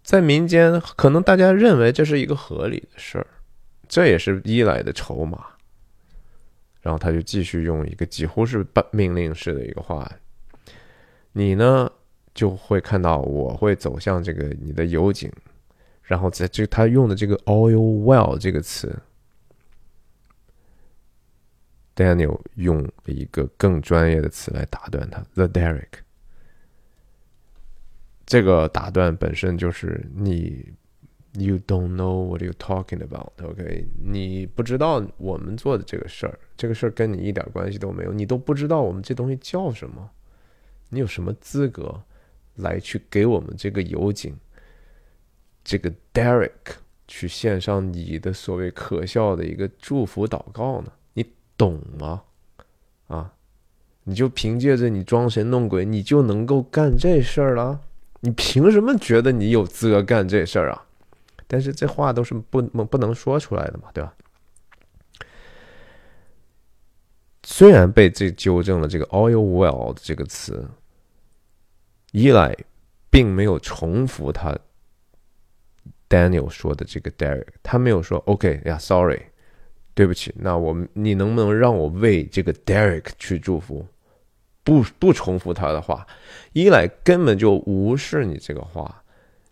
[0.03, 3.27] 在民间，可能大家认为这是一个合理的事儿，
[3.87, 5.45] 这也是伊莱的筹码。
[6.81, 10.11] 然后他就继续用一个几乎是命令式的一个话。
[11.33, 11.91] 你呢
[12.33, 15.31] 就会看到，我会走向这个你的油井，
[16.09, 18.99] 然后在这他用的这个 oil well 这个词
[21.95, 26.01] ，Daniel 用了一个更专业的词来打断他，the Derek。
[28.25, 30.73] 这个打断本身就是你
[31.35, 33.87] ，you don't know what you talking about，OK？
[34.03, 40.11] 你不知道我们做的这个事儿，这个事儿跟你一点关系都没有，你都不知道我们这东西叫什么。
[40.89, 42.03] 你有什么资格
[42.55, 44.35] 来去给我们这个油井，
[45.69, 46.51] 这个 Derek
[47.07, 50.91] 去献上你的所谓可笑的一个祝福祷告呢？
[51.13, 51.27] 你
[51.59, 52.23] 懂吗？
[53.09, 53.31] 啊，
[54.05, 57.83] 你就凭借着你装神弄鬼，你就能够干这事儿了？
[58.21, 60.87] 你凭什么觉得你有资格干这事儿啊？
[61.47, 64.15] 但是这话都是不不不能说出来的嘛，对吧？
[67.43, 70.67] 虽然被这纠正了这个 oil well 这个词，
[72.13, 72.57] 伊莱
[73.11, 74.59] 并没有重复他
[76.09, 79.21] Daniel 说的这个 Derek，他没有说 OK 呀，Sorry，
[79.95, 83.87] 对不起，那我们你能不能让我为这个 Derek 去祝福？
[84.65, 86.07] 不不重复他的话，
[86.53, 89.03] 一来根本就无视你这个话，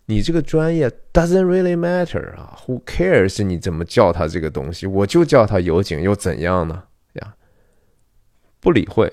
[0.05, 4.85] 你这个专业 doesn't really matter 啊，Who cares 你怎么叫他这个东西？
[4.85, 6.83] 我就叫他油井又怎样呢？
[7.13, 7.35] 呀
[8.59, 9.11] 不理会，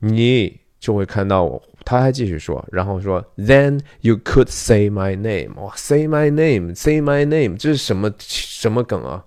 [0.00, 1.67] 你就会看到我。
[1.84, 5.54] 他还继续说，然后说，Then you could say my name。
[5.60, 9.24] 哇，say my name，say my name，这是什么什么梗啊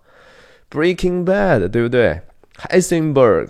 [0.70, 2.22] ？Breaking Bad，对不对
[2.58, 3.50] ？Heisenberg。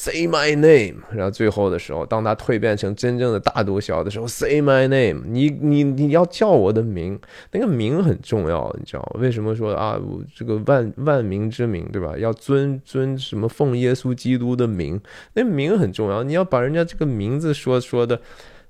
[0.00, 7.18] Say my name，然后最后的时候，当他蜕变成真正的大毒枭的时候，Say my name，你你你要叫我的名，
[7.50, 10.00] 那个名很重要，你知道为什么说啊？
[10.36, 12.16] 这个万万民之名，对吧？
[12.16, 15.00] 要尊尊什么奉耶稣基督的名，
[15.32, 18.22] 那名很重要，你要把人家这个名字说说的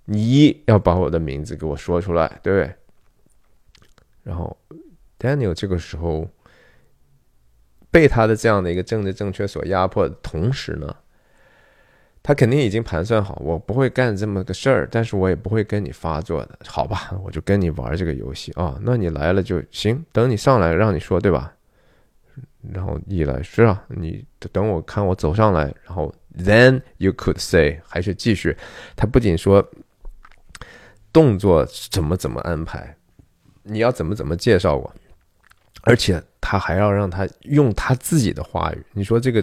[0.06, 2.74] 你要把我的名字给我说出来，对不对？
[4.22, 4.56] 然后
[5.18, 6.26] Daniel 这个时候
[7.90, 10.96] 被他的这样的一个政治正确所压迫的同时呢，
[12.22, 17.10] 他肯定已经盘算好，我不会干这么个事儿，但是我也不会跟你发作的，好吧？
[17.24, 18.78] 我就跟你玩这个游戏啊。
[18.82, 21.52] 那你来了就行，等你上来让你说，对吧？
[22.72, 28.54] 然后一来是啊，你等我看我走上来，然后 then you could say 还是继续。
[28.94, 29.66] 他不仅说
[31.12, 32.94] 动作怎么怎么安排，
[33.62, 34.92] 你要怎么怎么介绍我，
[35.82, 38.84] 而且他还要让他用他自己的话语。
[38.92, 39.42] 你说这个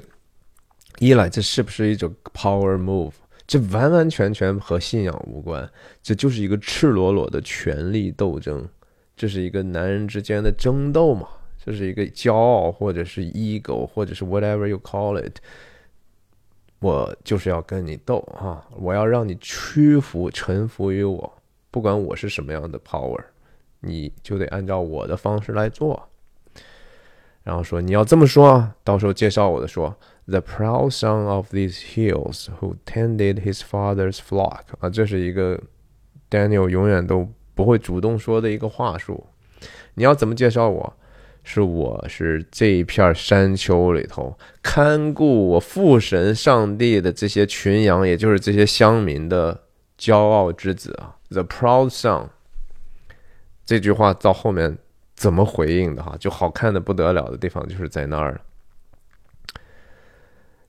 [0.99, 3.13] 一来这是不是一种 power move？
[3.47, 5.69] 这完完全全和信仰无关，
[6.01, 8.67] 这就是一个赤裸裸的权力斗争，
[9.15, 11.27] 这是一个男人之间的争斗嘛。
[11.63, 15.37] 这是一个骄傲，或者是 ego，或者是 whatever you call it。
[16.79, 21.33] 我就是要跟你斗哈，我要让你屈服、臣服于我，
[21.71, 23.19] 不管我是什么样的 power，
[23.79, 26.07] 你就得按照我的方式来做。
[27.41, 29.95] 然后说你要这么说啊，到时候介绍我的说
[30.27, 35.59] ，the proud son of these hills who tended his father's flock 啊，这是一个
[36.29, 39.27] Daniel 永远都不会主动说的一个话术。
[39.95, 40.93] 你要怎么介绍我？
[41.47, 49.61] 是我是这一片山丘里头看顾我父神上帝的这些群羊，也就是这些乡民的
[49.95, 52.29] 骄傲之子啊，the proud son。
[53.63, 54.75] 这句话到后面
[55.13, 58.41] 怎么回应的哈，就好看的不得了的地方就是在那儿了。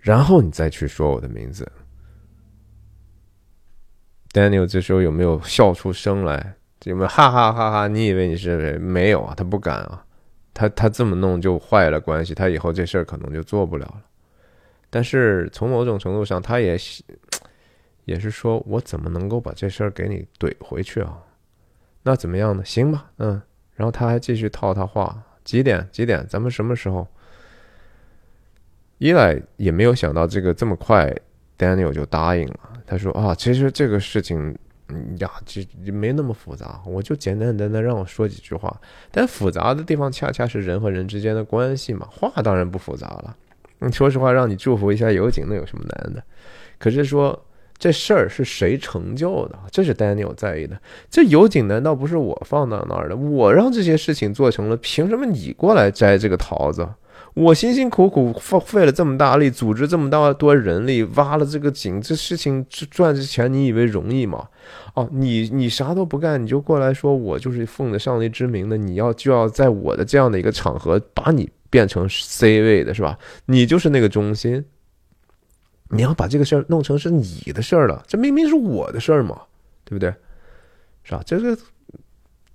[0.06, 1.68] 然后你再去说我的名字
[4.30, 6.54] ，Daniel，这时候有没有笑出声来？
[6.84, 7.88] 有没有哈哈哈哈？
[7.88, 8.78] 你以为你是谁？
[8.78, 10.06] 没有啊，他不敢啊。
[10.54, 14.02] 他他这么弄就坏了关系，他以后这事儿可能就做不了了。
[14.90, 16.78] 但是从某种程度上，他也
[18.04, 21.18] 也是说，我怎么能够把这事儿给你怼回去啊？
[22.04, 22.64] 那怎么样呢？
[22.64, 23.42] 行吧，嗯。
[23.74, 25.88] 然后他还继续套他话，几点？
[25.90, 26.24] 几点？
[26.28, 27.08] 咱们什么时候？
[28.98, 31.14] 伊莱也没有想到这个这么快
[31.58, 32.60] ，Daniel 就答应了。
[32.86, 34.56] 他说啊，其实这个事情。
[34.88, 38.80] 嗯呀，这没那么复杂，我就简简单单让我说几句话。
[39.10, 42.06] 但复杂的地方恰恰是人和人之间的关系嘛。
[42.08, 43.36] 话当然不复杂了。
[43.80, 46.22] 你说实话，让你祝福一下油井，那有什么难的？
[46.78, 47.36] 可是说
[47.76, 49.58] 这事儿是谁成就的？
[49.72, 50.80] 这是 Daniel 在意的。
[51.10, 53.16] 这油井难道不是我放到那儿的？
[53.16, 56.88] 我让这些事情做成了，凭什么你过来摘这个桃子？
[57.36, 64.48] 我辛辛苦苦费费了这么大力，组织这么大多人力挖了这个井，这事情赚这钱，你以为容易吗？
[64.94, 73.18] 哦，你你啥都不干，你就过来说我就是奉着上帝之名的，你要就要在我的这样的一个场合把你变成 C 位的是吧？
[73.44, 74.64] 你就是那个中心，
[75.90, 79.42] 你要把这个事儿弄成是你的事儿了，这明明是我的事儿嘛，
[79.84, 80.08] 对不对？
[81.04, 81.20] 是吧？
[81.26, 81.54] 这个，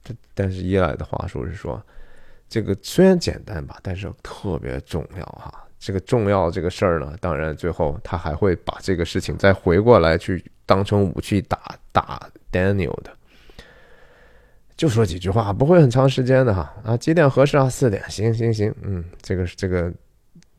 [0.04, 1.80] 这但是伊莱的话术是说。
[2.52, 5.66] 这个虽然简单吧，但是特别重要哈。
[5.80, 13.18] 这个重要这个事儿呢，当然最后他还会把这个事情再回过来去当成武器打打 Daniel 的。
[14.76, 16.76] 就说几句话，不会很长时间的哈。
[16.84, 17.70] 啊，几点合适啊？
[17.70, 19.90] 四点，行行行，嗯，这个这个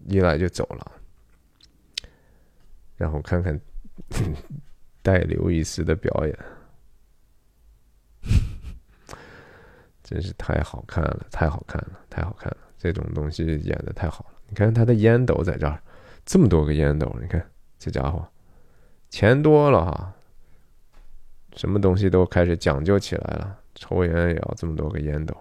[0.07, 0.93] 一来就走了，
[2.97, 3.61] 然后看看
[5.03, 6.39] 带刘易斯的表演。
[10.13, 12.57] 真是太好看了，太好看了，太好看了！
[12.77, 14.39] 这种东西演的太好了。
[14.47, 15.81] 你看他的烟斗在这儿，
[16.27, 17.43] 这么多个烟斗，你看
[17.79, 18.23] 这家伙
[19.09, 20.13] 钱多了哈，
[21.57, 25.35] 什么东西都开始讲究起来了，抽烟也要这么多个烟斗。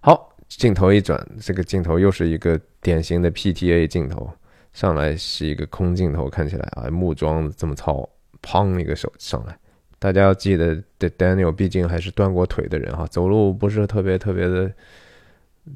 [0.00, 4.30] 好，镜头一转，这个镜头又是一个典型的 PTA 镜头，
[4.74, 8.06] 上来是一个空镜头，看起来啊木桩这么糙，
[8.42, 9.58] 砰一个手上来。
[10.02, 14.68] 大家要记得，Daniel 毕竟还是断过腿的人哈，走路不是特别特别的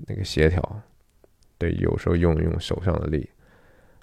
[0.09, 0.83] 那个协调，
[1.59, 3.31] 对，有时候用用手上的力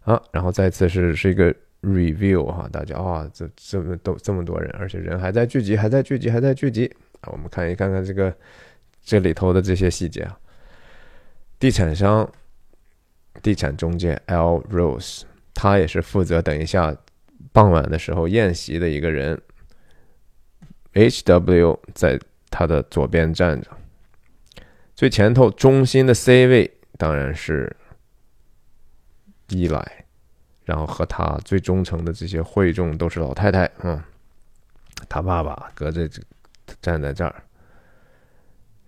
[0.04, 0.24] 啊。
[0.32, 6.90] 然后再次是是一个 review 哈，大家啊，这这么都这么多人，而且人还在聚集，还在聚集，还在聚集
[7.20, 7.28] 啊。
[7.34, 8.34] 我们看一看看这个
[9.04, 10.40] 这里头的这些细节啊，
[11.60, 12.32] 地产商、
[13.42, 15.24] 地产中介 L Rose，
[15.54, 16.96] 他也是负责等一下
[17.52, 19.38] 傍晚的时候宴席的一个人。
[20.94, 21.80] H.W.
[21.94, 23.70] 在他的左边站着，
[24.96, 27.76] 最前头中心的 C 位当然是
[29.50, 30.06] 伊莱，
[30.64, 34.02] 然后和他最忠诚的这些会众都是老太太，嗯，
[35.10, 36.22] 他爸爸隔着这
[36.82, 37.44] 站在这儿，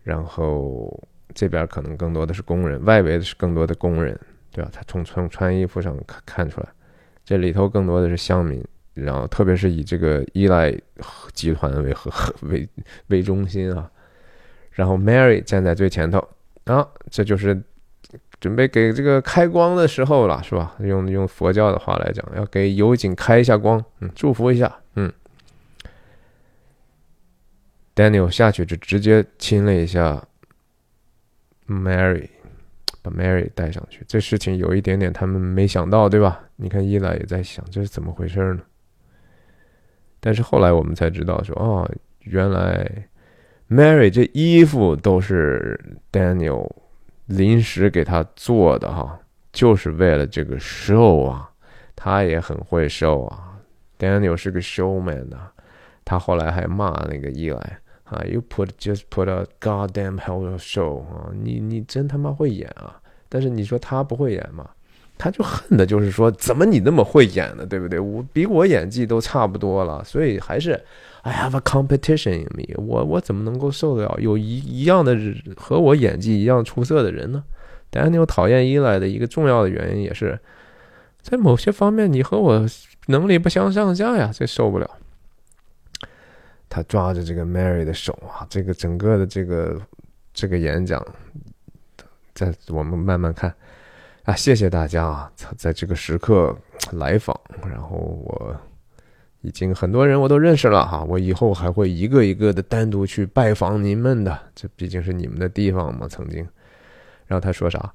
[0.04, 1.04] 然后
[1.34, 4.20] 这边可能更多的是工人，外围的是更多的工人，
[4.52, 4.70] 对吧？
[4.72, 6.70] 他从从穿衣服上看看出来，
[7.26, 8.64] 这里头更多的是乡民，
[8.96, 10.76] 然后特别是以这个依赖
[11.34, 12.12] 集团为核
[12.50, 12.68] 为
[13.08, 13.88] 为中心啊，
[14.72, 16.18] 然后 Mary 站在最前头
[16.64, 17.62] 啊，这就是
[18.40, 20.76] 准备给这个开光的时候了，是吧？
[20.80, 25.12] 用用佛教的话来讲，要给油井开一下光，嗯，祝福一下，嗯。
[27.96, 30.22] Daniel 下去就直接亲了一下
[31.68, 32.28] Mary，
[33.02, 34.04] 把 Mary 带上去。
[34.08, 36.42] 这事情有一点点他们没想到，对吧？
[36.58, 38.62] 你看伊莱也在想这是怎么回事呢？
[40.26, 41.88] 但是后来我们才知道说，哦，
[42.22, 43.08] 原来
[43.70, 45.80] Mary 这衣服都是
[46.12, 46.68] Daniel
[47.28, 49.20] 临时给他做的哈，
[49.54, 51.48] 就是为了这个 show 啊。
[51.96, 53.60] 他也很会 show 啊
[54.00, 55.54] ，Daniel 是个 showman 啊。
[56.04, 57.80] 他后来还骂那个伊莱。
[58.06, 61.30] 啊，You put just put a goddamn hell of show 啊！
[61.34, 63.00] 你你真他妈会演啊！
[63.30, 64.70] 但是你说他不会演吗？
[65.18, 67.66] 他就恨的就是说，怎么你那么会演呢？
[67.66, 68.00] 对不对？
[68.00, 70.80] 我比我演技都差不多了，所以还是
[71.22, 72.66] I have a competition in me。
[72.78, 75.18] 我我怎么能够受得了有一一样的
[75.56, 77.44] 和我演技一样出色的人呢
[77.92, 80.38] ？Daniel 讨厌伊莱的一个重要的原因也是，
[81.22, 82.66] 在某些方面你和我
[83.08, 84.90] 能力不相上下呀，这受不了。
[86.68, 89.80] 他抓着这个 Mary 的手啊，这个整个的这个
[90.34, 91.02] 这个演讲，
[92.34, 93.56] 在我们慢慢看
[94.26, 96.56] 啊，谢谢大家啊，在这个时刻
[96.92, 98.56] 来访，然后我
[99.42, 106.40] 已经很多人我都认识了哈，我以后还会一个一个的单独去拜访您们的，这毕竟是你们的地方嘛，曾经。
[107.26, 107.94] 然后他说啥？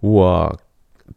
[0.00, 0.56] 我。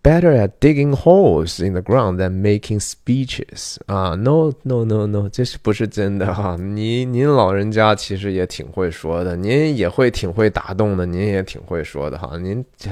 [0.03, 6.57] better at digging holes in the ground than making speeches 啊，no no no no，这是不是真的哈？
[6.57, 12.37] 您您老人家其实也挺会说的，您也会挺会打动的，您也挺会说的哈。
[12.37, 12.91] 您这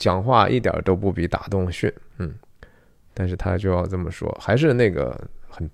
[0.00, 2.34] 讲话一点都不比打动逊，嗯，
[3.14, 5.16] 但是他就要这么说，还是那个
[5.48, 5.70] 很。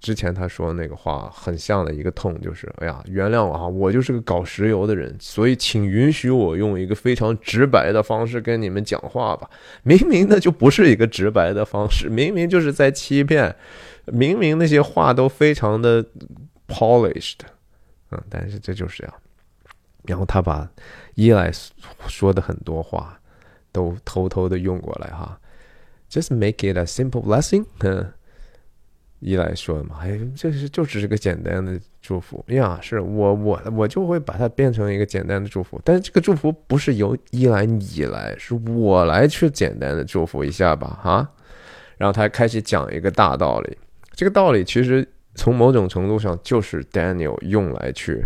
[0.00, 9.48] 之前他说那个话很像的一个痛，就是哎呀，原谅我啊，我就是个搞石油的人，所以请允许我用一个非常直白的方式跟你们讲话吧。
[9.82, 13.56] 明明那就不是一个直白的方式，明明就是在欺骗，
[14.04, 16.04] 明明那些话都非常的
[16.68, 17.38] polished，
[18.10, 19.14] 嗯，但是这就是这样。
[20.02, 20.70] 然后他把
[21.14, 21.50] 伊莱
[22.08, 23.18] 说的很多话
[23.74, 25.38] 都偷偷的用过来哈
[26.08, 28.10] ，just make it a simple blessing，嗯。
[29.20, 41.26] 一来说嘛，哎，这是就只是个简单的祝福呀，是我我我就会把它变成一个简单的祝福，但是这个祝福不是由一来你来，是我来去简单的祝福一下吧，哈。
[41.96, 43.78] 然后他开始讲一个大道理，
[44.12, 48.22] 这个道理其实从某种程度上就是 Daniel 用来去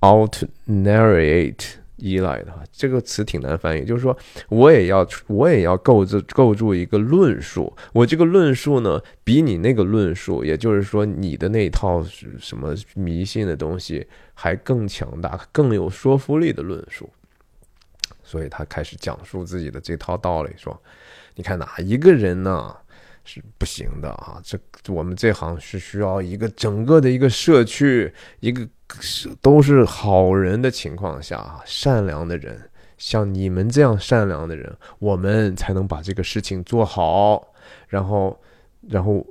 [0.00, 1.70] out narrate。
[1.96, 4.16] 依赖的，这个词挺难翻译，就是说
[4.48, 12.04] 我也要我也要构筑构筑一个论述，我这个论述呢，比你那个论述，也就是说你的那套
[12.38, 17.08] 什么迷信的东西还更强大、更有说服力的论述。
[18.22, 20.78] 所以他开始讲述自己的这套道理，说
[21.34, 22.76] ：“你看哪一个人呢
[23.24, 24.38] 是不行的啊？
[24.44, 24.58] 这
[24.92, 28.68] 我们这行是需要一个整个的一个社区一个。”
[29.00, 37.52] 是都是好人的情况下，善良的人，像你们这样善良的人，我们才能把这个事情做好。
[37.88, 38.40] 然后，
[38.88, 39.26] 然后，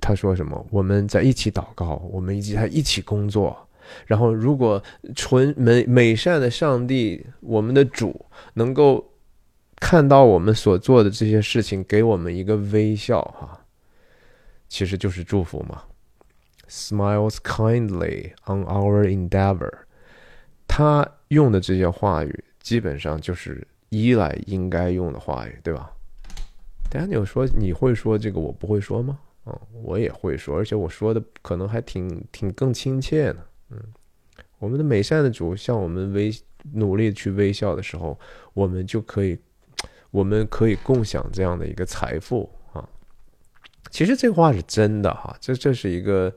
[0.00, 0.66] 他说什么？
[0.70, 3.56] 我们在一起祷告，我们一起在一起工作。
[4.06, 4.82] 然后，如果
[5.14, 8.24] 纯美美善的上帝，我们的主
[8.54, 9.12] 能够
[9.76, 13.60] 看到我们所做的这些事情，给我们一个微笑，哈，
[14.68, 15.82] 其实就是祝福嘛。
[16.72, 19.70] Smiles kindly on our endeavor。
[20.66, 25.92] 他用的这些话语，基本上就是依赖应该用的话语，对吧
[26.90, 33.44] ？Daniel 说：“你会说这个，我不会说吗？”嗯，我也会说，而且我说的可能还挺挺更亲切呢。
[33.68, 33.78] 嗯，
[34.58, 36.32] 我们的美善的主向我们微
[36.72, 38.18] 努力去微笑的时候，
[38.54, 39.38] 我们就可以，
[40.10, 42.88] 我们可以共享这样的一个财富啊。
[43.90, 46.34] 其实这话是真的哈，这这是一个。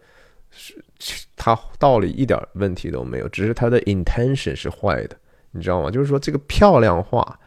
[0.57, 5.17] 是，他道理一点问题都没有，只是他的 intention 是坏的，
[5.51, 5.91] 你知道吗？
[5.91, 7.37] 就是说这个漂亮话，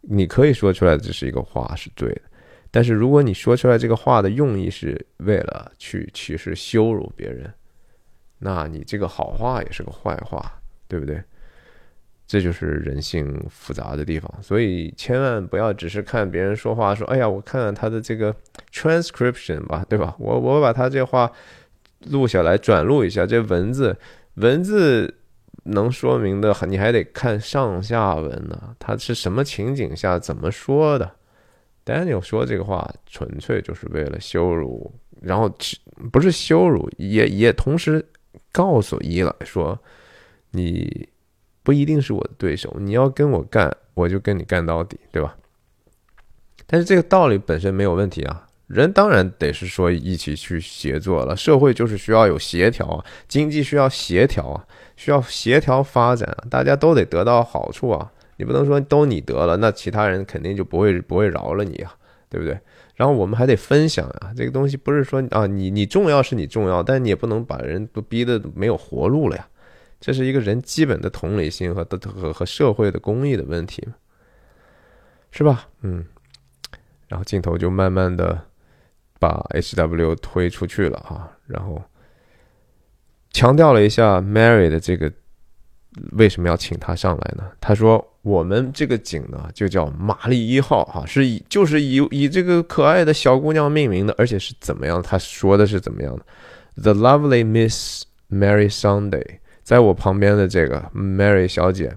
[0.00, 2.22] 你可以说出来这是一个话是对的，
[2.70, 7.48] 但是如果你说出来这个话的用意是为了去其实羞辱别人，
[8.40, 11.22] 那你这个好话也是个坏话，对不对？
[12.26, 18.34] 这就是人性复杂的地方，所以千万不要只是看别人说话说，哎呀，我看看他的这个
[18.72, 20.16] transcription 吧，对吧？
[20.18, 21.30] 我我把他这话。
[22.10, 23.96] 录下来，转录一下这文字，
[24.34, 25.14] 文字
[25.64, 28.74] 能说明的，你还得看上下文呢。
[28.78, 31.10] 它是什么情景下怎么说的
[31.84, 35.52] ？Daniel 说这个话纯粹就是为了羞辱，然后
[36.10, 38.04] 不是羞辱，也也同时
[38.50, 39.78] 告诉伊莱说，
[40.50, 41.08] 你
[41.62, 45.36] 不一定是我的对手，你要跟我干，我就跟你干到底，对吧？
[46.66, 54.64] 但是这个道理本身没有问题啊，人当然得是说一起去协作了，社会就是需要有协调啊，经济需要协调啊，
[54.96, 58.10] 需要协调发展啊，大家都得得到好处啊。
[58.38, 61.94] 你不能说都你得了，那其他人肯定就不会不会饶了你啊，
[62.30, 62.58] 对不对？
[62.94, 69.46] 然后我们还得分享啊，这个东西不是说啊，你你重要是你重要，但你也不能把人都逼得没有活路了呀。
[70.00, 73.86] 这是一个人基本的同理心和和和社会的公益的问题，
[75.30, 75.68] 是吧？
[75.82, 76.06] 嗯。
[77.08, 78.42] 然后镜头就慢慢的
[79.22, 81.80] 把 H W 推出去了哈，然后
[83.30, 85.12] 强调了一下 Mary 的这个。
[86.12, 87.44] 为什么要请他上来呢？
[87.60, 95.02] 他说：“我们这个井呢，就叫玛丽一号，哈，是以就是以以这个可爱的小姑娘命名的，而且是怎么样？
[95.02, 96.24] 他说的是怎么样的
[96.80, 101.94] ？The lovely Miss Mary Sunday，在我旁边的这个 Mary 小姐，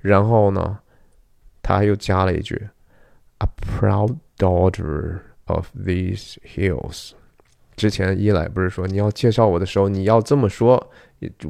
[0.00, 0.80] 然后呢，
[1.62, 2.68] 他又加了一句
[3.38, 5.20] ：A proud daughter
[5.54, 7.12] of these hills。
[7.76, 10.90] 之前伊莱不是说你要介绍我的时候，你要这么说。”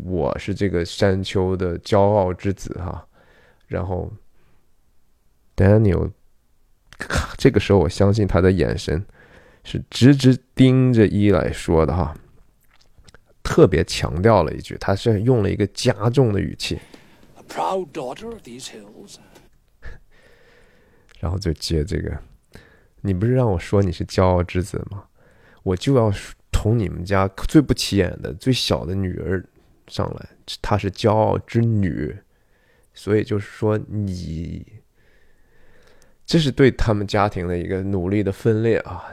[0.04, 3.08] 我是这个山丘的骄傲之子哈，
[3.66, 4.12] 然后
[5.56, 6.10] Daniel，
[7.38, 9.02] 这个时候我相信他的眼神
[9.64, 12.14] 是直直盯着伊来说的哈，
[13.42, 16.78] 特别强调了一句，他是用了一个加重的语气
[17.48, 19.16] ，proud daughter of these hills，
[21.18, 22.14] 然后就接这个，
[23.02, 25.04] 你不是让我说你是骄傲之子吗？
[25.62, 26.10] 我就要
[26.50, 29.44] 捅你们家最不起眼的最小的女儿。
[29.88, 30.28] 上来，
[30.62, 32.16] 她是骄傲之女，
[32.94, 34.64] 所以就是说，你
[36.24, 39.04] 这是对他们家庭的一个努力的分裂啊。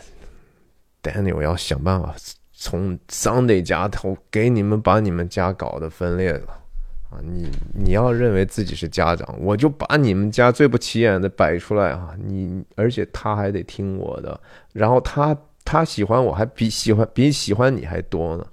[1.01, 2.15] Daniel 要想办法
[2.53, 6.63] 从 Sunday 家头给你们把你们家搞得分裂了
[7.10, 7.18] 啊！
[7.23, 12.15] 你你要认为自己是家长，我就把你们家最不起眼的摆出来啊！
[12.18, 14.40] 你而且他还得听我的，
[14.73, 18.45] 然后他他喜欢我还比喜欢比喜欢你还多呢。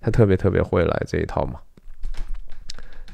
[0.00, 1.60] 他特别特别会来这一套嘛，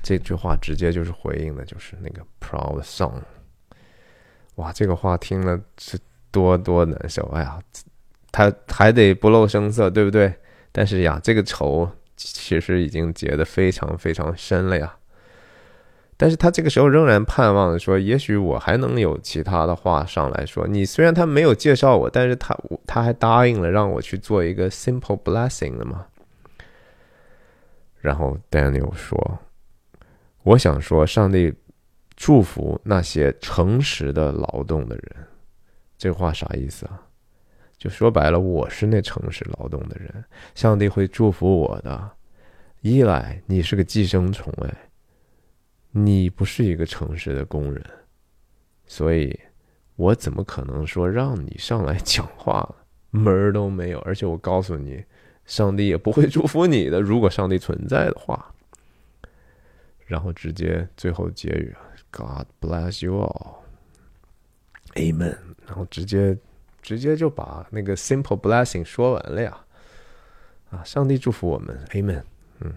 [0.03, 3.13] 这句话直接就是回应的，就是那个 proud son。
[4.55, 5.99] 哇，这个话听了是
[6.31, 7.23] 多多难受！
[7.35, 7.61] 哎呀，
[8.33, 10.33] 他还得不露声色，对不对？
[10.73, 11.89] 但是呀，这个仇
[12.19, 14.97] 其实已经结得非常非常深了呀。
[16.17, 20.67] 但是他这个时候仍然盼望说，也许我还能有其他的话上来说。
[20.67, 26.07] 你虽然他没有介绍我，但是他他还答应了让我去做一个 simple blessing 的嘛。
[28.01, 29.39] 然后 Daniel 说
[30.43, 31.55] ：“我想说，上帝
[32.17, 35.27] 祝福那些诚实的劳动的人。
[35.97, 37.03] 这话啥意思啊？
[37.79, 40.25] 就说白了，我是那诚实劳动的人，
[40.55, 42.11] 上帝会祝福我的。
[42.81, 44.91] 一来，你是个寄生虫，哎，
[45.93, 47.85] 你不是一个诚实的工人，
[48.87, 49.39] 所以，
[49.97, 52.69] 我怎么可能说让你上来 讲话？
[53.11, 53.99] 门儿都没有。
[54.01, 55.05] 而且我告诉你。”
[55.49, 58.55] 上帝也不会祝福你的，如果上帝存在的话。
[60.05, 61.75] 然后直接最后结语
[62.11, 63.15] ，God bless you
[64.95, 65.39] all，Amen。
[65.67, 66.37] 然后直接
[66.89, 69.55] 直接就把那个 simple blessing 说完了呀。
[70.71, 72.23] 啊，上帝祝福我们，Amen。
[72.61, 72.73] 嗯，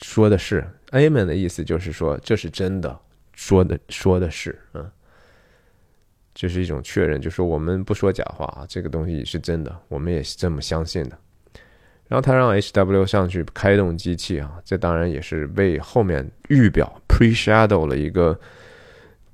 [0.00, 2.96] 说的是 Amen 的意思就是说这是真的，
[3.32, 4.88] 说的说的是，嗯，
[6.32, 11.18] 这是一种确认，就是我们不说假话啊，这个东西是真的，我们也是这么相信的。
[12.06, 18.38] 然后他让 H W 上去开动机器啊，这当然也是为后面预表 pre shadow 了一个，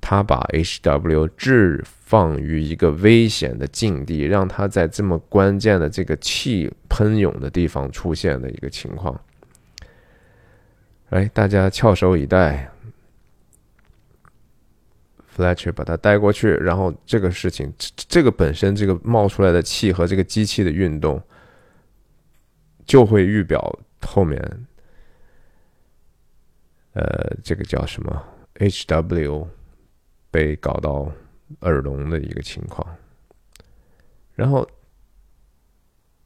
[0.07, 9.19] 他把 H W 置放于一个危险的境地，让他在这么关键的这个气喷涌的地方出现的一个情况。
[11.09, 12.69] 哎，大家翘首以待
[15.35, 17.73] ，Fletcher 把它带过去，然后这个事情，
[18.07, 21.19] 这个本身这个冒出来的气和这个机器的运动。
[22.85, 24.39] 就会预表后面，
[26.93, 28.23] 呃，这个叫什么
[28.59, 29.47] H W
[30.35, 31.09] 被搞到
[31.61, 32.85] 耳聋的一个情况，
[34.33, 34.67] 然后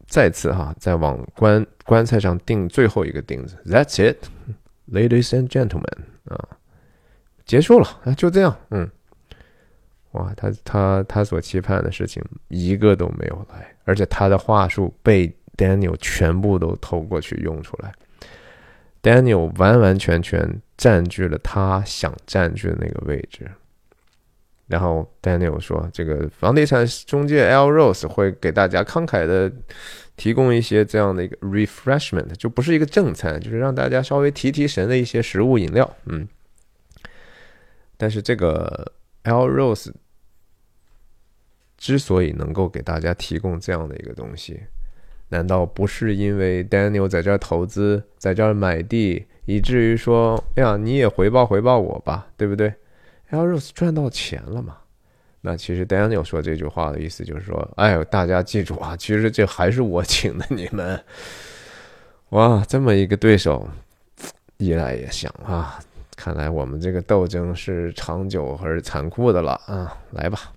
[0.08, 3.56] 再次哈，再往棺棺材上钉最后一个钉子。
[3.66, 4.26] That's it,
[4.92, 6.58] ladies and gentlemen，啊，
[7.46, 8.90] 结束了啊，就这样，嗯，
[10.14, 15.32] 哇，他他他所期盼的事情一个都没有来，而且他的话术被。
[15.60, 17.92] Daniel 全部都偷过去用出来
[19.04, 23.52] ，Daniel 完完全全占据了他想占据的那个位置，
[24.70, 29.52] 然后 Daniel 说，这个房地产中介 L Rose 会给大家慷慨的
[30.16, 35.92] 提供一些这样的一个 refreshment，就不是一个正餐，就是让大家稍微提提神的一些食物饮料。
[36.06, 36.28] 嗯，
[37.98, 38.94] 但是这个
[39.24, 39.92] L Rose
[41.76, 44.60] 之所以能够给大家提供这样的一个东西，
[45.30, 52.72] 难道不是因为 Daniel 在这儿投资，在这儿买地，以至于说，哎呀，你也回报回报我吧，对不对
[53.30, 54.78] ？L Rose 赚到钱了嘛？
[55.42, 61.02] 那其实 Daniel 说这句话的意思就是说，哎，大家记住啊，其实这还是我请的你们。
[62.32, 63.66] 哇，这么一个对手，
[64.58, 65.80] 一来也想啊，
[66.18, 70.52] 看来我们这个斗争是长久而残酷的了啊，来吧。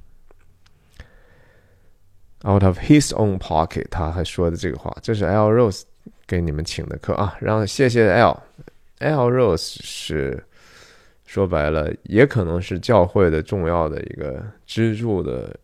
[2.45, 5.83] Out of his own pocket，他还说的这个话，这是 L Rose
[6.27, 8.43] 给你们请的客啊，让谢谢 L。
[8.99, 10.45] L Rose 是。
[11.33, 15.59] 说白了，也可能是教会的重要的一个支柱的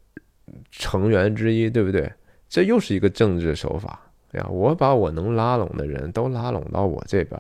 [0.71, 2.11] 成员之一，对不对？
[2.49, 4.01] 这又是一个政治手法
[4.33, 4.49] 呀！
[4.49, 7.39] 我把我能拉拢的人都拉拢到我这边，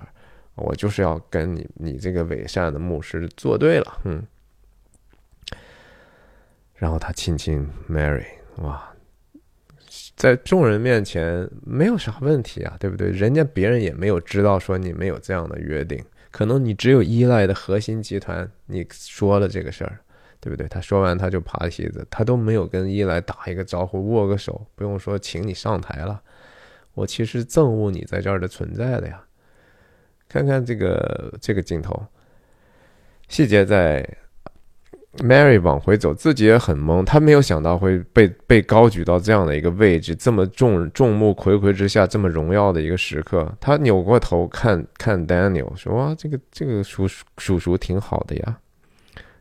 [0.56, 4.22] 我就是要跟你你这个伪善的牧师作对了，嗯。
[6.74, 8.26] 然后他亲亲 Mary，
[8.56, 8.92] 哇，
[10.16, 13.08] 在众人面前没有啥问题啊，对不对？
[13.08, 16.04] 人家别人也没有知道说你们有这样的约定。
[16.30, 19.98] 可能你只有依赖的核心集团，你说了这个事儿，
[20.40, 20.68] 对不对？
[20.68, 26.22] 他说完他就爬梯子，他都没有跟依赖打一个招呼、握个手，不用说请你上台了。
[26.94, 29.22] 我其实憎恶你在这儿的存在的呀。
[30.28, 32.06] 看看这个这个镜头，
[33.28, 34.06] 细节在。
[35.16, 37.04] Mary 往回走，自己也很懵。
[37.04, 43.50] 他没有想到会被被高举到这样的一个位置，这么众众目睽睽之下，这么荣耀的一个时刻。
[43.58, 47.08] 他扭过头看看 Daniel，说：“哇，这个这个叔
[47.38, 48.58] 叔叔挺好的呀。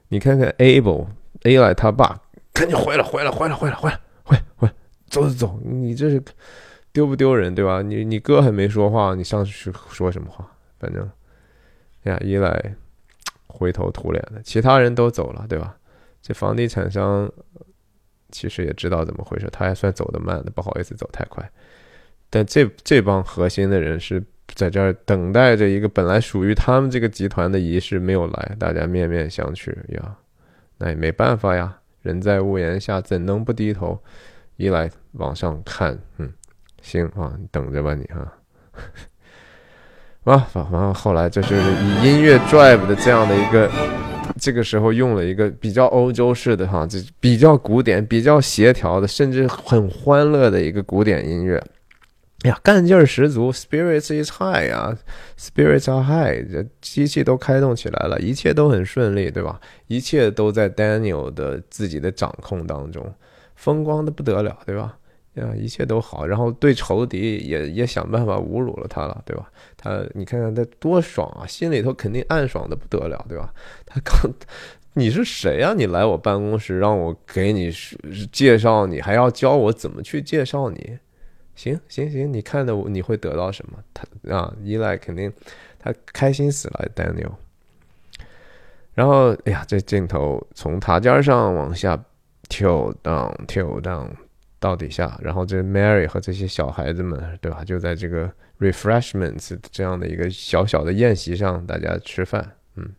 [0.07, 2.21] 你看看 Abel，A 来他爸，
[2.53, 4.67] 赶紧回来，回来，回来，回来，回来，回回
[5.09, 5.59] 走走走。
[5.63, 6.23] 你这是
[6.93, 7.81] 丢不丢人，对吧？
[7.81, 10.49] 你你哥还没说话，你上去说什么话？
[10.79, 11.07] 反正
[12.03, 12.75] 呀，一来。”
[13.47, 15.75] 灰头土脸的，其他人都走了，对吧？
[16.21, 17.31] 这房地产商
[18.31, 21.49] 其实也知道怎么回事，他还算走得慢的，不好意思走太快。
[22.29, 24.21] 但这这帮核心的人是
[24.53, 30.17] 在这儿等待着一个本来属于他们这个集团的仪式没有来，大家面面相觑呀，
[30.77, 33.97] 那也没办法呀，人在屋檐下怎能不低头？
[34.57, 36.33] 一来往上看，嗯，
[36.81, 38.33] 行啊，你等着吧，你哈。
[40.27, 43.71] 啊，反正后来就是以音乐 drive 的这样的一个，
[44.37, 51.55] 这个时候用了一个比较欧洲式的哈，这比较古典、比较协调的，甚至很欢乐的一个古典音乐。
[52.43, 54.93] 哎呀，干劲儿十足，spirits is high 啊
[55.39, 59.57] ，spirits are high，这机器都开动起来了，一切都很顺利，对吧？
[59.87, 63.01] 一切都在 Daniel 的自己的掌控当中，
[63.55, 64.97] 风光的不得了，对吧？
[65.37, 69.47] 对啊，一切都好，然后对仇敌也也想办法侮辱了他了，对吧？
[69.77, 73.53] 他你看看他多爽啊，心里头肯定暗爽的不得了，对吧？
[73.85, 74.33] 他刚，
[74.93, 75.75] 你是谁呀？
[75.77, 77.71] 你来我办公室让我给你
[78.31, 80.97] 介绍你，还要教我怎么去介绍你？
[81.53, 83.77] 行行行，你看的你会得到什么？
[83.93, 85.31] 他啊，依赖肯定
[85.77, 87.33] 他开心死了，Daniel。
[88.95, 92.03] 然后哎呀，这镜头从塔尖上往下
[92.49, 94.09] 跳 down 跳 down。
[94.59, 97.63] 到底下，然后这 Mary 和这些小孩子们，对吧？
[97.63, 102.89] 就在这个 refreshments 这样的一个小小的宴席上，大家吃饭，嗯，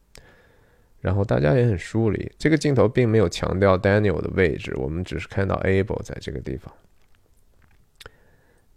[1.01, 2.31] 然后大家也很疏离。
[2.39, 6.73] 这个镜头并没有强调 Daniel 的位置，我们只是看到 Abel 在这个地方。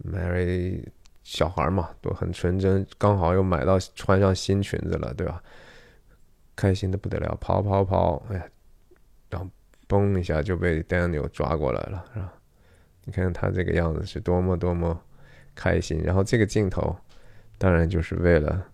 [0.03, 0.83] Mary
[1.23, 5.41] 小孩嘛，都很纯真，刚好又买到穿上新裙子了，对吧？
[6.55, 8.45] 开心的不得了，跑跑跑，哎呀，
[9.29, 9.47] 然后
[9.87, 12.33] 嘣一下就被 Daniel 抓过来了，是吧？
[13.03, 14.99] 你看他这个样子是多么多么
[15.55, 16.95] 开心，然后这个镜头
[17.57, 18.65] 当然就是为了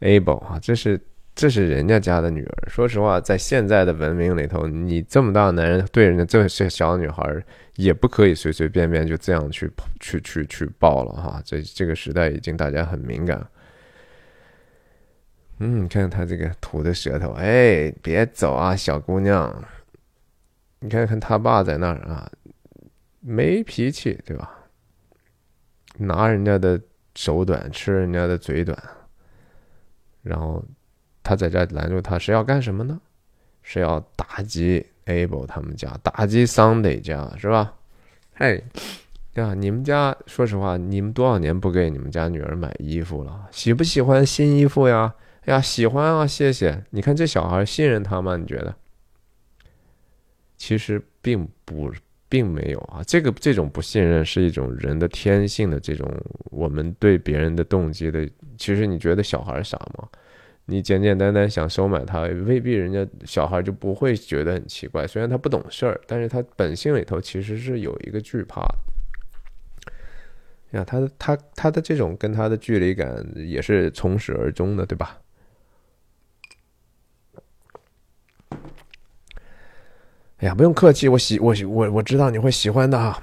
[0.00, 1.00] Able 啊，这是
[1.34, 2.68] 这是人家家的女儿。
[2.68, 7.22] 说实话，在现在的文明里头，你这么大男人对人家这些小女孩
[7.76, 9.70] 也不可以随随便便就这样去
[10.00, 11.42] 去去去抱了哈。
[11.44, 13.44] 这这个时代已经大家很敏感。
[15.58, 19.64] 嗯，你看他这个吐的舌头，哎，别走啊，小姑娘。
[20.80, 22.30] 你看看他爸在那儿啊。
[23.20, 24.54] 没脾气，对吧？
[25.98, 26.80] 拿人家的
[27.14, 28.76] 手短，吃人家的嘴短，
[30.22, 30.64] 然后
[31.22, 33.00] 他在这拦住他是要干什么呢？
[33.62, 37.74] 是要打击 Able 他们家，打击 Sunday 家，是吧？
[38.34, 38.62] 嘿，
[39.34, 43.48] 呀，你们家说实话，你们多少年不给你们家女儿买衣服了？
[43.50, 45.12] 喜不喜欢新衣服呀？
[45.44, 46.84] 哎呀，喜欢啊，谢谢。
[46.90, 48.36] 你看这小孩信任他吗？
[48.36, 48.74] 你觉得？
[50.56, 51.92] 其实并不
[52.28, 53.02] 并没有啊。
[53.06, 56.08] 这个这种不信任是一种人的天性的这种
[56.50, 58.28] 我们对别人的动机的。
[58.56, 60.08] 其实你觉得小孩傻吗？
[60.66, 65.06] 你简简单单想收买他，未必人家小孩就不会觉得很奇怪。
[65.06, 68.78] 虽然他不懂事儿，但是他本性里头其实是有一个惧怕的。
[70.78, 75.18] 呀，他他他的这种跟他的距离感也是从始而终的，对吧？
[80.38, 83.20] 哎呀，不用客气，我喜我我我知道你会喜欢的哈。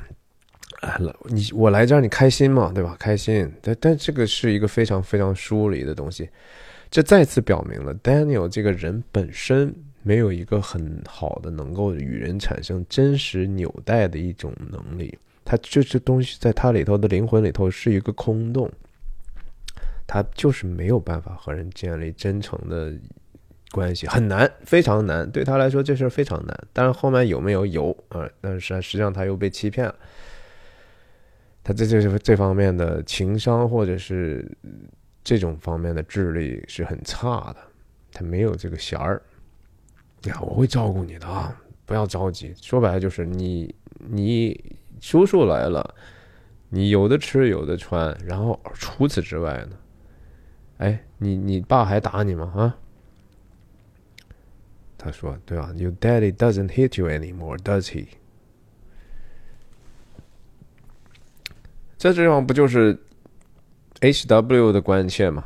[1.30, 2.96] 你我来这儿你开心嘛，对吧？
[3.00, 3.50] 开心。
[3.62, 6.30] 但但这个是一个非常非常疏离的东西，
[6.92, 9.74] 这再次表明了 Daniel 这个人本身
[10.04, 15.18] 没有一个很好的能够与人产生真实纽带的一种能力。
[15.46, 18.70] 他这这东西在他里头的灵魂里头是一个空洞，
[20.06, 22.94] 他就是没有办法和人建立真诚的。
[23.76, 26.58] 关系很难，非常难，对他来说这事非常难。
[26.72, 28.26] 但是后面有没有有啊？
[28.40, 29.94] 但是实际上他又被欺骗了。
[31.62, 34.50] 他这这这方面的情商或者是
[35.26, 37.58] 这种方面的智力是很差的，
[38.14, 39.22] 他没有这个弦儿。
[40.24, 41.54] 呀，我会照顾你的啊，
[41.86, 42.54] 不要着急。
[42.62, 45.94] 说白了就是你你叔叔来了，
[46.70, 49.78] 你有的吃有的穿，然后除此之外呢？
[50.78, 52.54] 哎，你你爸还打你吗？
[52.56, 52.78] 啊？
[55.06, 58.08] 他说：“对吧？Your daddy doesn't hit you anymore, does he？”
[61.96, 62.98] 在这地方不就是
[64.00, 65.44] H W 的关切吗？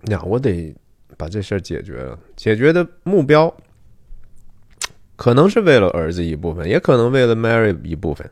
[0.00, 0.74] 那我得
[1.16, 2.18] 把这事儿解决了。
[2.34, 3.56] 解决的目标
[5.14, 8.28] 可能是为了儿子一部分，也可能为了 Mary 一部分。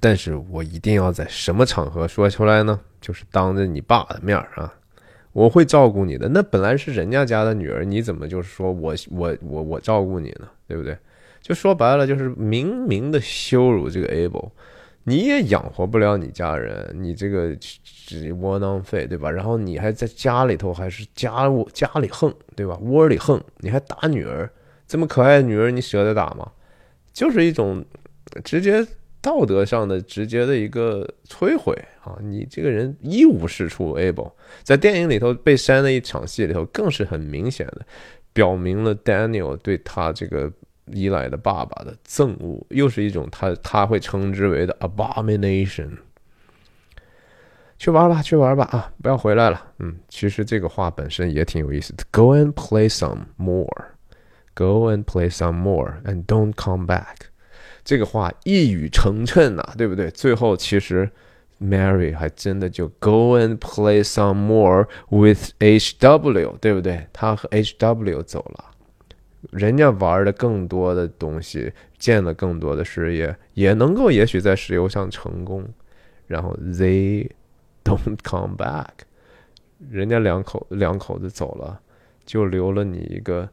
[0.00, 2.80] 但是我一定要在什么场合说出来呢？
[3.00, 4.74] 就是当着你爸的面啊！
[5.32, 10.48] 我会照顾你的，那本来是人家家的女儿，你怎么就是说我我我我照顾你呢？
[10.68, 10.96] 对不对？
[11.40, 14.50] 就说白了，就是明明的羞辱这个 Able，
[15.04, 17.56] 你也养活不了你家人，你这个
[18.40, 19.30] 窝囊废，对吧？
[19.30, 22.78] 然后你还在家里头还是家务家里横，对吧？
[22.82, 24.48] 窝里横，你还打女儿，
[24.86, 26.52] 这么可爱的女儿，你舍得打吗？
[27.12, 27.84] 就是一种
[28.44, 28.86] 直接。
[29.22, 31.72] 道德上的直接的一个摧毁
[32.02, 32.18] 啊！
[32.20, 33.96] 你这个人一无是处。
[33.96, 34.32] Able
[34.64, 37.86] 在电影里头被删的一场戏里头，更是很明显的
[38.32, 40.52] 表明了 Daniel 对他这个
[40.86, 45.90] 依赖的爸爸的憎恶，又是一种他他会称之为的 abomination。
[47.78, 48.92] 去玩吧，去玩吧啊！
[49.02, 49.72] 不要回来了。
[49.78, 52.04] 嗯，其实这个话本身也挺有意思的。
[52.10, 53.86] Go and play some more.
[54.54, 57.31] Go and play some more, and don't come back.
[57.84, 60.10] 这个话一语成谶呐，对不对？
[60.10, 61.10] 最后其实
[61.60, 67.06] Mary 还真的就 Go and play some more with H W，对不对？
[67.12, 68.70] 他和 H W 走了，
[69.50, 75.68] 人家玩的更多的东西，建了更多的事业，也能够也许在石油上成功。
[76.28, 77.30] 然后 They
[77.84, 79.04] don't come back，
[79.90, 81.80] 人家两口两口子走了，
[82.24, 83.48] 就留了你一个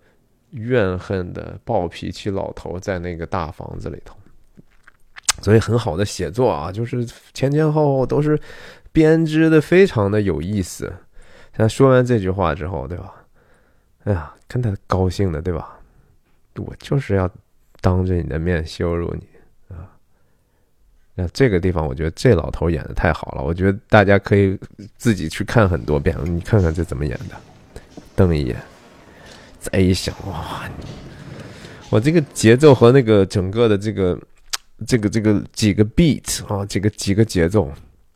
[0.52, 4.16] 怨恨的暴脾气老头在那个大房子里头。
[5.42, 8.40] 所以很好的写作啊，就是前前后后都是
[8.92, 10.92] 编织的非常的有意思。
[11.52, 13.14] 他说完这句话之后，对吧？
[14.06, 15.78] 哎呀，看他高兴的，对吧？
[16.56, 17.30] 我就是要
[17.82, 19.92] 当着你的面羞辱你啊！
[21.16, 23.44] 那这个地方，我觉得这老头演的太好了。
[23.44, 24.58] 我觉得大家可以
[24.98, 27.36] 自己去看很多遍，你看看这怎么演的。
[28.16, 28.56] 瞪一眼，
[29.60, 30.70] 再一想，哇！
[31.90, 34.18] 我这个节奏和那个整个的这个。
[34.86, 37.72] 这个这个几个 beat 啊，这个几个节奏，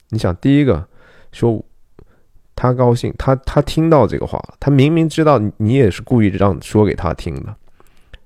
[0.09, 0.87] 你想第一个
[1.31, 1.63] 说
[2.55, 7.55] 他高兴，他他听到这个话，他明明知道你也是故意让说给他听的，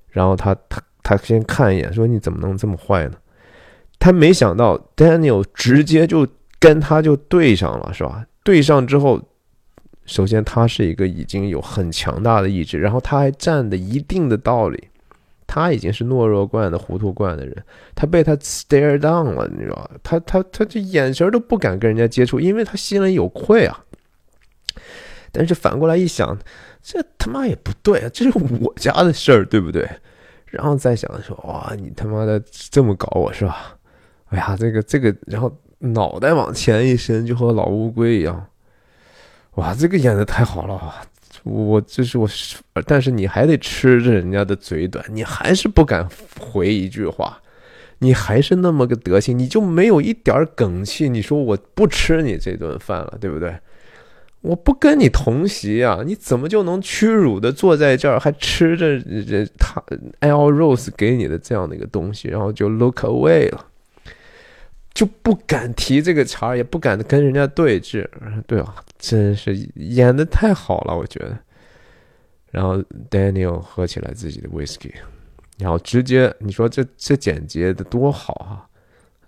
[0.09, 3.18] 然后他他他先看一眼，说你怎么能这么坏呢？
[3.99, 6.27] 他没想到 Daniel 直接就
[6.59, 8.26] 跟他就对上了，是吧？
[8.43, 9.22] 对上之后，
[10.05, 14.88] 首先他是一个已经有很强大的意志，然后他还占的一定的道理。
[15.48, 17.56] 他已经是懦弱惯的、糊涂惯的人，
[17.95, 19.91] 他被他 stare down 了，你知道吧？
[20.03, 23.84] 他他他这眼神都不敢跟人家接触，因为他心里有愧啊。
[25.32, 26.38] 但是反过来一想，
[26.84, 29.90] 这他妈也不对啊，这是我家的事儿，对不对？
[30.45, 33.78] 然后再想说，哇，你他妈的这么搞我是吧？
[34.30, 38.48] 哎呀，这个这个，然后脑袋往前一伸，就和老乌龟一样。
[39.56, 40.94] 哇，这个演的太好了。
[41.49, 42.28] 我这是我，
[42.86, 46.07] 但是你还得吃着人家的嘴短，你还是不敢
[46.40, 47.40] 回一句话，
[47.99, 51.10] 你还是那么个德行，你就没有一点梗气。
[51.10, 53.56] 你说我不吃你这顿饭了，对不对？
[54.41, 59.84] 我不跟你同席啊，你怎么就能屈辱的坐在这儿，还吃着这他
[60.19, 63.65] L Rose 给你的这样的一个东西，然后就 look away 了，
[64.98, 68.03] 就不敢提这个茬，也不敢跟人家对峙，
[68.48, 68.84] 对吧？
[68.98, 71.38] 真是演的太好了，我觉得。
[72.49, 74.91] 然后 Daniel 喝起来自己的 whisky，
[75.60, 78.65] 然后直接你说这这简洁的多好啊！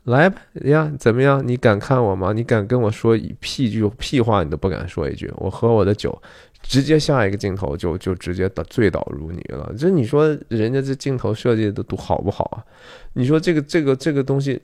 [0.06, 1.48] 来吧呀，怎么样？
[1.48, 2.34] 你敢看我吗？
[2.34, 4.44] 你敢跟我说一屁句屁话？
[4.44, 5.32] 你都不敢说一句。
[5.36, 6.20] 我喝我的酒，
[6.64, 9.72] 直接下一个镜头就就直接倒醉倒如泥了。
[9.78, 12.66] 这你说人家这镜头设计的都好不好啊？
[13.14, 14.60] 你说这个这个这个东西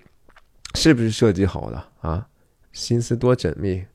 [0.74, 2.28] 是不是设计好的啊？
[2.72, 3.86] 心思多缜密。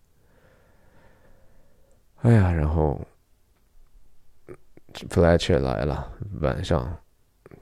[2.22, 3.05] 哎呀，然后
[4.94, 6.97] Fletcher 来了，晚上。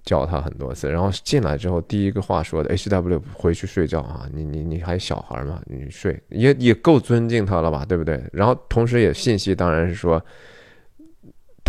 [0.05, 8.22] 叫他很多次，然后进来之后，第一个话说的 H W 回去睡觉啊，你你你还小孩嘛，你睡也也够尊敬他了吧，对不对？
[8.32, 10.24] 然后同时也信息当然是说，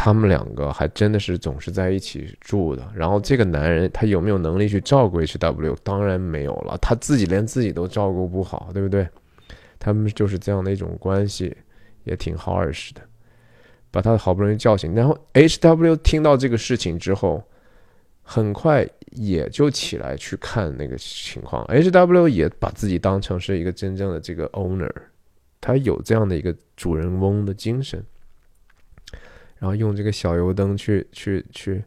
[0.01, 2.89] 他们两个还真的是总是在一起住的。
[2.95, 5.75] 然后这个男人他有没有能力去照顾 H W？
[5.83, 9.05] 当然没有了，他自己连自己都照顾不好，对不对？
[9.77, 11.53] 他们就是这样的一种关系，
[12.05, 13.01] 也挺 harsh 的，
[13.91, 17.43] 把他好不容易叫醒，然后 H W 听到这个事情之后。
[18.31, 24.87] 很快也就起来去看那个情况，H W 也把自己当成是一个真正的这个 owner，
[25.59, 28.05] 他有这样的一个主人翁的精神，
[29.59, 31.83] 然后用这个小油灯去去去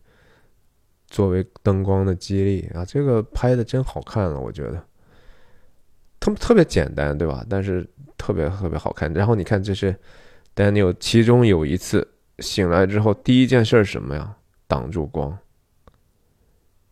[1.09, 4.82] 作为灯光的激励啊，这个拍的真好看了，我觉得，
[6.20, 7.44] 特特别简单，对吧？
[7.49, 9.12] 但是特别特别好看。
[9.12, 9.94] 然后你看，这是
[10.55, 12.07] Daniel，其中有一次
[12.39, 14.36] 醒来之后，第一件事是什么呀？
[14.66, 15.36] 挡住光。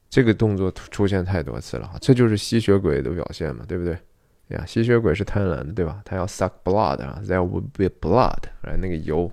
[0.09, 3.97] 这个动作出现太多次了，这就是吸血鬼的表现嘛，对不对？
[4.48, 6.02] 呀，吸血鬼是贪婪的，对吧？
[6.05, 9.31] 他要 suck blood 啊，there will be blood，哎，那个油，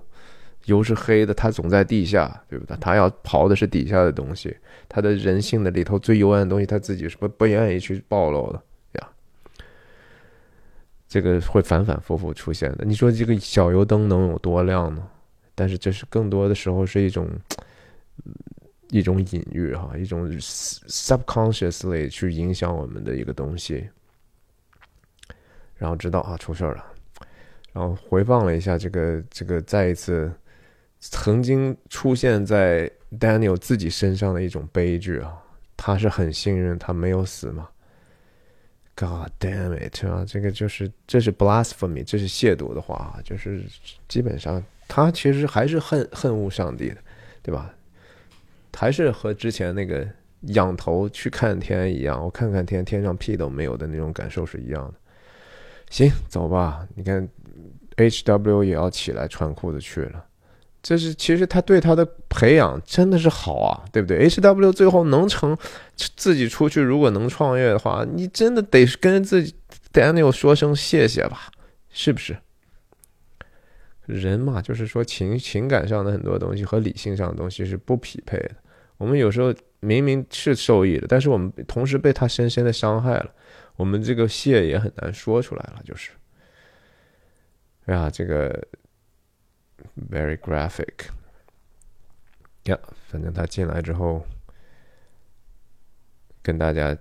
[0.68, 2.76] 油是黑的，它总在地下，对不对？
[2.80, 4.56] 它要刨的是底下的东西，
[4.88, 8.62] 它的人性的里头最幽暗的东西，它自己是不不愿意去暴露的
[9.00, 9.08] 呀。
[11.08, 12.84] 这个会反反复复出现的。
[12.84, 15.06] 你说这个小油灯能有多亮呢？
[15.54, 17.28] 但是这是更多的时候是一种。
[18.90, 23.86] 一种隐喻哈，一种 subconsciously 去影响我们的一个东西，
[25.76, 26.84] 然后知道啊出事儿了，
[27.74, 30.32] 然后回放了一下这个这个再一次
[31.00, 35.32] 曾经出现在 Daniel 自己身上的一种悲剧啊，
[35.76, 37.68] 他是很幸运他没有死嘛
[38.94, 43.62] ，God damn it 啊，这个就是这是 blasphemy，这是亵渎的话，就是
[44.08, 46.96] 基本上他其实还是恨恨恶上帝的，
[47.42, 47.74] 对吧？
[48.74, 50.06] 还是和之前那个
[50.42, 54.94] 仰头去看天一样，我看看天，天上屁都没有的那种感受是一样的。
[55.90, 56.86] 行，走吧。
[56.94, 57.28] 你看
[57.96, 60.24] ，H W 也要起来穿裤子去了。
[60.82, 65.56] 这是其实他对他的培养真的是好啊，对不对？H W 最后能成
[65.96, 69.54] 自己出去，如果能创业的话，你真的得跟自己
[69.92, 71.50] Daniel 说声谢谢吧，
[71.90, 72.36] 是不是？
[74.06, 78.52] 人嘛，就是说情情感上的很多东西和理性上的东西是不匹配的。
[78.96, 83.30] 我们有时候明明是受益的，但是我们同时被他深深的伤害了，
[83.76, 85.80] 我们这个谢也很难说出来了。
[85.84, 86.10] 就是，
[87.84, 88.66] 哎呀，这个
[90.10, 91.06] very graphic，
[92.64, 92.78] 呀，
[93.08, 94.24] 反正他进来之后，
[96.42, 96.96] 跟大家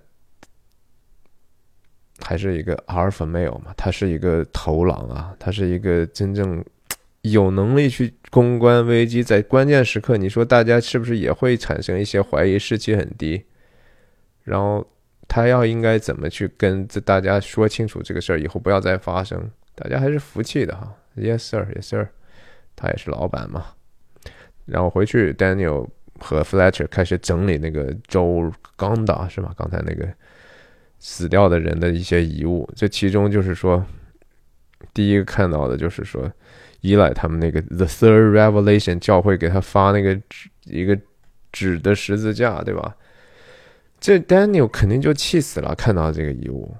[2.19, 6.63] 还是一个 alpha male 嘛，他是一个头狼啊，他是一个真正。
[7.21, 13.43] 有能力去公关危机，在关键时刻，你说大家是不是也会产生一些怀疑，士气很低？
[14.43, 14.87] 然后
[15.27, 19.51] 他要应该怎么去跟这大家说清楚这个事儿，以后不要再发生？
[19.75, 22.07] 大家还是服气的哈，Yes sir，Yes sir，
[22.77, 23.65] 他也是老板嘛。
[24.63, 25.85] 然后回去，Daniel
[26.17, 29.53] 和 Fletcher 开始整理那个 Joe Gonda 是吗？
[29.57, 30.07] 刚才那个
[30.99, 33.85] 死掉的人的一些遗物，这其中就是说，
[34.93, 36.31] 第一个看到的就是说。
[36.81, 40.97] 依赖他们那个 The Third Revelation 教会给他发那个纸一个
[41.51, 42.95] 纸的十字架，对吧？
[43.99, 46.77] 这 Daniel 肯定就气死了，看到这个遗物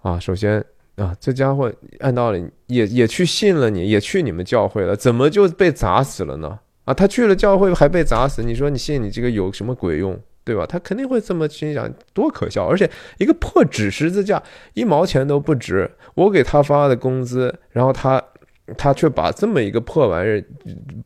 [0.00, 0.18] 啊！
[0.18, 0.64] 首先
[0.96, 6.58] 啊，这家伙按道理也也去信了你，也去你们教会了，怎么就被砸死了呢？
[6.84, 10.66] 啊，他去了教会还被砸死，你说你信你这个有什么鬼用，对吧？
[10.66, 12.66] 他肯定会这么心想，多可笑！
[12.66, 14.42] 而且一个破纸十字架
[14.74, 18.22] 一毛钱都不值，我给他发的工资，然后他。
[18.78, 20.42] 他却把这么一个破玩意儿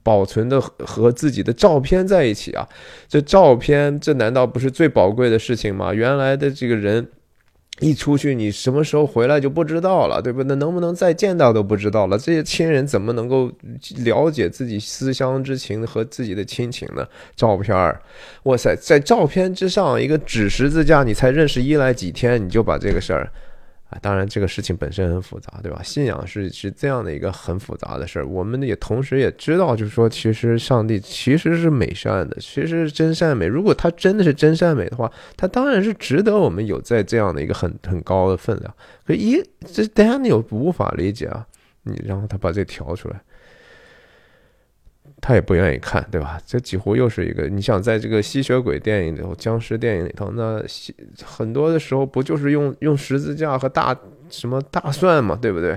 [0.02, 2.68] 保存的和自己的照片在一起啊！
[3.08, 5.92] 这照片，这难道不是最宝贵的事情吗？
[5.92, 7.04] 原来的这个人
[7.80, 10.42] 一出去，你什么时候回来就不知道了，对不？
[10.44, 12.16] 那能不能再见到都不知道了。
[12.16, 13.52] 这些亲人怎么能够
[14.04, 17.06] 了解自己思乡之情和自己的亲情呢？
[17.34, 18.00] 照片儿，
[18.44, 23.30] 哇塞，在照片之上一个纸十字架，你才认识一来几天，你就把这个事儿。
[23.88, 25.80] 啊，当然这个事情本身很复杂，对吧？
[25.80, 28.26] 信仰是是这样的一个很复杂的事儿。
[28.26, 33.46] 我们也同时也知道，就是说，其实上帝其实是美善的，其实是真善美。
[33.46, 38.74] 如果他真的是真善美的话，他当然是值得我们有在这样的一个很很高的分量。
[39.06, 39.40] 可一
[39.72, 41.46] 这 Daniel 无法理解啊，
[41.84, 43.22] 你然后他把这调出来。
[45.26, 46.40] 他也不愿意看，对吧？
[46.46, 50.62] 这几乎又是一个，你想在这个吸血鬼电影里头、僵尸电影里头，那
[51.24, 53.92] 很多的时候不就是用用十字架和大
[54.30, 55.76] 什么大蒜嘛，对不对？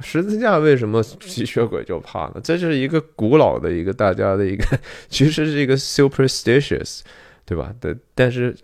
[0.00, 2.40] 十字架为什么吸血鬼就怕呢？
[2.42, 4.64] 这就是一个古老的一个大家的一个，
[5.10, 7.00] 其实是一个 superstitious，
[7.44, 7.74] 对吧？
[7.82, 8.56] 的，但是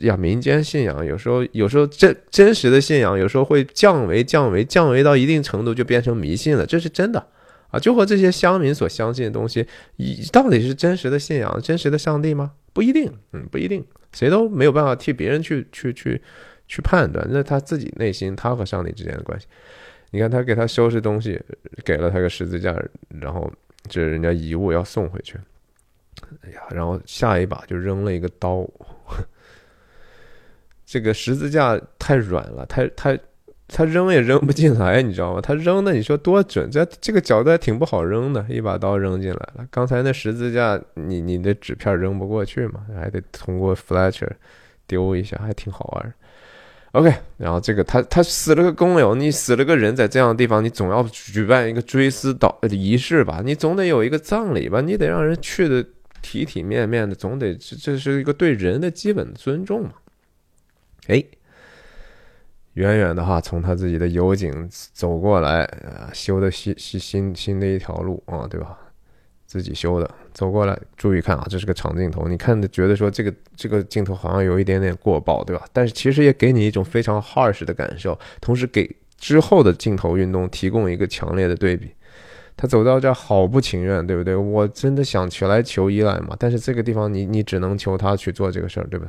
[0.00, 7.26] 呀，民间信仰有时候有时候真真实的信仰有时候会降维降维降维到一定程度就变成迷信了，这是真的。
[7.72, 9.66] 啊，就和这些乡民所相信的东西，
[9.96, 12.52] 以到底是真实的信仰、真实的上帝吗？
[12.74, 13.82] 不一定，嗯，不一定，
[14.12, 16.22] 谁都没有办法替别人去去去
[16.68, 17.26] 去判断。
[17.30, 19.46] 那他自己内心，他和上帝之间的关系，
[20.10, 21.40] 你看他给他收拾东西，
[21.82, 22.76] 给了他个十字架，
[23.20, 23.50] 然后
[23.88, 25.38] 这人家遗物要送回去，
[26.42, 28.68] 哎呀，然后下一把就扔了一个刀，
[30.84, 33.18] 这个十字架太软了，太太。
[33.72, 35.40] 他扔也扔不进来， 你知道吗？
[35.40, 36.70] 他扔的，你说多准？
[36.70, 39.66] 这这个角度还挺不好扔的，一把刀扔进来了。
[39.70, 44.30] 刚才那十字架，你你的纸片扔不过去嘛，还得通过 Fletcher
[44.86, 46.14] 丢一下，还挺好玩。
[46.92, 53.40] OK，然后这个他他死了个工友，你死了个人，在这样的地方，你总要举办一个追思祷仪式吧？
[53.44, 54.80] 你总得有一个葬礼吧？
[54.80, 55.82] 你得让人去的
[56.20, 59.92] 体体面面的，总得这这是一个对人的基本尊重嘛？
[61.08, 61.24] 哎。
[62.74, 68.78] 远远的哈，从他自己的油井走过来，啊，修的新新新新的一条路啊，对吧？
[69.46, 75.62] 自己修的，走过来，注意看啊，这是个长镜头，你看的觉得说这个这个镜头好像有一点点过曝，对吧？
[75.74, 81.90] 但是其实也给你一种非常 harsh 的感受，同时给之后的镜头运动提供一个强烈的对比。
[82.56, 84.34] 他走到这儿好不情愿，对不对？
[84.34, 89.06] 我真的想起来求依赖嘛，但是这个地方你你只能求他去做这个事儿，对吧？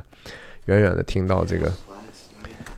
[0.66, 1.72] 远远的听到这个。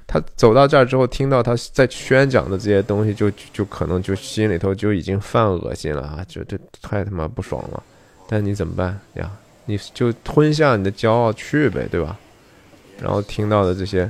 [0.07, 6.24] 他走到这儿之后，听到他在宣讲的这些东西，就就可能就心里头就已经犯恶心了啊！
[6.28, 7.83] 就这太他妈不爽了。
[8.28, 9.31] 但你怎么办呀？
[9.65, 12.16] 你就吞下你的骄傲去呗，对吧？
[13.01, 14.09] 然后听到的这些，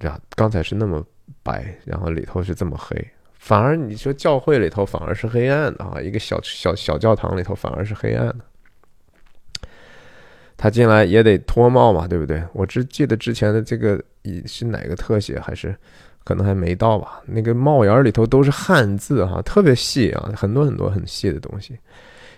[0.00, 1.02] 呀，刚才是那么
[1.42, 6.00] 白，然后里头是这么黑，反而你说教会里头反而是黑暗的啊！
[6.00, 8.40] 一个小小小教堂里头反而是黑暗的。
[10.58, 12.42] 他进来也得脱帽嘛，对不对？
[12.54, 14.02] 我只记得之前的这个
[14.46, 15.76] 是哪个特写，还是
[16.24, 17.20] 可能还没到吧？
[17.26, 21.78] 那个帽檐里头都是汉字哈，特别细啊，很多很多很细的东西。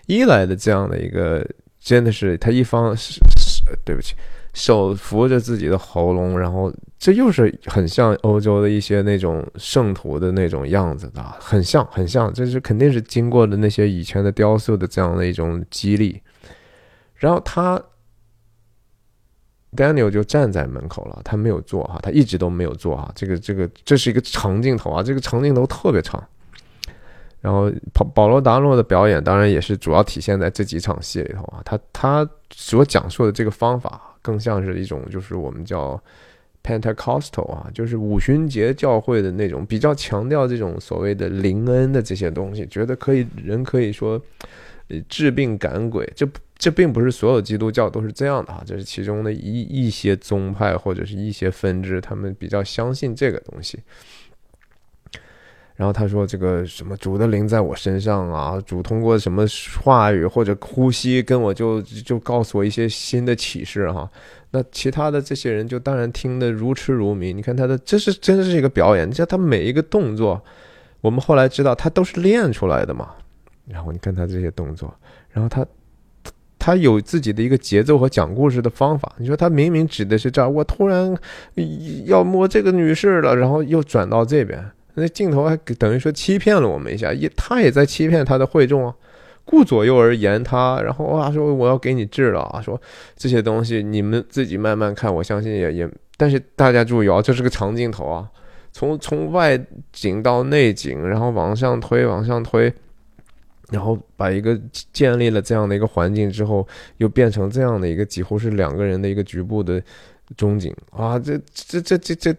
[0.07, 1.47] 一来的这样的一个，
[1.79, 4.17] 真的是他一方是是对不起，
[4.53, 16.21] 手扶着自己的喉咙，然后这又是很像欧洲的一些那种圣徒的那种样子的，很像很像，这是肯定是经过的那些以前的雕塑的这样的一种激励，
[17.15, 17.81] 然后他。
[19.79, 23.09] Daniel 就站在门口了，他没有做哈，他一直都没有做哈。
[23.15, 26.21] 这个这个这是一个长镜头啊，这个长镜头特别长。
[27.41, 36.03] 然后保保罗达诺的表演当然也是主要体现在这几场戏里头啊，他他所讲述的这个方法更像是一种就是我们叫
[36.65, 44.21] Pentecostal 啊，就是五旬节教会的那种比较强调这种所谓的灵恩的这些东西，觉得可以人可以说
[45.09, 46.29] 治病赶鬼，这。
[46.59, 53.79] 这并不是所有基督教都是这样的哈，这是其中的一一些宗派或者是一些分支，他们比较相信这个东西。
[55.77, 59.47] 然后他说：“这个什么主的灵在我身上啊，主通过什么
[59.81, 64.11] 话语或者呼吸跟我就就告诉我一些新的启示哈。”
[64.51, 67.33] 那其他的这些人就当然听得如痴如迷。
[67.33, 70.43] 你看他的，这是真的是一个表演，你像他每一个动作，
[71.01, 73.15] 我们后来知道他都是练出来的嘛。
[73.65, 74.93] 然后你看他这些动作，
[75.31, 75.65] 然后他。
[76.69, 79.11] 他有自己的一个节奏和讲故事的方法。
[79.17, 81.17] 你说他明明指的是这儿，我突然
[82.05, 84.63] 要摸这个女士了，然后又转到这边，
[84.93, 88.95] 那镜头还等于说欺骗了我们一下，也他也在欺骗他的会众啊，
[89.47, 92.79] 顾左右而言他，然后哇说我要给你治了啊，说
[93.17, 95.89] 这些东西你们自己慢慢看，我相信也也，
[96.19, 98.29] 但是大家注意啊，这是个长镜头啊，
[98.73, 99.59] 从从外
[99.91, 102.71] 景到内景，然后往上推，往上推。
[103.71, 104.59] 然后把一个
[104.93, 106.67] 建立了这样的一个环境之后，
[106.97, 109.83] 又变成这样的一个几乎是两个人的一个局部的
[110.37, 110.75] 中景。
[110.91, 112.35] 啊，这这这这这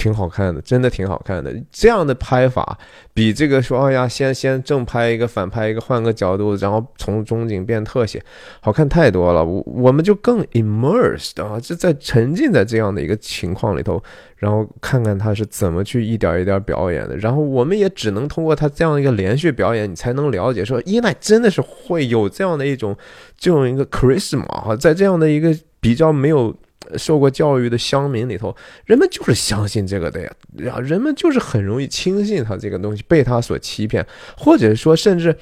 [0.00, 1.54] 挺好看的，真的挺好看的。
[1.70, 2.78] 这样的拍法
[3.12, 8.22] 比这个说，哎呀，先先正拍一个，反拍一个，换个角度，然后从中景变特写，
[8.62, 9.44] 好看太多了。
[9.44, 14.02] 我我们就更 immersed 啊，就在沉浸在这样的一个情况里头，
[14.38, 17.14] 然后看看他是怎么去一点一点表演的。
[17.18, 22.96] 然后我们也只能通过他这样一个连续表演，你才能了解说，伊奈真的是会有这样的一种
[23.36, 26.56] 这种一个 charisma 啊，在这样的一个比较没有。
[26.96, 34.04] 受过教育的乡民里头，人们就是相信这个的呀，人们就是很容易轻信他这个东西，被他所欺骗，
[34.36, 35.36] 或者说甚至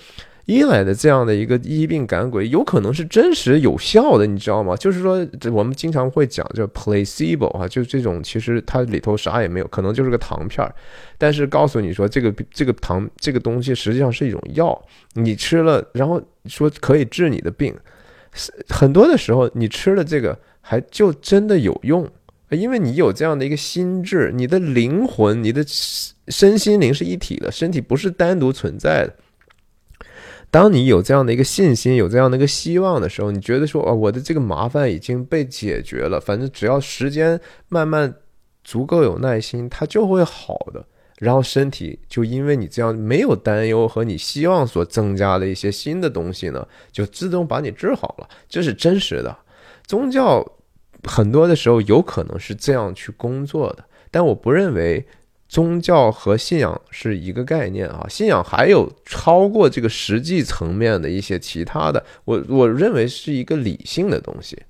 [0.47, 4.77] 依赖的这样的一个医病赶鬼，有可能是真实有效的，你知道吗？
[4.77, 10.75] 就是说，我们经常会讲这 placebo 啊，就这种其实它里头啥也没有，可能就是个糖片儿，
[11.17, 14.77] 但是告诉你说这个这个糖这个东西实际上是一种药，
[15.15, 17.75] 你吃了，然后说可以治你的病，
[18.69, 20.37] 很多的时候你吃了这个。
[20.71, 22.07] 还就真的有用，
[22.51, 25.65] 因为你有这样的一个心智，你的灵魂、你的
[26.29, 29.15] 身心灵是一体的，身体不是单独存在的。
[30.51, 37.41] 当你有这样的一个信心、有这样的一个希望的时候，你觉得说啊，我的这个麻烦已经被解决了，反正只要时间
[37.71, 38.15] 慢慢
[38.63, 40.85] 足够有耐心，它就会好的。
[41.17, 49.35] 然后身体就因为你这样没有担忧和你希望所增加的一些新的东西呢，就自动把你治好了，这是真实的
[49.87, 50.47] 宗教。
[51.09, 55.07] 很多的时候有可能是这样去工作的，但我不认为
[55.49, 58.07] 宗教和信仰是一个概念啊。
[58.09, 64.63] 信仰还有超过这个实际层面的一些其他的，我我认为是一个理性的东西。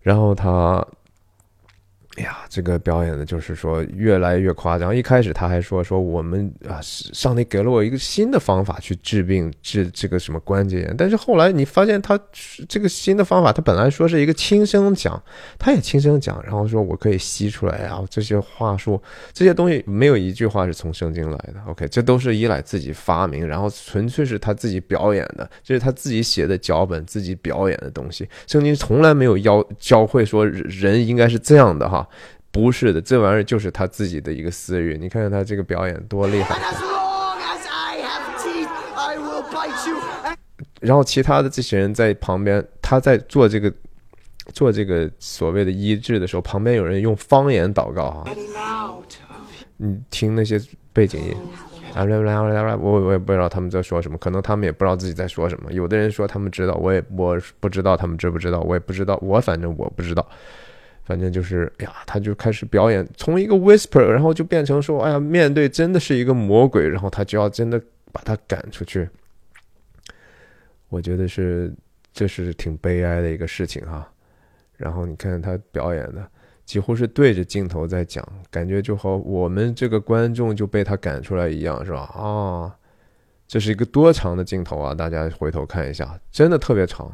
[0.00, 0.86] 然后他。
[2.16, 4.94] 哎呀，这个表演的就是说越来越夸张。
[4.94, 10.94] 一开始他还说说我们啊，上帝给了我一个新的方法去治病，治这个什么关节炎。
[10.94, 12.20] 但是后来你发现他
[12.68, 15.20] 这个新的方法，他本来说是一个轻声讲，
[15.58, 19.02] 他也轻声讲，然后说我可以吸出来啊，这些话术
[19.32, 21.54] 这些东西没有一句话是从圣经来的。
[21.66, 28.28] OK，这都是依赖自己发明，然后纯粹是他自己表演的，这是他自己写的脚本，自己表演的东西。
[28.46, 32.01] 圣经从来没有教教会说人应该是这样的哈。
[32.50, 34.98] 不是的，这玩意儿就是他自己的一个私欲。
[34.98, 36.56] 你看看他这个表演多厉害！
[40.80, 43.72] 然后其他的这些人在旁边，他在做这个
[44.52, 48.24] 做这个所谓的医治的时候，旁边有人用方言祷告哈。
[49.76, 50.60] 你听那些
[50.92, 51.36] 背景音，
[51.94, 55.72] 我我也不知道他们在说什么，可能他们也不知道自己在说什么。
[55.72, 60.28] 有的人说他们知道，我也我不知道他们知不知道，我也不知道，我反正我不知道。
[61.04, 69.08] 反正就是，哎呀，他就开始表演，从一个 whisper，然后就变成说，哎呀，面对真的是一个魔鬼，然后他就要真的把他赶出去。
[70.88, 71.74] 我觉得是，
[72.12, 74.08] 这是挺悲哀的一个事情哈。
[74.76, 76.24] 然后你看他表演的，
[76.64, 82.02] 几乎是对着镜头在讲，感觉就和我们这个观众就被他赶出来一样，是吧？
[82.14, 82.76] 啊，
[83.48, 84.94] 这是一个多长的镜头啊！
[84.94, 87.12] 大家回头看一下，真的特别长。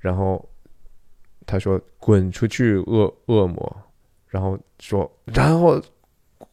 [0.00, 0.44] 然后。
[1.46, 3.76] 他说：“滚出去，恶恶魔！”
[4.28, 5.80] 然后说，然后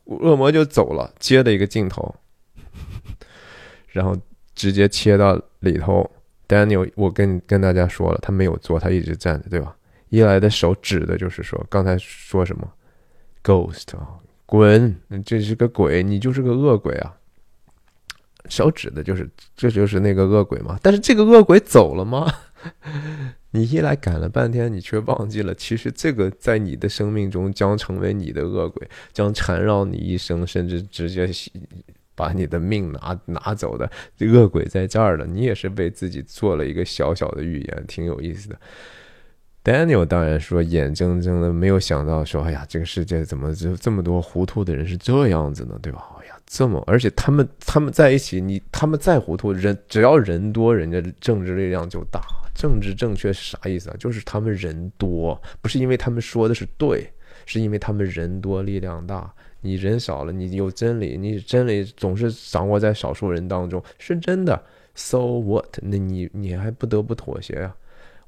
[0.05, 1.13] 恶魔就走了。
[1.19, 2.13] 接的一个镜头，
[3.89, 4.15] 然后
[4.53, 6.09] 直接切到里头。
[6.47, 9.73] Daniel，我跟跟大家说了，他没有做，他一直站着，对吧？
[10.09, 12.69] 伊莱的手指的就是说，刚才说什么
[13.41, 14.93] ？Ghost 啊，滚！
[15.25, 17.15] 这是个鬼，你就是个恶鬼啊！
[18.49, 20.77] 手指的就是，这就是那个恶鬼嘛。
[20.81, 22.29] 但是这个恶鬼走了吗？
[23.51, 31.29] 你一来赶了半天，你却忘记了，其实这个在你的生命中将成为你的恶鬼，将缠绕你一生，甚至直接
[32.15, 33.89] 把你的命拿拿走的
[34.19, 35.25] 恶鬼在这儿了。
[35.25, 38.59] 你也是为自己做了一个小小的预言，挺有意思的。
[39.63, 45.77] Daniel 当然说，眼睁睁的没有想到，说哎呀，这个世界怎么就这么多糊涂的人是这样子呢？
[45.83, 46.03] 对吧？
[46.19, 52.21] 哎呀，这么而且他们他们在一起，你他们再糊涂，人只要人多，人家政治力量就大。
[52.53, 53.95] 政治正确是啥意思啊？
[53.99, 57.07] 就是他们人多，不是因为他们说的是对，
[57.45, 59.31] 是因为他们人多力量大。
[59.61, 64.59] 你人少了，你有真理，你真理总是掌握在少数人当中，是真的。
[64.95, 65.77] So what？
[65.83, 67.73] 那你你还不得不妥协呀？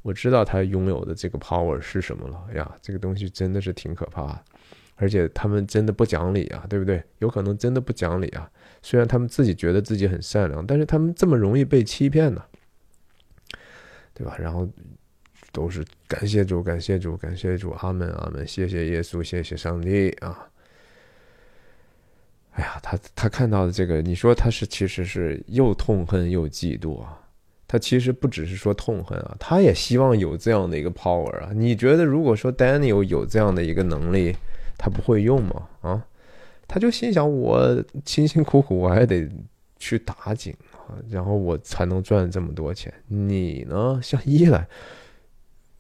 [0.04, 2.72] 我知道他拥有的这个 power 是什么了呀？
[2.82, 4.44] 这个东西真的是挺可怕的，
[4.98, 7.04] 而且他们真的不讲理啊，对不对？
[7.20, 8.48] 有可能真的不讲理啊。
[8.82, 12.44] 虽然他们自己觉得自己很善良，但是他们这么容易被欺骗呢？
[14.14, 14.36] 对吧？
[14.38, 14.70] 然后
[15.52, 20.50] 都是感谢主，感谢主，感谢主，阿门，阿门，谢谢耶稣，谢谢上帝啊！
[22.52, 27.23] 哎呀，他他看到的这个，你说他是其实是又痛恨又嫉妒啊。
[27.74, 31.50] 他其实不只是说痛恨啊，他也希望有这样的一个 power 啊。
[31.56, 34.36] 你觉得如果说 Daniel 有这样的一个能力，
[34.78, 35.68] 他不会用吗？
[35.82, 36.06] 啊，
[36.68, 39.28] 他就心想我辛辛苦苦我还得
[39.80, 42.94] 去打井啊，然后我才能赚这么多钱。
[43.08, 44.68] 你呢，像伊莱，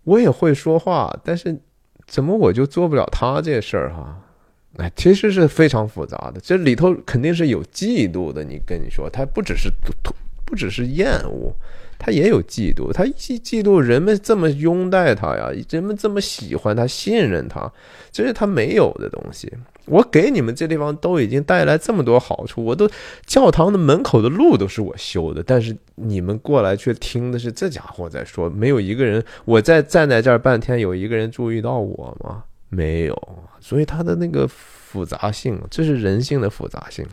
[0.03, 1.55] 我也会说话，但是
[2.07, 4.19] 怎么我就做不了他这事儿哈？
[4.77, 8.43] 哎，其实是非常复杂的，这里头肯定是有嫉妒的。
[8.43, 9.71] 你跟你说，他不只是
[10.43, 11.55] 不只是厌恶，
[12.03, 12.91] 他也有嫉妒。
[12.91, 17.71] 他嫉嫉妒人们这么拥戴他呀，人们这么喜欢他、信任他，
[18.11, 19.49] 这是他没有的东西。
[19.85, 22.89] 我给你们这地方都已经带来这么多好处，我都
[23.25, 32.43] 教堂的门口的路都是我修的，但是你们过来却听的是这家伙在说，没有一个人，我在站在这儿半天，有一个人注意到我吗？
[32.69, 33.15] 没有，
[33.59, 37.05] 所以他的那个复杂性，这是人性的复杂性。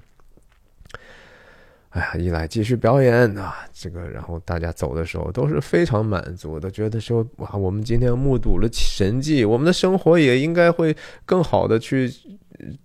[1.91, 10.97] 哎呀，一来继续表演啊，这个，然后大家走的时候都是非常满足的，觉得说哇，我们今天目睹了神迹，我们的生活也应该会
[11.27, 12.09] 更好的去，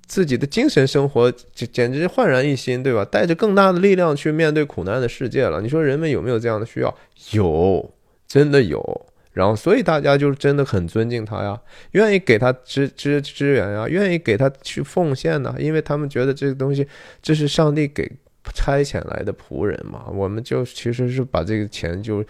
[0.07, 3.06] 自己的精神生活简简直焕然一新，对吧？
[3.06, 5.61] 带着更大的力量去面对苦难的世界了。
[5.61, 6.91] 你说人们有没有这样的需要？
[7.32, 7.94] 有，
[8.27, 9.06] 真的有。
[9.34, 11.60] 然后，所以大家就真的很尊敬他呀，
[11.91, 16.88] 愿意给他支支支援呀，愿意给他去奉献呢，因为他们觉得这个东西
[17.22, 18.10] 这是上帝给
[18.54, 20.06] 差遣来的仆人嘛。
[20.08, 22.24] 我们就其实是把这个钱就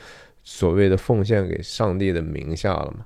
[0.44, 3.06] 所谓的奉献给上帝的名下了嘛。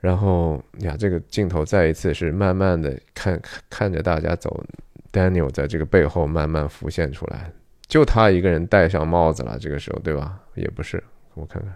[0.00, 3.40] 然后呀，这个镜头再一次是慢慢的看
[3.70, 4.62] 看着大家走
[5.10, 7.50] ，Daniel 在这个背后慢慢浮现出来，
[7.86, 10.38] 就他一个人戴上帽子了，这个时候对吧？
[10.54, 11.02] 也不是，
[11.32, 11.74] 我看看。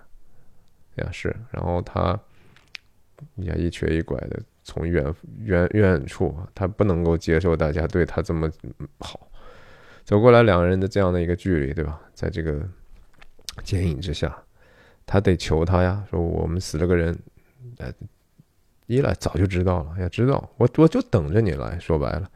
[0.97, 2.19] 呀是，然后他
[3.37, 8.51] 也一瘸一拐的从远远远处，他不能够接受大家对他这么
[8.99, 9.28] 好，
[10.09, 12.01] 走过来两个人的这样的一个距离，对吧？
[12.15, 12.67] 在这个
[13.63, 14.35] 剪影之下，
[15.05, 17.15] 他得求他呀，说我们死了个人，
[17.77, 17.93] 呃，
[18.87, 22.27] 一来早就知道了，要知道我我就等着你来说白了，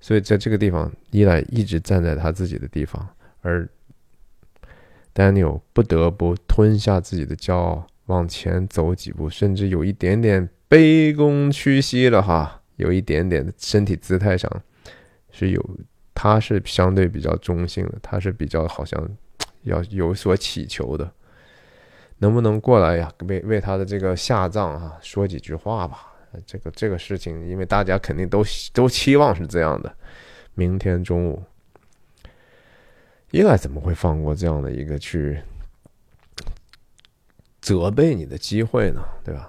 [0.00, 3.08] 所以在这个地方，一来一直站在他自己的地方，
[3.40, 3.68] 而
[5.14, 7.86] Daniel 不得不吞下自己的骄傲。
[8.06, 14.50] 往前走几步，甚至有一点点卑躬屈膝了哈，有一点点的身体姿态上
[15.30, 15.70] 是有，
[16.14, 19.08] 他是相对比较中性的，他是比较好像
[19.62, 21.10] 要有所祈求的，
[22.18, 23.12] 能不能过来呀？
[23.28, 26.12] 为为他的这个下葬啊说几句话吧？
[26.46, 29.94] 这个这个事情，因为大家肯定都都期望是这样的。
[30.54, 31.42] 明天中午，
[33.30, 35.40] 伊莱怎么会放过这样的一个去？
[37.60, 39.48] 责备你的机会呢，对吧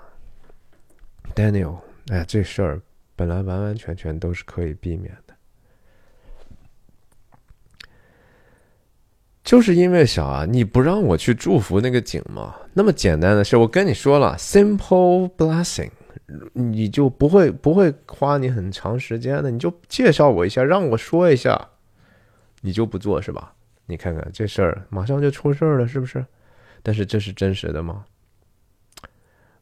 [1.34, 1.80] ，Daniel？
[2.10, 2.80] 哎，这事儿
[3.15, 5.18] 本来完完全全都是可以避免，
[9.44, 15.90] 就是因为小啊，你不让我去祝福那个景吗，那么简单的事，我跟你说了，simple blessing，
[16.53, 21.70] 你就不会不会花你很长时间的，你就介绍我一下，让我说一下，
[22.61, 23.53] 你就不做是吧？
[23.86, 26.26] 你看看这事儿，马上就出事儿了，是不是？
[26.82, 28.06] 但是这是真实的吗？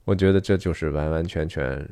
[0.06, 1.88] 我觉得这就是完完全全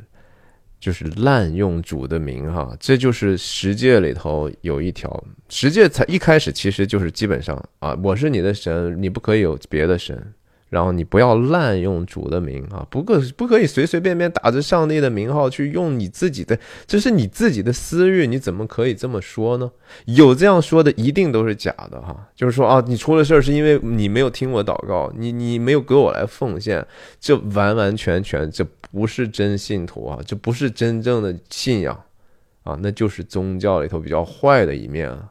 [0.80, 10.34] 就是滥用主的名哈，这就是十诫里头有一条，十诫才一开始其实就是基本上啊，我是你的神，你不可以有别的神。
[10.70, 19.72] 然后你不要滥用主的名啊，不可不可以随随便便打着上帝的名号去用你自己的，这是你自己的私欲，你怎么可以这么说呢？
[20.06, 26.86] 有这样说的一定都是假的哈，就是说啊，你出了事儿是因为你没有听我祷告，你你没有给我来奉献，
[27.20, 32.00] 这完完全全这不是真信徒啊，这不是真正的信仰
[32.64, 35.30] 啊，那就是宗教里头比较坏的一面啊，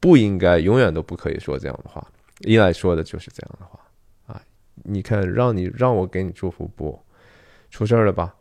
[0.00, 2.02] 不应该永远都不可以说这样的话，
[2.40, 3.78] 依赖说的就是这样的话。
[4.74, 7.00] 你看，让你让我给你祝福不？
[7.70, 8.34] 出事儿了吧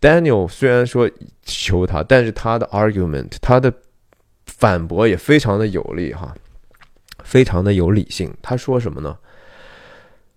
[0.00, 1.10] ？Daniel 虽然说
[1.42, 3.72] 求他，但是他的 argument，他的
[4.46, 6.34] 反驳也非常的有力哈，
[7.22, 8.34] 非常的有理性。
[8.42, 9.18] 他说什么呢？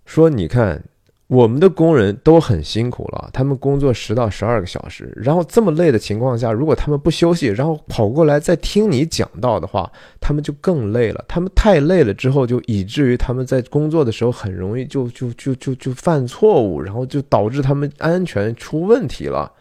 [0.06, 0.84] 说你看。
[1.28, 9.92] 我们的工人都很辛苦了，他们工作十到十二个小时，然后这么累的情况下，如果他们不休息，然后跑过来再听你讲道的话，
[10.22, 11.26] 他们就更累了。
[11.28, 19.52] 他们太累了之后，就以至于他们在工作的时候很容易就就就就就犯错误，然后就导致他们安全出问题了。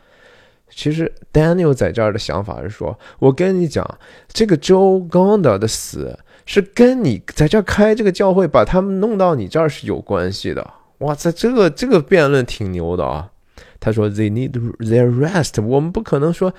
[0.70, 3.84] 其实 Daniel 在这儿的想法是说，我跟你讲，
[4.28, 10.64] 这个 Joe Gonda 的死是跟你在这儿开这个教会，把他们弄到你这儿是有关系的。
[10.98, 13.30] 哇塞，这个这个辩论挺牛的啊！
[13.78, 16.52] 他说：“They need their rest。”我们不可能说，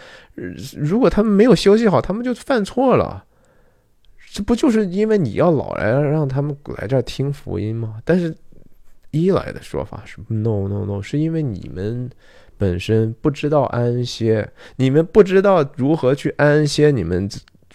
[0.75, 3.25] 如果他们没有休息好，他们就犯错了。
[4.31, 7.95] 这不就是因为你要老来让他们来这儿听福音吗？
[8.05, 8.35] 但是
[9.09, 12.07] 伊莱的说法是 no no no，是因为你们
[12.57, 17.27] 本身不知道安歇，你们不知道如何去安歇，你们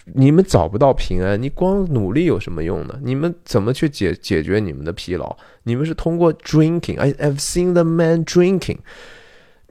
[0.05, 2.99] 你们找不到平安，你光努力有什么用呢？
[3.03, 5.35] 你们怎么去解解决你们的疲劳？
[5.63, 8.79] 你们是通过 drinking，I have seen the man drinking。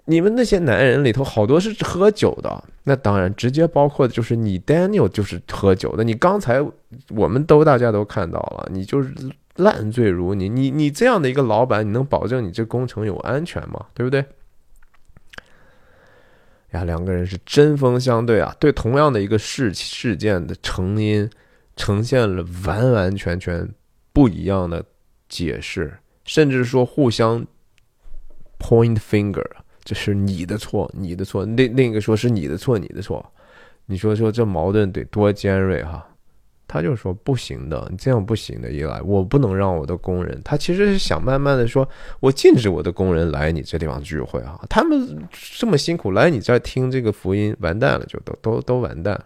[0.07, 6.03] 你们那些男人里头好多是喝酒的，那当然直接包括的就是你 Daniel 就是喝酒的。
[6.03, 6.61] 你刚才
[7.11, 9.15] 我们都大家都看到了，你就是
[9.57, 10.49] 烂醉如泥。
[10.49, 13.87] 你你这样的一个老板，你能保证你这工程有安全吗？
[13.95, 14.25] 对不对？
[16.73, 21.29] 呀，两个人是针锋相对啊，对同样的一个事事件的成因，
[21.77, 23.69] 呈现了完完全全
[24.13, 24.85] 不一样的
[25.29, 25.93] 解释，
[26.25, 27.47] 甚至说互相
[28.59, 29.45] point finger。
[29.85, 31.45] 这是你的错，你的错。
[31.45, 33.25] 那那个说是你的错，你的错。
[33.87, 36.07] 你说说这矛盾得多尖锐哈？
[36.73, 38.73] 他就说不行的，你这样不行的。
[38.73, 41.87] 一来我不能让我的工人，他其实是想慢慢的说，
[42.19, 44.59] 我禁止我的工人来你这地方聚会啊。
[44.71, 45.29] 他们
[45.59, 49.23] 这么辛苦来你这听这个福音，完蛋了，就都都都完蛋。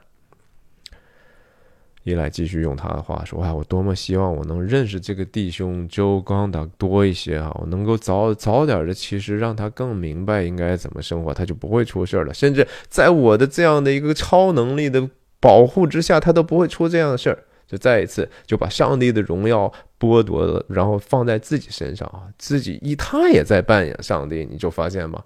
[2.02, 7.50] 伊莱继续用他的话说：“哇，我多么希望我能认识这个弟兄周刚的多一些啊！
[7.60, 12.34] 我能够早早点的，其实让他更明白应该怎么生活，他就不会出事了。
[12.34, 15.08] 甚至在我的这样的一个超能力的
[15.40, 17.38] 保护之下，他都不会出这样的事儿。
[17.66, 22.30] 就再一次就把上帝的荣耀剥夺了，然后放在自己身上啊！
[22.38, 25.20] 自己一他也在扮演上帝，你就发现吗？”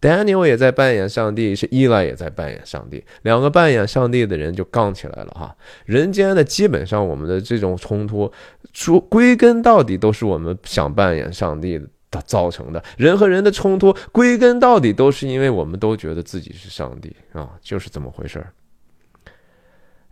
[0.00, 5.56] Daniel 也在扮演上帝，是伊莱也在扮演上帝，两个扮演上帝的人就杠起来了哈。
[5.84, 8.30] 人间的基本上我们的这种冲突，
[8.72, 11.80] 说归根到底都是我们想扮演上帝
[12.10, 12.82] 的造成的。
[12.96, 18.52] 人和人的冲突，归根到底都是因为我们都觉得自己是上帝啊，就是这么回事儿。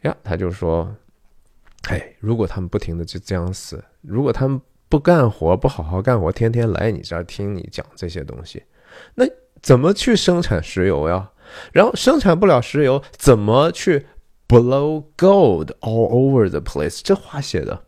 [0.02, 0.94] 呀，他就说，
[1.89, 8.62] 哎，如果他们不停的就这样死，如果他们不干活，不好好干活，天天来你这儿听你讲这些东西，
[9.14, 9.24] 那。
[9.62, 11.32] 怎么去生产石油呀？
[11.70, 14.06] 然后生产不了石油，怎么去
[14.48, 17.02] blow gold all over the place？
[17.05, 17.82] 这话写的，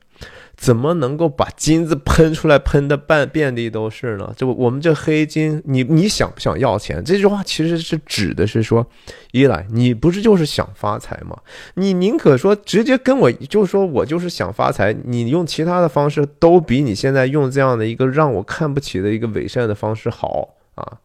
[0.63, 4.33] 怎么能够把金子喷出来，喷的半遍地都是呢？
[4.37, 7.03] 这我们这黑金，你你想不想要钱？
[7.03, 8.87] 这句话其实是指的是说，
[9.33, 11.37] 一来你不是就是想发财吗？
[11.75, 21.01] 你宁可说直接跟我，就说我就是想发财，你用其他的方式都比你现在用这样的一个让我看不起的一个伪善的方式好啊！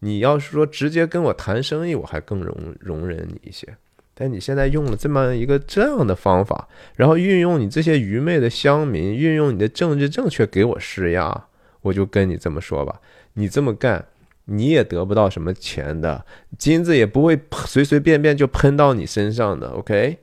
[0.00, 3.76] 你要是说直接跟我谈生意，我还更容容忍你一些。
[4.20, 11.46] 但你现在用了这么一个这样的方法，然后运用你这些愚昧的乡民，运用你的政治正确给我施压，
[11.82, 13.00] 我就跟你这么说吧：
[13.34, 14.04] 你这么干，
[14.46, 16.26] 你也得不到什么钱的，
[16.58, 19.68] 金子也不会随随便便就喷到你身上的。
[19.68, 20.18] OK，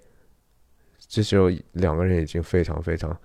[1.08, 3.18] 这时候两个人已经非常非常。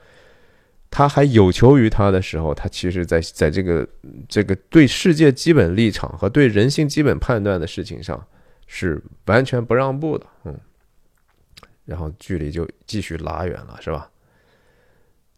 [0.92, 3.88] 他还有求于他的时候，他其实，在在这个
[4.28, 8.24] 这个对世界基本立场和对人性基本判断的事情上，
[8.72, 10.56] 是完全不让步的，嗯。
[11.84, 14.08] 然后距离就继续拉远了，是吧？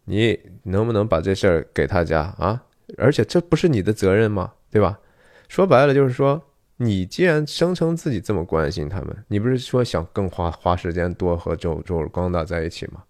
[0.03, 2.63] 你能不能把这事儿给他家啊？
[2.95, 4.53] 而且这不是你的责任吗？
[4.69, 4.99] 对吧？
[5.47, 6.39] 说白了就是说，
[6.77, 13.03] 你既然声称自己这么关心他们，你不是说想更花花时间多和周周尔光大在一起吗？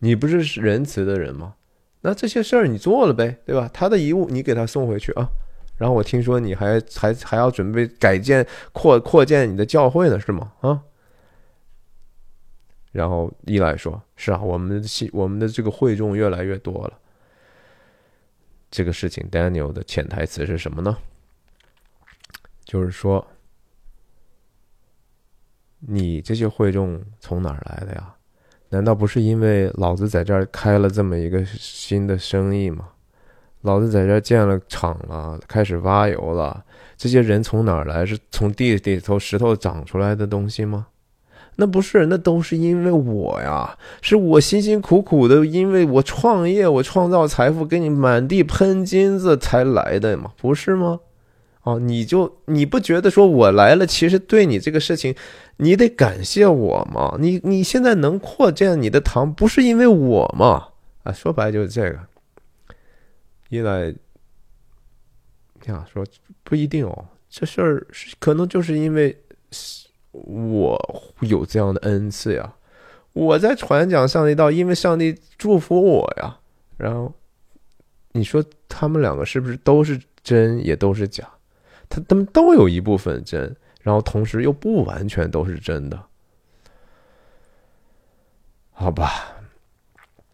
[0.00, 1.54] 你不是仁慈的人吗？
[2.02, 3.70] 那这些事儿你做了呗，对吧？
[3.72, 5.26] 他的遗物你给他送回去啊。
[5.80, 10.52] 然后我听说你还还还要准备改建扩扩建你的教会呢，是吗？
[10.60, 10.82] 啊。
[12.92, 16.98] 然后伊莱说：“是啊，我们的信我们的这个会众越来越多了。
[18.70, 20.98] 这个事情，Daniel 的潜台词是什么呢？
[22.64, 23.26] 就是说，
[25.78, 28.16] 你这些会众从哪儿来的呀？”
[28.68, 32.90] 难道不是因为老子在这儿开了这么一个新的生意吗？
[33.62, 36.64] 老子在这建了厂了，开始挖油了。
[36.96, 38.04] 这些人从哪儿来？
[38.04, 40.86] 是从地里头石头长出来的东西吗？
[41.56, 43.76] 那不是，那都是因为我呀！
[44.00, 51.00] 是我辛辛苦苦的，因为我创业，我创造财富，给你满地喷金子才来的嘛，不是吗？
[51.64, 55.14] 哦，你就你不觉得说我来了，其实对你这个事情，
[55.58, 57.16] 你得感谢我吗？
[57.18, 60.68] 你你现在能扩建你的堂，不是因为我吗？
[61.02, 61.98] 啊，说白就是这个。
[63.50, 63.92] 一来，
[65.66, 66.06] 呀，说
[66.42, 67.86] 不一定哦，这事儿
[68.18, 69.14] 可能就是因为
[70.12, 72.54] 我有这样的恩赐呀，
[73.12, 76.38] 我在传讲上帝道，因为上帝祝福我呀。
[76.76, 77.12] 然后
[78.12, 81.28] 你说他们两个是不是都是真，也都是假？
[81.88, 86.00] 他他们都有一部分真，然后同时又不完全都是真的，
[88.70, 89.39] 好吧？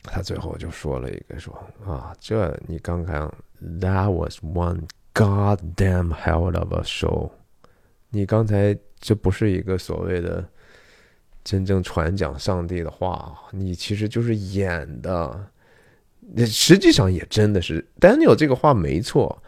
[0.06, 1.52] 他最后就说了一个说
[1.84, 3.32] 啊，这你刚刚
[3.80, 4.82] That was one
[5.14, 7.30] goddamn hell of a show。
[8.10, 10.44] 你刚才这不是一个所谓的
[11.44, 15.50] 真正传讲上帝的话，你其实就是演的。
[16.34, 19.42] 那实际上也真的是 Daniel 这个话没错。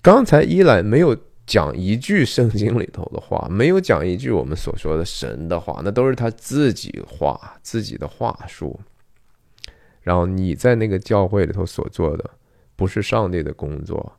[0.00, 8.80] 刚才伊莱没有讲一句圣经里头的话，没有讲一句我们所说的神的话，那都是他自己话、自己的话术。
[10.02, 12.30] 然后你在那个教会里头所做的，
[12.76, 14.12] 不是上帝的工作，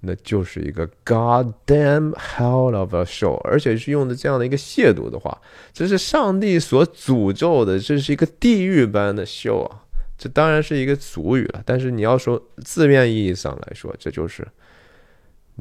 [0.00, 5.40] 那就是一个 goddamn hell of a show，而且是用的这样的一个亵渎的话，
[5.72, 9.84] 这是上帝所诅咒的，这是一个地狱般的秀啊！
[10.18, 14.46] 这当然是一个俗语了，但是你要说字面意义上来说，这就是，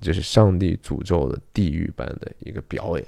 [0.02, 3.06] 这是上帝诅咒的地狱般的一个表演。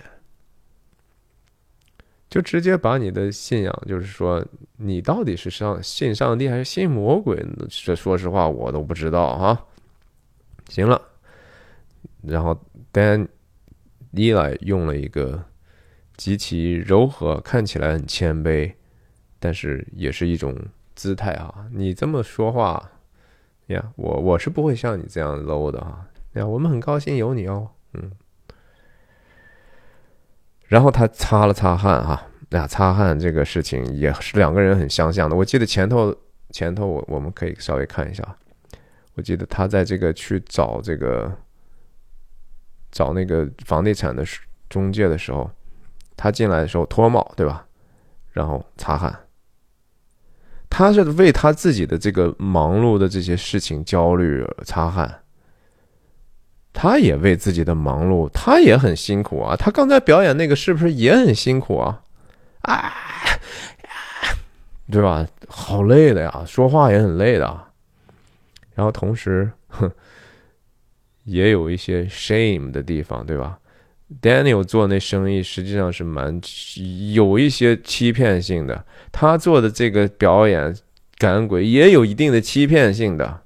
[2.32, 4.44] 就直接把你的信仰，就是说，
[4.78, 7.46] 你到底是上信上帝还是信魔鬼？
[7.68, 9.66] 这说实话，我都不知道哈。
[10.70, 11.02] 行了，
[12.22, 12.58] 然后
[12.94, 13.28] Dan
[14.12, 15.44] 伊莱用了一个
[16.16, 18.72] 极其柔和，看起来很谦卑，
[19.38, 20.58] 但是也是一种
[20.96, 21.68] 姿态啊。
[21.74, 22.92] 你这么说话
[23.66, 26.08] 呀，我我是不会像你这样 low 的哈。
[26.36, 28.10] 呀，我们很高兴有你哦，嗯。
[30.72, 35.36] 然后他擦了擦汗，哈，呀，擦汗这个事情也是两个人很相像的。
[35.36, 36.16] 我记得前头
[36.52, 38.24] 前头我我们可以稍微看一下，
[39.16, 41.30] 我记得他在这个去找这个
[42.90, 44.24] 找那个房地产的
[44.70, 45.52] 中介的时候，
[46.16, 47.66] 他进来的时候脱帽，对吧？
[48.32, 49.14] 然后擦汗，
[50.70, 55.21] 他是为他自己的这个忙碌的这些事情焦虑擦汗。
[56.74, 59.56] 他也为自己的忙碌，他也很辛苦啊。
[59.56, 62.02] 他刚才表演那个是不是也很辛苦啊？
[62.62, 62.94] 啊，
[64.90, 65.28] 对吧？
[65.48, 67.46] 好累的呀，说话也很累的。
[68.74, 69.92] 然后同时，哼，
[71.26, 73.60] 也有一些 shame 的地方，对吧
[74.22, 76.40] ？Daniel 做那生意实际上是蛮
[77.14, 80.76] 有一些欺骗性的，他做的这个表演
[81.18, 83.42] 赶鬼也有一定的欺骗性的。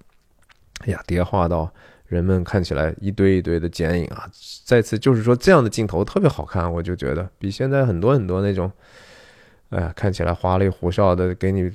[0.85, 1.73] 哎呀，叠化到。
[2.07, 4.29] 人们看起来一堆一堆的剪影啊！
[4.63, 8.71] 再次就是说，这样的镜头特别好看，我就觉得比现在很多很多那种，
[9.69, 11.71] 哎呀，看起来花里胡哨的，给你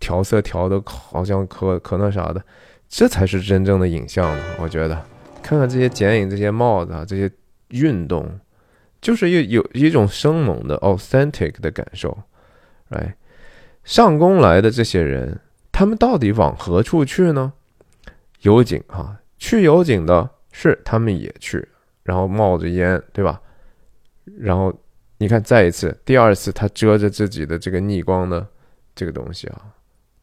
[0.00, 2.44] 调色调的好像可可那啥的，
[2.88, 4.44] 这才是真正的影像呢。
[4.58, 5.00] 我觉得，
[5.40, 7.30] 看看这些剪影、这些帽子啊、这些
[7.68, 8.40] 运动，
[9.00, 12.18] 就是有有一种生猛的 authentic 的感受。
[12.88, 13.16] 来，
[13.84, 17.52] 上工来的这些人，他们到底往何处去呢？
[18.40, 19.18] 有景哈。
[19.44, 21.68] 去油井的是他们也去，
[22.02, 23.38] 然后冒着烟，对吧？
[24.38, 24.74] 然后
[25.18, 28.48] 你看，再一次，第二次他遮着自己的这个逆光的
[28.94, 29.74] 这个东西啊，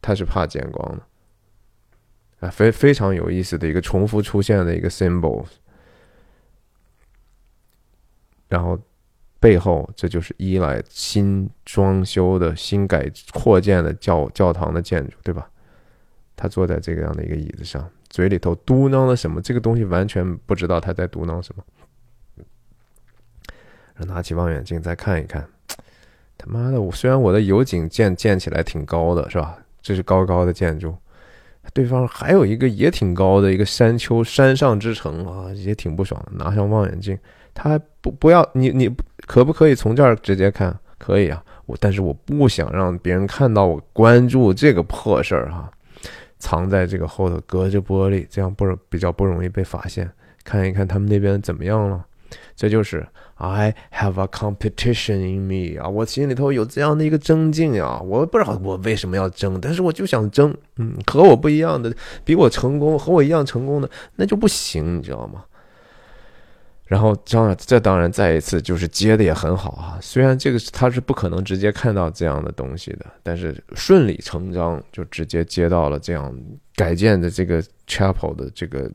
[0.01, 1.03] 他是怕见光的
[2.39, 5.45] 啊，非非常有意思的一个重复出现的一个 symbol。
[8.49, 8.75] 然后
[9.39, 15.47] 背后这就是依赖新装修的新改扩建的教教堂的建筑，对吧？
[16.35, 17.87] 他坐在这样的一个椅子上。
[18.11, 19.41] 嘴里头嘟囔了什么？
[19.41, 21.63] 这个东西完全不知道他在嘟囔什么。
[24.05, 25.47] 拿起望远镜再看一看，
[26.37, 26.81] 他妈的！
[26.81, 29.57] 我虽然我的油井建建起来挺高的，是吧？
[29.81, 30.95] 这是高高的建筑，
[31.71, 36.21] 对方还有一个也挺高的一个山丘，山上之城啊，也挺不爽。
[36.31, 37.17] 拿上望远镜，
[37.53, 38.93] 他还不不要你你
[39.27, 40.75] 可不可以从这儿直接看？
[40.97, 45.71] 可以啊，我但是我不想让别人看到我关注这个破事儿哈。
[46.41, 50.11] 藏在这个后头，隔着玻璃，这样不比较不容易被发现。
[50.43, 52.03] 看一看他们那边怎么样了。
[52.55, 53.05] 这就是
[53.35, 57.99] I have a competition in me 啊，我心里头有这样的一个争竞啊。
[58.01, 60.55] 我不知道我为什么要争，但是我就想争。
[60.77, 65.43] 嗯，和我不一样的，比我成功，和我一样成功的，那就不行，你知道吗？
[66.91, 69.97] 然后，当然，这当然再一次就是接的也很好啊。
[70.01, 76.37] 虽然这个他是不可能直接看到这样的东西的，但是顺理成章就直接接到了这样
[76.75, 78.91] 改建的这个 chapel 的这个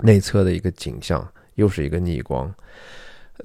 [0.00, 2.52] 内侧的一个景象，又是一个逆光，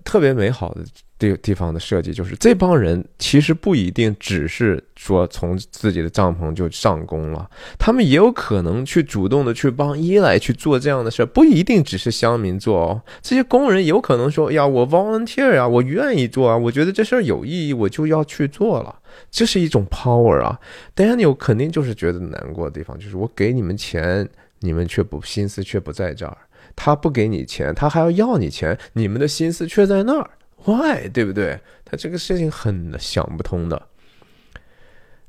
[0.04, 0.84] 特别美好的。
[1.20, 13.02] 地地方的设计就是这帮人其实不一定只是说从自己的帐篷就上工了，他们也有可能去主动的去帮伊莱去做这样的事不一定只是乡民做哦。
[13.24, 18.96] 这些工人有可能说呀，我 volunteer 啊，我愿意做啊，我觉得这事儿有意义，我就要去做了，
[19.32, 20.60] 这是一种 power 啊。
[20.96, 26.38] Daniel 肯定就是觉得难过的地方，就是我给你们钱，你们却不心思却不在这儿，
[26.78, 30.30] 他不给你钱，他还要要你钱，你们的心思却在那儿。
[30.64, 31.60] Why，对不对？
[31.84, 33.82] 他这个事情很想不通的。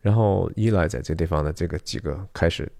[0.00, 2.70] 然后伊莱在这地方的这个几个开始，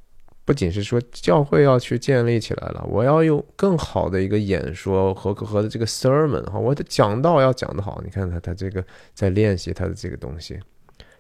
[0.45, 8.01] 不仅是说教会要去建立起来了，我要用更好的一个演说和和的这个 sermon 哈，我的讲道要讲得好。
[8.05, 10.61] 你看他他这个在练习他的这个东西，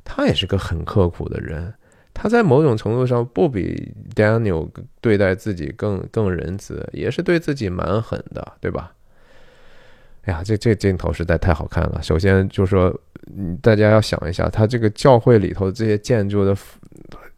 [0.04, 1.72] 他也是个很刻苦的人。
[2.12, 4.68] 他在某种程度上不比 Daniel
[5.00, 8.92] 对待自己更更仁慈，也是对自己蛮狠的，对吧？
[10.24, 12.02] 哎呀，这这镜头实在太好看了。
[12.02, 13.00] 首先就是说，
[13.62, 16.56] 大家要想一下，他这个教会里头这些建筑的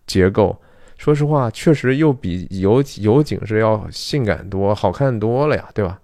[0.07, 0.61] 结构，
[0.99, 6.01] 说实话，确实又比有有景是要性感多、好看多了呀，对吧？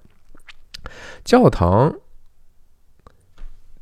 [1.25, 1.93] 教堂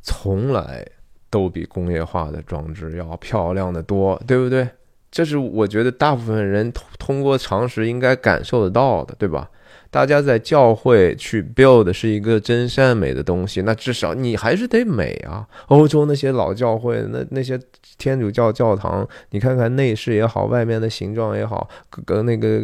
[0.01, 0.87] 从来
[1.35, 4.65] 都比工业化的装置要漂亮的多，对不对？
[5.11, 9.49] 这是我觉得大部分人通通过常识应该感受得到的，对吧？
[9.91, 15.45] 大家在教会去 build 是一个真善美的东西，那至少你还是得美啊。
[15.67, 17.59] 欧洲那些老教会，那那些
[17.97, 21.67] 天主教教堂，你看看内饰也好，外面的形状也好，
[22.05, 22.63] 跟那个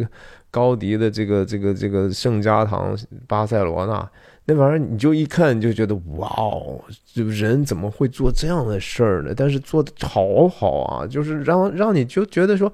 [0.50, 2.96] 高迪的这个这个这个圣家堂，
[3.28, 4.10] 巴塞罗那。
[4.44, 6.80] 那玩意儿你就一看就觉得哇哦，
[7.14, 9.32] 这人怎么会做这样的事儿呢？
[9.36, 12.72] 但是做的好好啊，就是让让你就觉得说，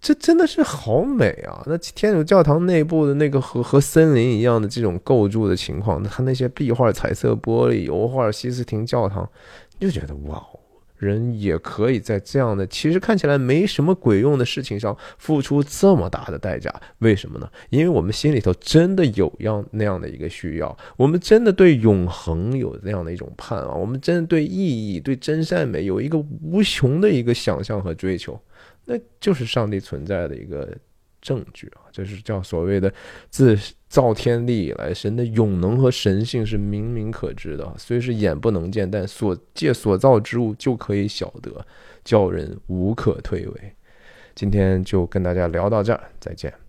[0.00, 1.62] 这真的是好美啊！
[1.66, 9.26] 那天主教堂内部的那个和和森林一样的这种构筑的情况，它那些壁画、彩色玻璃、油画、西斯廷教堂，
[9.78, 10.55] 你就觉得哇哦。
[10.98, 17.50] 人也可以在这样的其实看起来没什么鬼用的事情上付出这么大的代价，为什么呢？
[17.70, 28.40] 因为我们心里头真的有样那样的一个需要，我们真的对永恒有那样的一种盼望，我们真的对意义、对真善美有一个无穷的一个想象和追求，
[28.84, 30.76] 那就是上帝存在的一个。
[31.22, 32.92] 证据啊，这是叫所谓的
[33.30, 33.58] 自
[33.88, 41.64] 造天地以来，神的永能和神性是明明可知的，虽是眼不能见，但所借所造之物就可以晓得，
[42.04, 43.52] 叫人无可推诿。
[44.34, 46.65] 今天就跟大家聊到这儿，再见。